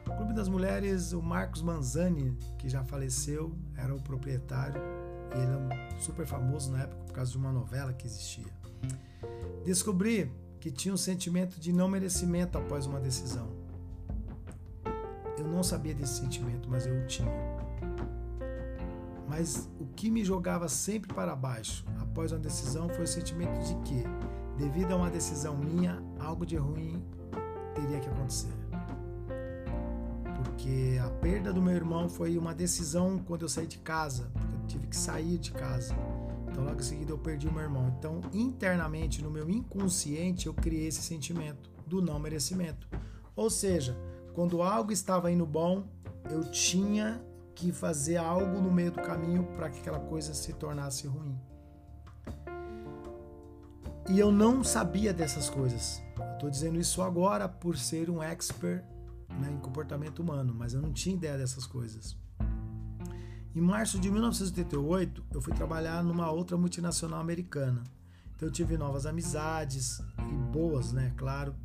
O 0.05 0.16
Clube 0.16 0.34
das 0.34 0.47
Mulheres, 0.47 1.14
o 1.14 1.22
Marcos 1.22 1.64
Manzani, 1.64 2.38
que 2.60 2.70
já 2.70 2.84
faleceu, 2.84 3.58
era 3.76 3.93
o 3.93 3.99
proprietário. 3.99 4.80
Ele 5.32 5.74
é 5.74 5.99
super 5.99 6.28
famoso 6.28 6.72
na 6.72 6.84
época 6.84 7.03
por 7.05 7.14
causa 7.14 7.32
de 7.32 7.38
uma 7.38 7.51
novela 7.51 7.91
que 7.91 8.05
existia. 8.05 8.57
Descobri 9.68 10.32
que 10.61 10.72
tinha 10.72 10.93
um 10.93 10.97
sentimento 10.97 11.59
de 11.59 11.74
não 11.74 11.89
merecimento 11.89 12.57
após 12.57 12.86
uma 12.86 13.01
decisão. 13.01 13.49
Eu 15.38 15.45
não 15.45 15.61
sabia 15.61 15.93
desse 15.93 16.22
sentimento, 16.22 16.70
mas 16.70 16.88
eu 16.88 16.97
o 16.97 17.05
tinha. 17.05 17.30
Mas 19.28 19.70
o 19.78 19.86
que 19.88 20.09
me 20.09 20.24
jogava 20.24 20.70
sempre 20.70 21.13
para 21.13 21.36
baixo 21.36 21.84
após 21.99 22.32
uma 22.32 22.39
decisão 22.39 22.88
foi 22.88 23.03
o 23.03 23.07
sentimento 23.07 23.59
de 23.59 23.76
que, 23.82 24.05
devido 24.57 24.93
a 24.93 24.95
uma 24.95 25.09
decisão 25.09 25.57
minha, 25.57 26.01
algo 26.18 26.45
de 26.45 26.55
ruim 26.55 27.03
teria 27.76 27.99
que 27.99 28.07
acontecer. 28.07 28.53
Porque 30.34 30.97
a 31.05 31.09
perda 31.09 31.51
do 31.51 31.61
meu 31.61 31.76
irmão 31.76 32.07
foi 32.07 32.38
uma 32.38 32.55
decisão 32.55 33.20
quando 33.20 33.41
eu 33.41 33.49
saí 33.49 33.68
de 33.68 33.80
casa, 33.80 34.32
porque 34.32 34.55
eu 34.55 34.68
tive 34.68 34.88
que 34.88 34.95
sair 34.95 35.38
de 35.38 35.51
casa. 35.51 35.93
Então, 36.58 36.66
logo 36.66 36.80
em 36.80 36.84
seguida, 36.84 37.12
eu 37.12 37.20
perdi 37.20 37.47
o 37.47 37.53
meu 37.53 37.62
irmão. 37.62 37.93
Então, 37.99 38.20
internamente, 38.34 39.24
no 39.24 39.30
meu 39.30 39.47
inconsciente, 39.47 40.47
eu 40.47 40.55
criei 40.55 40.88
esse 40.88 41.03
sentimento 41.03 41.70
do 41.86 42.01
não 42.01 42.18
merecimento. 42.18 42.88
Ou 43.36 43.47
seja, 43.47 43.95
quando 44.34 44.64
algo 44.64 44.91
estava 44.91 45.32
indo 45.32 45.45
bom, 45.45 45.88
eu 46.32 46.49
tinha 46.49 47.24
que 47.53 47.72
fazer 47.72 48.18
algo 48.18 48.60
no 48.60 48.72
meio 48.72 48.91
do 48.91 48.99
caminho 49.03 49.43
para 49.55 49.70
que 49.70 49.82
aquela 49.82 49.99
coisa 49.99 50.34
se 50.34 50.51
tornasse 50.51 51.05
ruim. 51.05 51.39
E 54.10 54.18
eu 54.18 54.32
não 54.32 54.64
sabia 54.64 55.14
dessas 55.14 55.51
coisas. 55.51 56.01
Estou 56.34 56.49
dizendo 56.49 56.80
isso 56.80 57.03
agora 57.03 57.47
por 57.47 57.78
ser 57.78 58.10
um 58.10 58.24
expert 58.24 58.84
né, 59.30 59.51
em 59.51 59.60
comportamento 59.60 60.24
humano, 60.24 60.55
mas 60.55 60.74
eu 60.74 60.82
não 60.82 60.91
tinha 60.91 61.16
ideia 61.16 61.38
dessas 61.38 61.68
coisas. 61.68 62.18
Em 63.55 63.61
março 63.61 63.99
de 63.99 64.11
1988, 64.11 65.25
eu 65.33 65.41
fui 65.41 65.53
trabalhar 65.53 66.03
numa 66.03 66.29
outra 66.29 66.57
multinacional 66.57 67.19
americana. 67.19 67.83
Então 68.35 68.47
eu 68.47 68.51
tive 68.51 68.77
novas 68.77 69.07
amizades 69.07 69.99
e 70.19 70.35
boas, 70.51 70.91
né, 70.91 71.11
claro, 71.17 71.55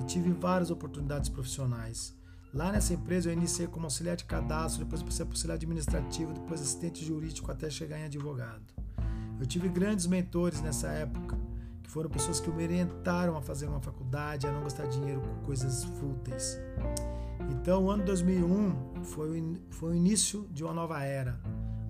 e 0.00 0.04
tive 0.04 0.32
várias 0.32 0.70
oportunidades 0.70 1.28
profissionais. 1.28 2.16
Lá 2.52 2.72
nessa 2.72 2.94
empresa 2.94 3.28
eu 3.28 3.32
iniciei 3.32 3.68
como 3.68 3.86
auxiliar 3.86 4.16
de 4.16 4.24
cadastro, 4.24 4.84
depois 4.84 5.02
passei 5.02 5.24
para 5.24 5.34
auxiliar 5.34 5.56
administrativo, 5.56 6.32
depois 6.32 6.60
assistente 6.60 7.04
jurídico 7.04 7.52
até 7.52 7.70
chegar 7.70 7.98
em 8.00 8.04
advogado. 8.04 8.64
Eu 9.38 9.46
tive 9.46 9.68
grandes 9.68 10.06
mentores 10.06 10.60
nessa 10.60 10.88
época, 10.88 11.38
que 11.82 11.90
foram 11.90 12.10
pessoas 12.10 12.40
que 12.40 12.50
me 12.50 12.64
orientaram 12.64 13.36
a 13.36 13.42
fazer 13.42 13.68
uma 13.68 13.80
faculdade, 13.80 14.46
a 14.46 14.52
não 14.52 14.62
gastar 14.62 14.86
dinheiro 14.86 15.20
com 15.20 15.44
coisas 15.44 15.84
fúteis. 15.84 16.58
Então, 17.50 17.84
o 17.84 17.90
ano 17.90 18.04
2001 18.04 19.04
foi 19.04 19.40
o, 19.40 19.56
foi 19.70 19.90
o 19.90 19.94
início 19.94 20.48
de 20.50 20.64
uma 20.64 20.72
nova 20.72 21.02
era, 21.02 21.40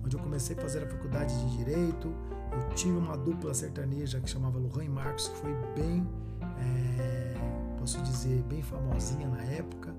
onde 0.03 0.15
eu 0.15 0.19
comecei 0.21 0.55
a 0.55 0.61
fazer 0.61 0.83
a 0.83 0.87
faculdade 0.87 1.33
de 1.39 1.57
Direito. 1.57 2.13
Eu 2.51 2.75
tive 2.75 2.97
uma 2.97 3.17
dupla 3.17 3.53
sertaneja 3.53 4.19
que 4.19 4.29
chamava 4.29 4.57
Lohan 4.57 4.85
e 4.85 4.89
Marcos, 4.89 5.27
que 5.27 5.37
foi 5.37 5.53
bem, 5.75 6.07
é, 6.41 7.35
posso 7.79 8.01
dizer, 8.01 8.41
bem 8.43 8.61
famosinha 8.61 9.27
na 9.27 9.43
época. 9.43 9.93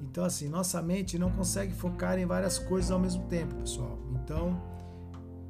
Então, 0.00 0.24
assim, 0.24 0.48
nossa 0.48 0.80
mente 0.80 1.18
não 1.18 1.30
consegue 1.30 1.72
focar 1.74 2.18
em 2.18 2.26
várias 2.26 2.58
coisas 2.58 2.90
ao 2.90 2.98
mesmo 2.98 3.24
tempo, 3.26 3.54
pessoal. 3.56 3.98
Então, 4.12 4.60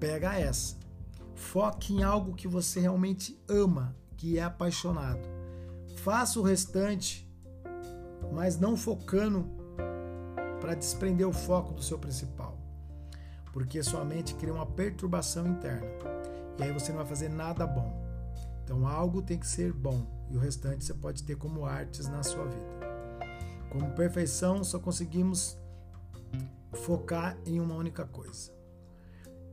pega 0.00 0.34
essa. 0.38 0.76
Foque 1.34 1.94
em 1.94 2.02
algo 2.02 2.34
que 2.34 2.48
você 2.48 2.80
realmente 2.80 3.38
ama, 3.48 3.94
que 4.16 4.38
é 4.38 4.42
apaixonado. 4.42 5.20
Faça 5.96 6.40
o 6.40 6.42
restante 6.42 7.27
mas 8.32 8.58
não 8.58 8.76
focando 8.76 9.48
para 10.60 10.74
desprender 10.74 11.26
o 11.26 11.32
foco 11.32 11.72
do 11.72 11.82
seu 11.82 11.98
principal. 11.98 12.56
Porque 13.52 13.82
sua 13.82 14.04
mente 14.04 14.34
cria 14.34 14.52
uma 14.52 14.66
perturbação 14.66 15.46
interna. 15.46 15.88
E 16.58 16.62
aí 16.62 16.72
você 16.72 16.90
não 16.90 16.98
vai 16.98 17.06
fazer 17.06 17.28
nada 17.28 17.66
bom. 17.66 18.06
Então 18.64 18.86
algo 18.86 19.22
tem 19.22 19.38
que 19.38 19.46
ser 19.46 19.72
bom 19.72 20.06
e 20.30 20.36
o 20.36 20.40
restante 20.40 20.84
você 20.84 20.92
pode 20.92 21.22
ter 21.22 21.36
como 21.36 21.64
artes 21.64 22.06
na 22.06 22.22
sua 22.22 22.44
vida. 22.44 22.78
Como 23.70 23.90
perfeição, 23.92 24.62
só 24.62 24.78
conseguimos 24.78 25.58
focar 26.72 27.36
em 27.46 27.60
uma 27.60 27.74
única 27.74 28.04
coisa. 28.04 28.52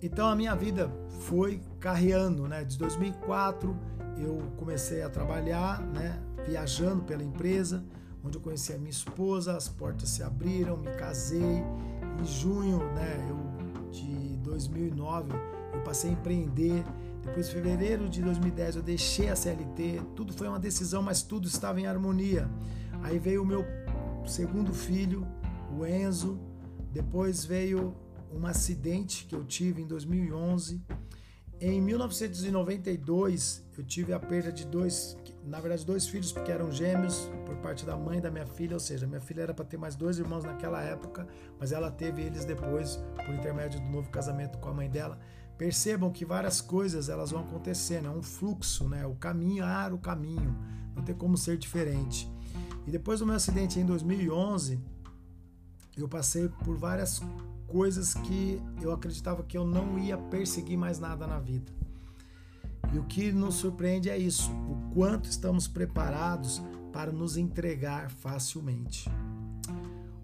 Então 0.01 0.27
a 0.27 0.35
minha 0.35 0.55
vida 0.55 0.89
foi 1.21 1.61
carreando, 1.79 2.47
né? 2.47 2.63
De 2.63 2.77
2004 2.77 3.75
eu 4.17 4.37
comecei 4.57 5.01
a 5.01 5.09
trabalhar, 5.09 5.81
né? 5.81 6.21
Viajando 6.45 7.03
pela 7.03 7.23
empresa 7.23 7.83
onde 8.25 8.37
eu 8.37 8.41
conheci 8.41 8.73
a 8.73 8.77
minha 8.77 8.89
esposa, 8.89 9.55
as 9.55 9.69
portas 9.69 10.09
se 10.09 10.23
abriram, 10.23 10.77
me 10.77 10.91
casei. 10.95 11.63
Em 12.19 12.25
junho 12.25 12.79
né, 12.93 13.27
eu, 13.29 13.91
de 13.91 14.37
2009 14.37 15.29
eu 15.73 15.81
passei 15.83 16.09
a 16.09 16.13
empreender. 16.13 16.83
Depois, 17.23 17.49
em 17.49 17.51
fevereiro 17.51 18.09
de 18.09 18.21
2010, 18.21 18.77
eu 18.77 18.81
deixei 18.81 19.29
a 19.29 19.35
CLT. 19.35 20.01
Tudo 20.15 20.31
foi 20.33 20.47
uma 20.47 20.59
decisão, 20.59 21.01
mas 21.01 21.21
tudo 21.21 21.47
estava 21.47 21.79
em 21.79 21.87
harmonia. 21.87 22.49
Aí 23.03 23.19
veio 23.19 23.43
o 23.43 23.45
meu 23.45 23.65
segundo 24.25 24.73
filho, 24.73 25.27
o 25.77 25.85
Enzo. 25.85 26.39
Depois 26.91 27.43
veio 27.43 27.95
um 28.31 28.45
acidente 28.45 29.25
que 29.25 29.35
eu 29.35 29.43
tive 29.43 29.81
em 29.81 29.87
2011. 29.87 30.81
Em 31.59 31.81
1992, 31.81 33.65
eu 33.77 33.83
tive 33.83 34.13
a 34.13 34.19
perda 34.19 34.51
de 34.51 34.65
dois 34.65 35.17
na 35.45 35.59
verdade, 35.59 35.85
dois 35.85 36.07
filhos, 36.07 36.31
porque 36.31 36.51
eram 36.51 36.71
gêmeos 36.71 37.29
por 37.45 37.55
parte 37.57 37.85
da 37.85 37.95
mãe 37.95 38.19
da 38.19 38.31
minha 38.31 38.47
filha, 38.47 38.73
ou 38.73 38.79
seja, 38.79 39.05
minha 39.05 39.21
filha 39.21 39.43
era 39.43 39.53
para 39.53 39.63
ter 39.63 39.77
mais 39.77 39.95
dois 39.95 40.17
irmãos 40.17 40.43
naquela 40.43 40.81
época, 40.81 41.27
mas 41.59 41.71
ela 41.71 41.91
teve 41.91 42.23
eles 42.23 42.45
depois, 42.45 42.99
por 43.15 43.33
intermédio 43.33 43.79
do 43.79 43.87
novo 43.87 44.09
casamento 44.09 44.57
com 44.57 44.69
a 44.69 44.73
mãe 44.73 44.89
dela. 44.89 45.19
Percebam 45.57 46.11
que 46.11 46.25
várias 46.25 46.61
coisas 46.61 47.09
elas 47.09 47.31
vão 47.31 47.41
acontecendo, 47.41 48.07
é 48.07 48.11
um 48.11 48.23
fluxo, 48.23 48.89
né? 48.89 49.05
O 49.05 49.15
caminhar 49.15 49.93
o 49.93 49.97
caminho, 49.97 50.57
não 50.95 51.03
tem 51.03 51.15
como 51.15 51.37
ser 51.37 51.57
diferente. 51.57 52.29
E 52.87 52.91
depois 52.91 53.19
do 53.19 53.25
meu 53.25 53.35
acidente 53.35 53.79
em 53.79 53.85
2011, 53.85 54.79
eu 55.95 56.09
passei 56.09 56.49
por 56.49 56.75
várias 56.75 57.21
coisas 57.67 58.13
que 58.13 58.61
eu 58.81 58.91
acreditava 58.91 59.43
que 59.43 59.57
eu 59.57 59.65
não 59.65 59.97
ia 59.97 60.17
perseguir 60.17 60.77
mais 60.77 60.99
nada 60.99 61.25
na 61.25 61.39
vida. 61.39 61.71
E 62.93 62.99
o 62.99 63.03
que 63.03 63.31
nos 63.31 63.55
surpreende 63.55 64.09
é 64.09 64.17
isso: 64.17 64.51
o 64.51 64.93
quanto 64.93 65.29
estamos 65.29 65.67
preparados 65.67 66.61
para 66.91 67.11
nos 67.11 67.37
entregar 67.37 68.09
facilmente. 68.09 69.09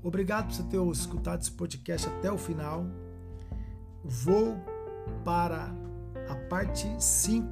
Obrigado 0.03 0.47
por 0.47 0.55
você 0.55 0.63
ter 0.63 0.91
escutado 0.91 1.41
esse 1.41 1.51
podcast 1.51 2.07
até 2.07 2.31
o 2.31 2.37
final. 2.37 2.85
Vou 4.03 4.57
para 5.23 5.71
a 6.27 6.35
parte 6.49 6.87
5 6.97 7.47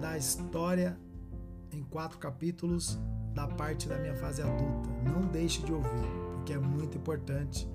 da 0.00 0.16
história 0.16 0.98
em 1.72 1.82
quatro 1.82 2.18
capítulos 2.18 2.98
da 3.34 3.46
parte 3.46 3.88
da 3.88 3.98
minha 3.98 4.14
fase 4.14 4.42
adulta. 4.42 4.88
Não 5.04 5.22
deixe 5.22 5.62
de 5.62 5.72
ouvir, 5.72 6.08
porque 6.34 6.52
é 6.52 6.58
muito 6.58 6.96
importante 6.96 7.68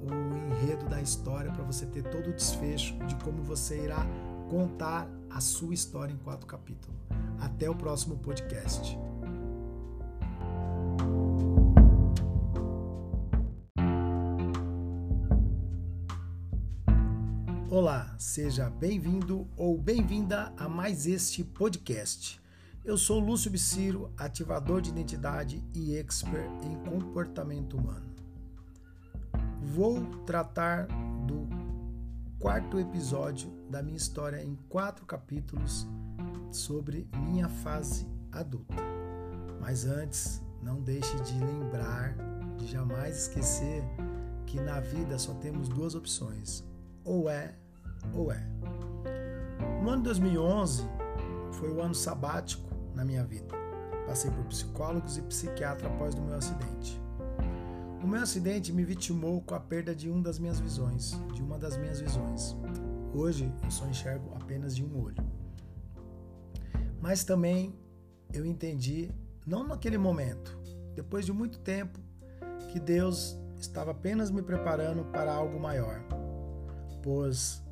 o 0.00 0.44
enredo 0.52 0.86
da 0.86 1.00
história 1.00 1.50
para 1.50 1.64
você 1.64 1.86
ter 1.86 2.02
todo 2.04 2.28
o 2.28 2.32
desfecho 2.32 2.96
de 3.06 3.14
como 3.16 3.42
você 3.42 3.84
irá 3.84 4.06
contar 4.48 5.08
a 5.34 5.40
sua 5.40 5.74
história 5.74 6.12
em 6.12 6.16
quatro 6.16 6.46
capítulos. 6.46 6.96
Até 7.40 7.68
o 7.68 7.74
próximo 7.74 8.16
podcast. 8.18 8.96
Olá, 17.68 18.14
seja 18.16 18.70
bem-vindo 18.70 19.48
ou 19.56 19.76
bem-vinda 19.76 20.52
a 20.56 20.68
mais 20.68 21.04
este 21.04 21.42
podcast. 21.42 22.40
Eu 22.84 22.96
sou 22.96 23.18
Lúcio 23.18 23.50
Biciro, 23.50 24.12
ativador 24.16 24.80
de 24.80 24.90
identidade 24.90 25.64
e 25.74 25.96
expert 25.96 26.48
em 26.62 26.76
comportamento 26.88 27.76
humano. 27.76 28.06
Vou 29.60 30.04
tratar 30.24 30.86
do 31.26 31.53
quarto 32.44 32.78
episódio 32.78 33.50
da 33.70 33.82
minha 33.82 33.96
história 33.96 34.44
em 34.44 34.54
quatro 34.68 35.06
capítulos 35.06 35.88
sobre 36.52 37.08
minha 37.16 37.48
fase 37.48 38.06
adulta. 38.30 38.76
Mas 39.62 39.86
antes, 39.86 40.42
não 40.60 40.78
deixe 40.82 41.18
de 41.22 41.42
lembrar, 41.42 42.14
de 42.58 42.66
jamais 42.66 43.16
esquecer 43.16 43.82
que 44.44 44.60
na 44.60 44.78
vida 44.78 45.18
só 45.18 45.32
temos 45.32 45.70
duas 45.70 45.94
opções: 45.94 46.62
ou 47.02 47.30
é 47.30 47.54
ou 48.12 48.30
é. 48.30 48.46
No 49.82 49.88
ano 49.88 50.02
2011 50.02 50.86
foi 51.52 51.70
o 51.70 51.80
ano 51.80 51.94
sabático 51.94 52.68
na 52.94 53.06
minha 53.06 53.24
vida. 53.24 53.54
Passei 54.06 54.30
por 54.30 54.44
psicólogos 54.44 55.16
e 55.16 55.22
psiquiatra 55.22 55.88
após 55.88 56.14
o 56.14 56.20
meu 56.20 56.36
acidente. 56.36 57.02
O 58.04 58.06
meu 58.06 58.20
acidente 58.20 58.70
me 58.70 58.84
vitimou 58.84 59.40
com 59.40 59.54
a 59.54 59.60
perda 59.60 59.94
de 59.94 60.10
uma 60.10 60.22
das 60.22 60.38
minhas 60.38 60.60
visões, 60.60 61.12
de 61.32 61.42
uma 61.42 61.58
das 61.58 61.74
minhas 61.78 62.02
visões. 62.02 62.54
Hoje 63.14 63.50
eu 63.64 63.70
só 63.70 63.86
enxergo 63.86 64.30
apenas 64.34 64.76
de 64.76 64.84
um 64.84 65.02
olho. 65.02 65.16
Mas 67.00 67.24
também 67.24 67.74
eu 68.30 68.44
entendi, 68.44 69.10
não 69.46 69.66
naquele 69.66 69.96
momento, 69.96 70.54
depois 70.94 71.24
de 71.24 71.32
muito 71.32 71.60
tempo, 71.60 71.98
que 72.70 72.78
Deus 72.78 73.38
estava 73.56 73.92
apenas 73.92 74.30
me 74.30 74.42
preparando 74.42 75.06
para 75.06 75.32
algo 75.32 75.58
maior. 75.58 76.04
Pois, 77.02 77.62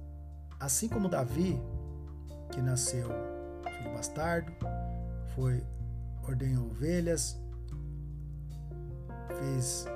assim 0.59 0.89
como 0.89 1.11
Davi, 1.11 1.61
que 2.51 2.62
nasceu 2.62 3.07
filho 3.76 3.93
bastardo, 3.93 4.51
foi 5.35 5.62
ordenhou 6.26 6.70
ovelhas, 6.70 7.39
fez 9.39 9.87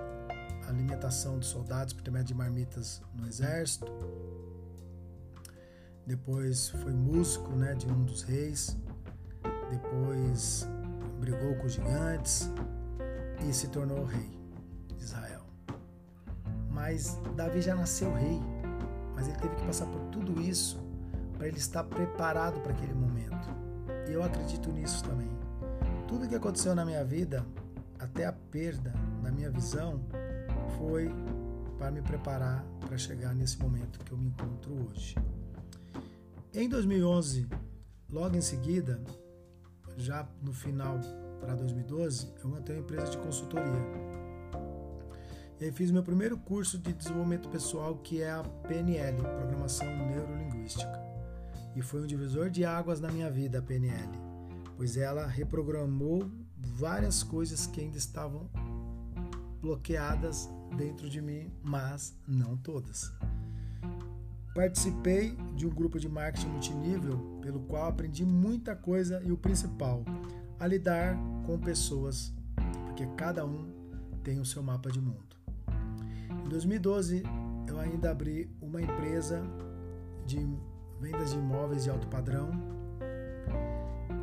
alimentação 0.69 1.39
dos 1.39 1.49
soldados 1.49 1.93
por 1.93 2.01
intermédio 2.01 2.29
de 2.29 2.35
marmitas 2.35 3.03
no 3.15 3.27
exército. 3.27 3.87
Depois 6.07 6.69
foi 6.69 6.93
músico 6.93 7.51
né, 7.57 7.75
de 7.75 7.87
um 7.87 8.05
dos 8.05 8.23
reis. 8.23 8.77
Depois 9.71 10.69
brigou 11.19 11.57
com 11.57 11.67
os 11.67 11.73
gigantes 11.73 12.51
e 13.49 13.53
se 13.53 13.69
tornou 13.69 14.05
rei 14.05 14.39
de 14.97 15.05
Israel. 15.05 15.43
Mas 16.71 17.19
Davi 17.35 17.61
já 17.61 17.75
nasceu 17.75 18.13
rei, 18.15 18.41
mas 19.15 19.27
ele 19.27 19.39
teve 19.39 19.57
que 19.57 19.67
passar 19.67 19.87
por 19.87 20.01
tudo 20.11 20.41
isso 20.41 20.79
para 21.37 21.49
ele 21.49 21.59
estar 21.59 21.85
preparado 21.85 22.61
para 22.61 22.73
aquele 22.73 22.95
momento. 22.95 23.49
E 24.09 24.13
eu 24.13 24.23
acredito 24.23 24.71
nisso 24.71 25.03
também. 25.05 25.29
Tudo 26.07 26.29
que 26.29 26.35
aconteceu 26.35 26.75
na 26.75 26.85
minha 26.85 27.05
vida, 27.05 27.45
até 27.99 28.27
a 28.27 28.33
perda 28.33 28.95
da 29.23 29.31
minha 29.31 29.51
visão, 29.51 30.01
foi 30.79 31.11
para 31.79 31.91
me 31.91 32.03
preparar 32.03 32.65
para 32.81 32.97
chegar 32.97 33.35
nesse 33.35 33.59
momento 33.59 33.99
que 34.05 34.13
eu 34.13 34.19
me 34.19 34.29
encontro 34.29 34.73
hoje. 34.89 35.15
Em 36.55 36.69
2011, 36.69 37.47
logo 38.11 38.37
em 38.37 38.41
seguida, 38.41 39.03
já 39.97 40.27
no 40.43 40.53
final 40.53 40.99
para 41.41 41.55
2012, 41.55 42.33
eu 42.43 42.49
montei 42.49 42.75
uma 42.77 42.83
empresa 42.83 43.11
de 43.11 43.19
consultoria. 43.19 44.17
E 45.61 45.65
aí 45.65 45.73
fiz 45.73 45.91
meu 45.91 46.03
primeiro 46.03 46.37
curso 46.37 46.79
de 46.79 46.93
desenvolvimento 46.93 47.49
pessoal, 47.49 47.97
que 47.97 48.21
é 48.21 48.31
a 48.31 48.43
PNL, 48.43 49.17
Programação 49.23 49.87
Neurolinguística. 49.87 51.05
e 51.75 51.83
foi 51.83 52.03
um 52.03 52.07
divisor 52.07 52.49
de 52.49 52.65
águas 52.65 53.01
na 53.01 53.11
minha 53.11 53.31
vida, 53.31 53.59
a 53.59 53.63
PNL, 53.63 54.11
pois 54.77 54.97
ela 54.97 55.27
reprogramou 55.27 56.31
várias 56.57 57.23
coisas 57.23 57.67
que 57.67 57.81
ainda 57.83 57.99
estavam 57.99 58.49
bloqueadas 59.61 60.49
dentro 60.75 61.09
de 61.09 61.21
mim, 61.21 61.51
mas 61.63 62.17
não 62.27 62.57
todas. 62.57 63.13
Participei 64.55 65.37
de 65.55 65.67
um 65.67 65.71
grupo 65.71 66.01
de 66.01 66.09
marketing 66.09 66.49
multinível 66.49 67.19
pelo 67.43 67.61
qual 67.61 67.89
aprendi 67.89 68.25
muita 68.25 68.75
coisa 68.75 69.23
e 69.23 69.31
o 69.31 69.37
principal, 69.37 70.03
a 70.59 70.67
lidar 70.67 71.15
com 71.45 71.59
pessoas, 71.59 72.33
porque 72.87 73.07
cada 73.17 73.45
um 73.45 73.71
tem 74.25 74.41
o 74.41 74.47
seu 74.47 74.63
mapa 74.63 74.91
de 74.91 75.01
mundo. 75.01 75.37
Em 76.45 76.49
2012, 76.49 77.23
eu 77.69 77.79
ainda 77.79 78.11
abri 78.11 78.51
uma 78.61 78.81
empresa 78.81 79.43
de 80.25 80.39
vendas 81.01 81.33
de 81.33 81.39
imóveis 81.39 81.85
de 81.85 81.91
alto 81.91 82.09
padrão. 82.09 82.51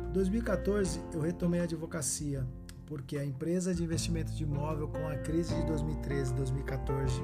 Em 0.08 0.12
2014, 0.12 1.00
eu 1.12 1.20
retomei 1.20 1.60
a 1.60 1.64
advocacia, 1.64 2.46
porque 2.86 3.16
a 3.16 3.24
empresa 3.24 3.74
de 3.74 3.82
investimento 3.82 4.32
de 4.32 4.42
imóvel 4.42 4.88
com 4.88 5.06
a 5.08 5.16
crise 5.16 5.54
de 5.54 5.66
2013 5.66 6.32
e 6.32 6.36
2014 6.36 7.20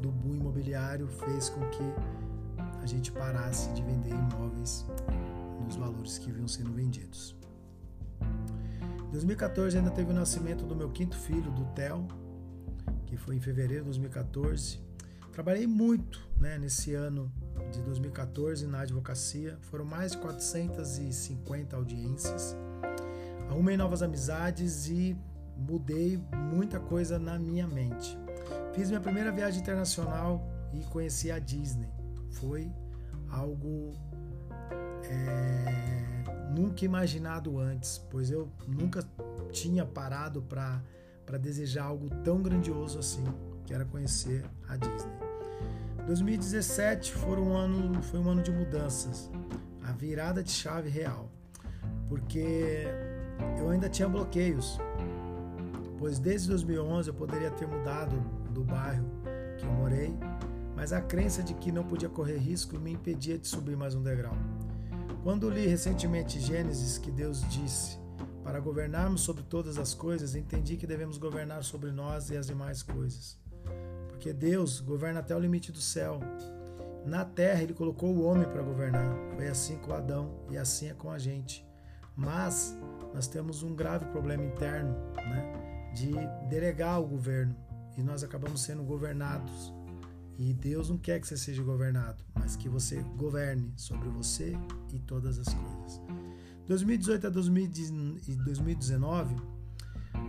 do 0.00 0.10
boom 0.10 0.34
imobiliário 0.34 1.08
fez 1.08 1.48
com 1.48 1.60
que 1.70 1.82
a 2.82 2.86
gente 2.86 3.10
parasse 3.12 3.72
de 3.72 3.82
vender 3.82 4.10
imóveis 4.10 4.86
nos 5.64 5.76
valores 5.76 6.18
que 6.18 6.30
vinham 6.30 6.48
sendo 6.48 6.72
vendidos. 6.72 7.34
Em 9.08 9.10
2014 9.10 9.78
ainda 9.78 9.90
teve 9.90 10.10
o 10.10 10.14
nascimento 10.14 10.64
do 10.64 10.74
meu 10.74 10.90
quinto 10.90 11.16
filho, 11.16 11.50
do 11.52 11.64
Theo, 11.74 12.06
que 13.06 13.16
foi 13.16 13.36
em 13.36 13.40
fevereiro 13.40 13.84
de 13.84 13.90
2014. 13.90 14.80
Trabalhei 15.32 15.66
muito 15.66 16.20
né, 16.38 16.58
nesse 16.58 16.94
ano 16.94 17.32
de 17.72 17.80
2014 17.82 18.66
na 18.66 18.80
advocacia, 18.80 19.56
foram 19.62 19.84
mais 19.84 20.12
de 20.12 20.18
450 20.18 21.76
audiências. 21.76 22.56
Arrumei 23.48 23.76
novas 23.76 24.02
amizades 24.02 24.88
e 24.88 25.16
mudei 25.56 26.22
muita 26.52 26.80
coisa 26.80 27.18
na 27.18 27.38
minha 27.38 27.66
mente. 27.66 28.18
Fiz 28.72 28.88
minha 28.88 29.00
primeira 29.00 29.30
viagem 29.30 29.60
internacional 29.60 30.44
e 30.72 30.82
conheci 30.84 31.30
a 31.30 31.38
Disney. 31.38 31.88
Foi 32.32 32.70
algo 33.30 33.92
é, 35.04 36.50
nunca 36.50 36.84
imaginado 36.84 37.58
antes, 37.58 37.98
pois 38.10 38.30
eu 38.30 38.48
nunca 38.66 39.04
tinha 39.52 39.84
parado 39.84 40.42
para 40.42 41.38
desejar 41.38 41.84
algo 41.84 42.08
tão 42.22 42.42
grandioso 42.42 42.98
assim, 42.98 43.24
que 43.64 43.72
era 43.72 43.84
conhecer 43.84 44.44
a 44.68 44.76
Disney. 44.76 45.12
2017 46.06 47.12
foi 47.12 47.40
um 47.40 47.56
ano, 47.56 48.02
foi 48.02 48.20
um 48.20 48.28
ano 48.28 48.42
de 48.42 48.50
mudanças, 48.50 49.30
a 49.82 49.92
virada 49.92 50.42
de 50.42 50.50
chave 50.50 50.90
real, 50.90 51.30
porque 52.08 52.84
eu 53.58 53.70
ainda 53.70 53.88
tinha 53.88 54.08
bloqueios, 54.08 54.78
pois 55.98 56.18
desde 56.18 56.48
2011 56.48 57.08
eu 57.08 57.14
poderia 57.14 57.50
ter 57.50 57.66
mudado 57.66 58.16
do 58.50 58.62
bairro 58.62 59.06
que 59.58 59.64
eu 59.64 59.72
morei, 59.72 60.14
mas 60.76 60.92
a 60.92 61.00
crença 61.00 61.42
de 61.42 61.54
que 61.54 61.72
não 61.72 61.84
podia 61.84 62.08
correr 62.08 62.36
risco 62.36 62.78
me 62.78 62.92
impedia 62.92 63.38
de 63.38 63.46
subir 63.46 63.76
mais 63.76 63.94
um 63.94 64.02
degrau. 64.02 64.36
Quando 65.22 65.48
li 65.48 65.66
recentemente 65.66 66.38
Gênesis, 66.38 66.98
que 66.98 67.10
Deus 67.10 67.48
disse: 67.48 67.98
Para 68.42 68.60
governarmos 68.60 69.22
sobre 69.22 69.42
todas 69.42 69.78
as 69.78 69.94
coisas, 69.94 70.34
entendi 70.34 70.76
que 70.76 70.86
devemos 70.86 71.16
governar 71.16 71.64
sobre 71.64 71.90
nós 71.90 72.28
e 72.28 72.36
as 72.36 72.46
demais 72.46 72.82
coisas. 72.82 73.38
Porque 74.08 74.34
Deus 74.34 74.80
governa 74.80 75.20
até 75.20 75.34
o 75.34 75.38
limite 75.38 75.72
do 75.72 75.80
céu. 75.80 76.20
Na 77.06 77.24
terra, 77.24 77.62
ele 77.62 77.72
colocou 77.72 78.14
o 78.14 78.22
homem 78.22 78.46
para 78.46 78.62
governar. 78.62 79.16
Foi 79.34 79.48
assim 79.48 79.76
com 79.78 79.92
Adão 79.94 80.30
e 80.50 80.58
assim 80.58 80.90
é 80.90 80.94
com 80.94 81.10
a 81.10 81.18
gente. 81.18 81.66
Mas 82.14 82.76
nós 83.14 83.26
temos 83.28 83.62
um 83.62 83.74
grave 83.74 84.04
problema 84.06 84.44
interno, 84.44 84.92
né, 85.16 85.92
de 85.94 86.10
delegar 86.48 87.00
o 87.00 87.06
governo 87.06 87.54
e 87.96 88.02
nós 88.02 88.24
acabamos 88.24 88.60
sendo 88.60 88.82
governados. 88.82 89.72
E 90.36 90.52
Deus 90.52 90.90
não 90.90 90.98
quer 90.98 91.20
que 91.20 91.28
você 91.28 91.36
seja 91.36 91.62
governado, 91.62 92.24
mas 92.34 92.56
que 92.56 92.68
você 92.68 93.00
governe 93.16 93.72
sobre 93.76 94.08
você 94.08 94.58
e 94.92 94.98
todas 94.98 95.38
as 95.38 95.46
coisas. 95.46 96.02
2018 96.66 97.28
a 97.28 97.30
2019 97.30 99.36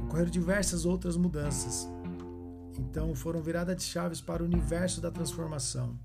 ocorreram 0.03 0.29
diversas 0.29 0.85
outras 0.85 1.17
mudanças. 1.17 1.89
Então 2.77 3.15
foram 3.15 3.41
viradas 3.41 3.77
de 3.77 3.83
chaves 3.83 4.21
para 4.21 4.43
o 4.43 4.45
universo 4.45 5.01
da 5.01 5.09
transformação, 5.09 5.97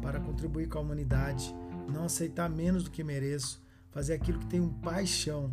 para 0.00 0.20
contribuir 0.20 0.68
com 0.68 0.78
a 0.78 0.82
humanidade, 0.82 1.52
não 1.92 2.04
aceitar 2.04 2.48
menos 2.48 2.84
do 2.84 2.90
que 2.90 3.02
mereço, 3.02 3.60
fazer 3.90 4.14
aquilo 4.14 4.38
que 4.38 4.46
tem 4.46 4.60
um 4.60 4.68
paixão. 4.68 5.52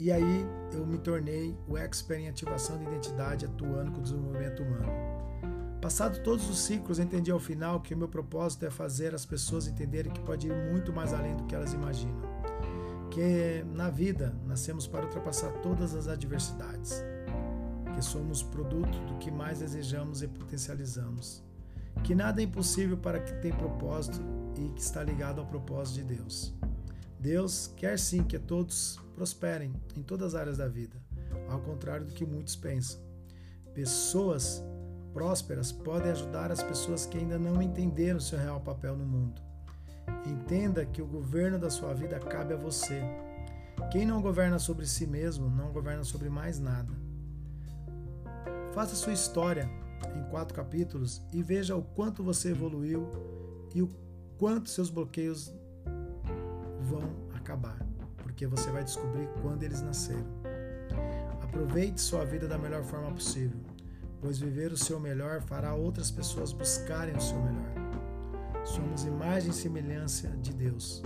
E 0.00 0.10
aí 0.10 0.46
eu 0.72 0.86
me 0.86 0.96
tornei 0.96 1.54
o 1.68 1.76
expert 1.76 2.22
em 2.22 2.28
ativação 2.28 2.78
de 2.78 2.84
identidade 2.84 3.44
atuando 3.44 3.92
com 3.92 3.98
o 3.98 4.02
desenvolvimento 4.02 4.62
humano. 4.62 4.88
Passado 5.78 6.22
todos 6.22 6.48
os 6.48 6.58
ciclos, 6.58 6.98
entendi 6.98 7.30
ao 7.30 7.38
final 7.38 7.80
que 7.80 7.92
o 7.92 7.98
meu 7.98 8.08
propósito 8.08 8.64
é 8.64 8.70
fazer 8.70 9.14
as 9.14 9.26
pessoas 9.26 9.66
entenderem 9.66 10.10
que 10.10 10.20
pode 10.20 10.46
ir 10.46 10.54
muito 10.72 10.90
mais 10.90 11.12
além 11.12 11.36
do 11.36 11.44
que 11.44 11.54
elas 11.54 11.74
imaginam. 11.74 12.22
Que 13.10 13.62
na 13.74 13.90
vida 13.90 14.34
nascemos 14.46 14.86
para 14.86 15.04
ultrapassar 15.04 15.52
todas 15.60 15.94
as 15.94 16.08
adversidades. 16.08 17.04
Que 17.94 18.02
somos 18.02 18.42
produto 18.42 18.98
do 19.06 19.18
que 19.18 19.30
mais 19.30 19.58
desejamos 19.58 20.22
e 20.22 20.28
potencializamos. 20.28 21.44
Que 22.04 22.14
nada 22.14 22.40
é 22.40 22.44
impossível 22.44 22.96
para 22.96 23.20
quem 23.20 23.38
tem 23.40 23.52
propósito 23.52 24.18
e 24.56 24.70
que 24.70 24.80
está 24.80 25.02
ligado 25.02 25.40
ao 25.40 25.46
propósito 25.46 25.96
de 25.96 26.14
Deus. 26.14 26.59
Deus 27.20 27.70
quer 27.76 27.98
sim 27.98 28.24
que 28.24 28.38
todos 28.38 28.98
prosperem 29.14 29.74
em 29.94 30.02
todas 30.02 30.34
as 30.34 30.40
áreas 30.40 30.56
da 30.56 30.66
vida, 30.66 30.96
ao 31.50 31.60
contrário 31.60 32.06
do 32.06 32.14
que 32.14 32.24
muitos 32.24 32.56
pensam. 32.56 32.98
Pessoas 33.74 34.64
prósperas 35.12 35.70
podem 35.70 36.10
ajudar 36.12 36.50
as 36.50 36.62
pessoas 36.62 37.04
que 37.04 37.18
ainda 37.18 37.38
não 37.38 37.60
entenderam 37.60 38.18
seu 38.18 38.38
real 38.38 38.58
papel 38.60 38.96
no 38.96 39.04
mundo. 39.04 39.42
Entenda 40.26 40.86
que 40.86 41.02
o 41.02 41.06
governo 41.06 41.58
da 41.58 41.68
sua 41.68 41.92
vida 41.92 42.18
cabe 42.18 42.54
a 42.54 42.56
você. 42.56 43.02
Quem 43.92 44.06
não 44.06 44.22
governa 44.22 44.58
sobre 44.58 44.86
si 44.86 45.06
mesmo 45.06 45.50
não 45.50 45.72
governa 45.72 46.04
sobre 46.04 46.30
mais 46.30 46.58
nada. 46.58 46.92
Faça 48.72 48.96
sua 48.96 49.12
história 49.12 49.68
em 50.16 50.22
quatro 50.30 50.54
capítulos 50.54 51.20
e 51.34 51.42
veja 51.42 51.76
o 51.76 51.82
quanto 51.82 52.22
você 52.22 52.50
evoluiu 52.52 53.06
e 53.74 53.82
o 53.82 53.90
quanto 54.38 54.70
seus 54.70 54.88
bloqueios 54.88 55.52
vão 56.90 57.02
acabar, 57.34 57.78
porque 58.18 58.46
você 58.46 58.70
vai 58.70 58.82
descobrir 58.82 59.28
quando 59.40 59.62
eles 59.62 59.80
nasceram. 59.80 60.26
Aproveite 61.42 62.00
sua 62.00 62.24
vida 62.24 62.46
da 62.48 62.58
melhor 62.58 62.82
forma 62.82 63.12
possível, 63.12 63.60
pois 64.20 64.38
viver 64.38 64.72
o 64.72 64.76
seu 64.76 64.98
melhor 64.98 65.40
fará 65.42 65.74
outras 65.74 66.10
pessoas 66.10 66.52
buscarem 66.52 67.16
o 67.16 67.20
seu 67.20 67.40
melhor. 67.40 67.74
Somos 68.64 69.04
imagem 69.04 69.50
e 69.50 69.54
semelhança 69.54 70.28
de 70.42 70.52
Deus. 70.52 71.02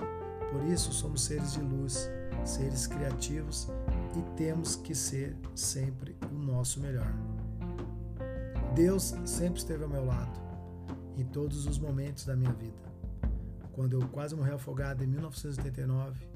Por 0.51 0.65
isso 0.65 0.93
somos 0.93 1.23
seres 1.23 1.53
de 1.53 1.61
luz, 1.61 2.11
seres 2.45 2.87
criativos 2.87 3.69
e 4.17 4.37
temos 4.37 4.77
que 4.77 4.95
ser 4.95 5.37
sempre 5.55 6.17
o 6.31 6.35
nosso 6.35 6.81
melhor. 6.81 7.13
Deus 8.75 9.15
sempre 9.25 9.59
esteve 9.59 9.85
ao 9.85 9.89
meu 9.89 10.05
lado 10.05 10.41
em 11.17 11.25
todos 11.25 11.67
os 11.67 11.79
momentos 11.79 12.25
da 12.25 12.35
minha 12.35 12.53
vida 12.53 12.94
quando 13.75 14.01
eu 14.01 14.09
quase 14.09 14.35
morri 14.37 14.53
afogado 14.53 15.03
em 15.03 15.07
1989, 15.07 16.27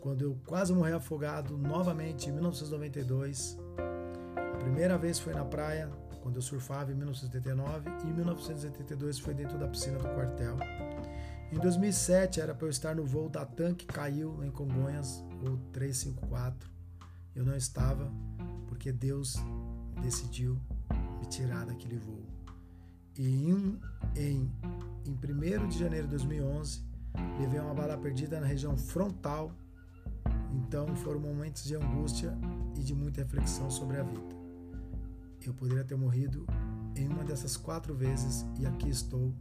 quando 0.00 0.22
eu 0.22 0.38
quase 0.46 0.72
morri 0.72 0.92
afogado 0.92 1.56
novamente 1.58 2.28
em 2.28 2.32
1992. 2.32 3.58
A 4.36 4.56
primeira 4.58 4.96
vez 4.96 5.18
foi 5.18 5.34
na 5.34 5.44
praia, 5.44 5.90
quando 6.22 6.36
eu 6.36 6.42
surfava 6.42 6.90
em 6.90 6.94
1979, 6.94 7.90
e 8.04 8.08
em 8.08 8.12
1982 8.14 9.18
foi 9.18 9.34
dentro 9.34 9.58
da 9.58 9.68
piscina 9.68 9.98
do 9.98 10.08
quartel. 10.08 10.56
Em 11.52 11.58
2007 11.58 12.40
era 12.40 12.54
para 12.54 12.66
eu 12.66 12.70
estar 12.70 12.94
no 12.94 13.04
voo 13.04 13.28
da 13.28 13.44
TAM 13.44 13.74
que 13.74 13.86
caiu 13.86 14.42
em 14.42 14.50
Congonhas, 14.50 15.24
o 15.42 15.56
354. 15.72 16.68
Eu 17.34 17.44
não 17.44 17.56
estava 17.56 18.10
porque 18.66 18.90
Deus 18.90 19.36
decidiu 20.02 20.58
me 21.20 21.26
tirar 21.26 21.66
daquele 21.66 21.96
voo. 21.96 22.26
E 23.16 23.50
em, 23.50 23.80
em 24.16 24.52
em 25.08 25.12
1 25.12 25.68
de 25.68 25.78
janeiro 25.78 26.06
de 26.06 26.10
2011, 26.10 26.82
levei 27.40 27.58
uma 27.58 27.72
bala 27.72 27.96
perdida 27.96 28.38
na 28.38 28.46
região 28.46 28.76
frontal. 28.76 29.50
Então 30.52 30.94
foram 30.96 31.18
momentos 31.18 31.64
de 31.64 31.74
angústia 31.74 32.36
e 32.76 32.80
de 32.80 32.94
muita 32.94 33.22
reflexão 33.22 33.70
sobre 33.70 33.96
a 33.96 34.02
vida. 34.02 34.36
Eu 35.44 35.54
poderia 35.54 35.82
ter 35.82 35.96
morrido 35.96 36.46
em 36.94 37.08
uma 37.08 37.24
dessas 37.24 37.56
quatro 37.56 37.94
vezes 37.94 38.44
e 38.58 38.66
aqui 38.66 38.90
estou 38.90 39.32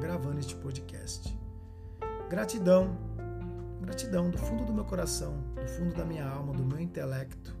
gravando 0.00 0.38
este 0.38 0.54
podcast. 0.56 1.34
Gratidão, 2.28 2.98
gratidão 3.80 4.30
do 4.30 4.36
fundo 4.36 4.66
do 4.66 4.74
meu 4.74 4.84
coração, 4.84 5.40
do 5.54 5.66
fundo 5.66 5.94
da 5.94 6.04
minha 6.04 6.28
alma, 6.28 6.52
do 6.52 6.64
meu 6.64 6.78
intelecto, 6.78 7.56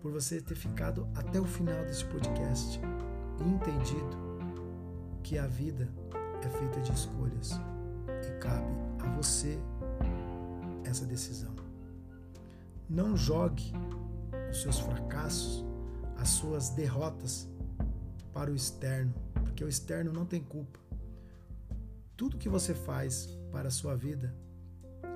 por 0.00 0.12
você 0.12 0.40
ter 0.40 0.54
ficado 0.54 1.08
até 1.16 1.40
o 1.40 1.44
final 1.44 1.84
deste 1.84 2.04
podcast 2.06 2.80
e 3.40 3.48
entendido 3.48 4.16
que 5.24 5.38
a 5.38 5.46
vida 5.46 5.88
é 6.46 6.50
feita 6.50 6.80
de 6.80 6.92
escolhas 6.92 7.52
e 8.26 8.38
cabe 8.38 8.66
a 9.00 9.08
você 9.16 9.58
essa 10.84 11.04
decisão. 11.04 11.54
Não 12.88 13.16
jogue 13.16 13.72
os 14.50 14.62
seus 14.62 14.78
fracassos, 14.78 15.64
as 16.16 16.30
suas 16.30 16.70
derrotas 16.70 17.48
para 18.32 18.50
o 18.50 18.54
externo, 18.54 19.12
porque 19.34 19.64
o 19.64 19.68
externo 19.68 20.12
não 20.12 20.24
tem 20.24 20.42
culpa. 20.42 20.78
Tudo 22.16 22.38
que 22.38 22.48
você 22.48 22.74
faz 22.74 23.26
para 23.52 23.68
a 23.68 23.70
sua 23.70 23.94
vida 23.94 24.34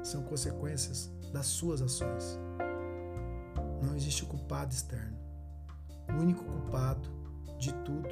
são 0.03 0.23
consequências 0.23 1.11
das 1.33 1.47
suas 1.47 1.81
ações. 1.81 2.39
Não 3.83 3.97
existe 3.97 4.25
culpado 4.25 4.73
externo. 4.73 5.17
O 6.09 6.21
único 6.21 6.45
culpado 6.45 7.09
de 7.59 7.73
tudo 7.85 8.09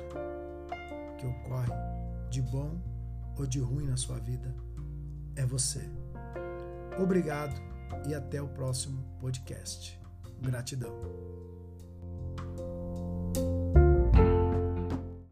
que 1.18 1.26
ocorre, 1.26 1.72
de 2.30 2.40
bom 2.40 2.89
ou 3.36 3.46
de 3.46 3.60
ruim 3.60 3.86
na 3.86 3.96
sua 3.96 4.18
vida 4.18 4.54
é 5.36 5.44
você. 5.44 5.88
Obrigado 6.98 7.60
e 8.06 8.14
até 8.14 8.40
o 8.40 8.48
próximo 8.48 9.02
podcast. 9.20 9.98
Gratidão. 10.40 10.92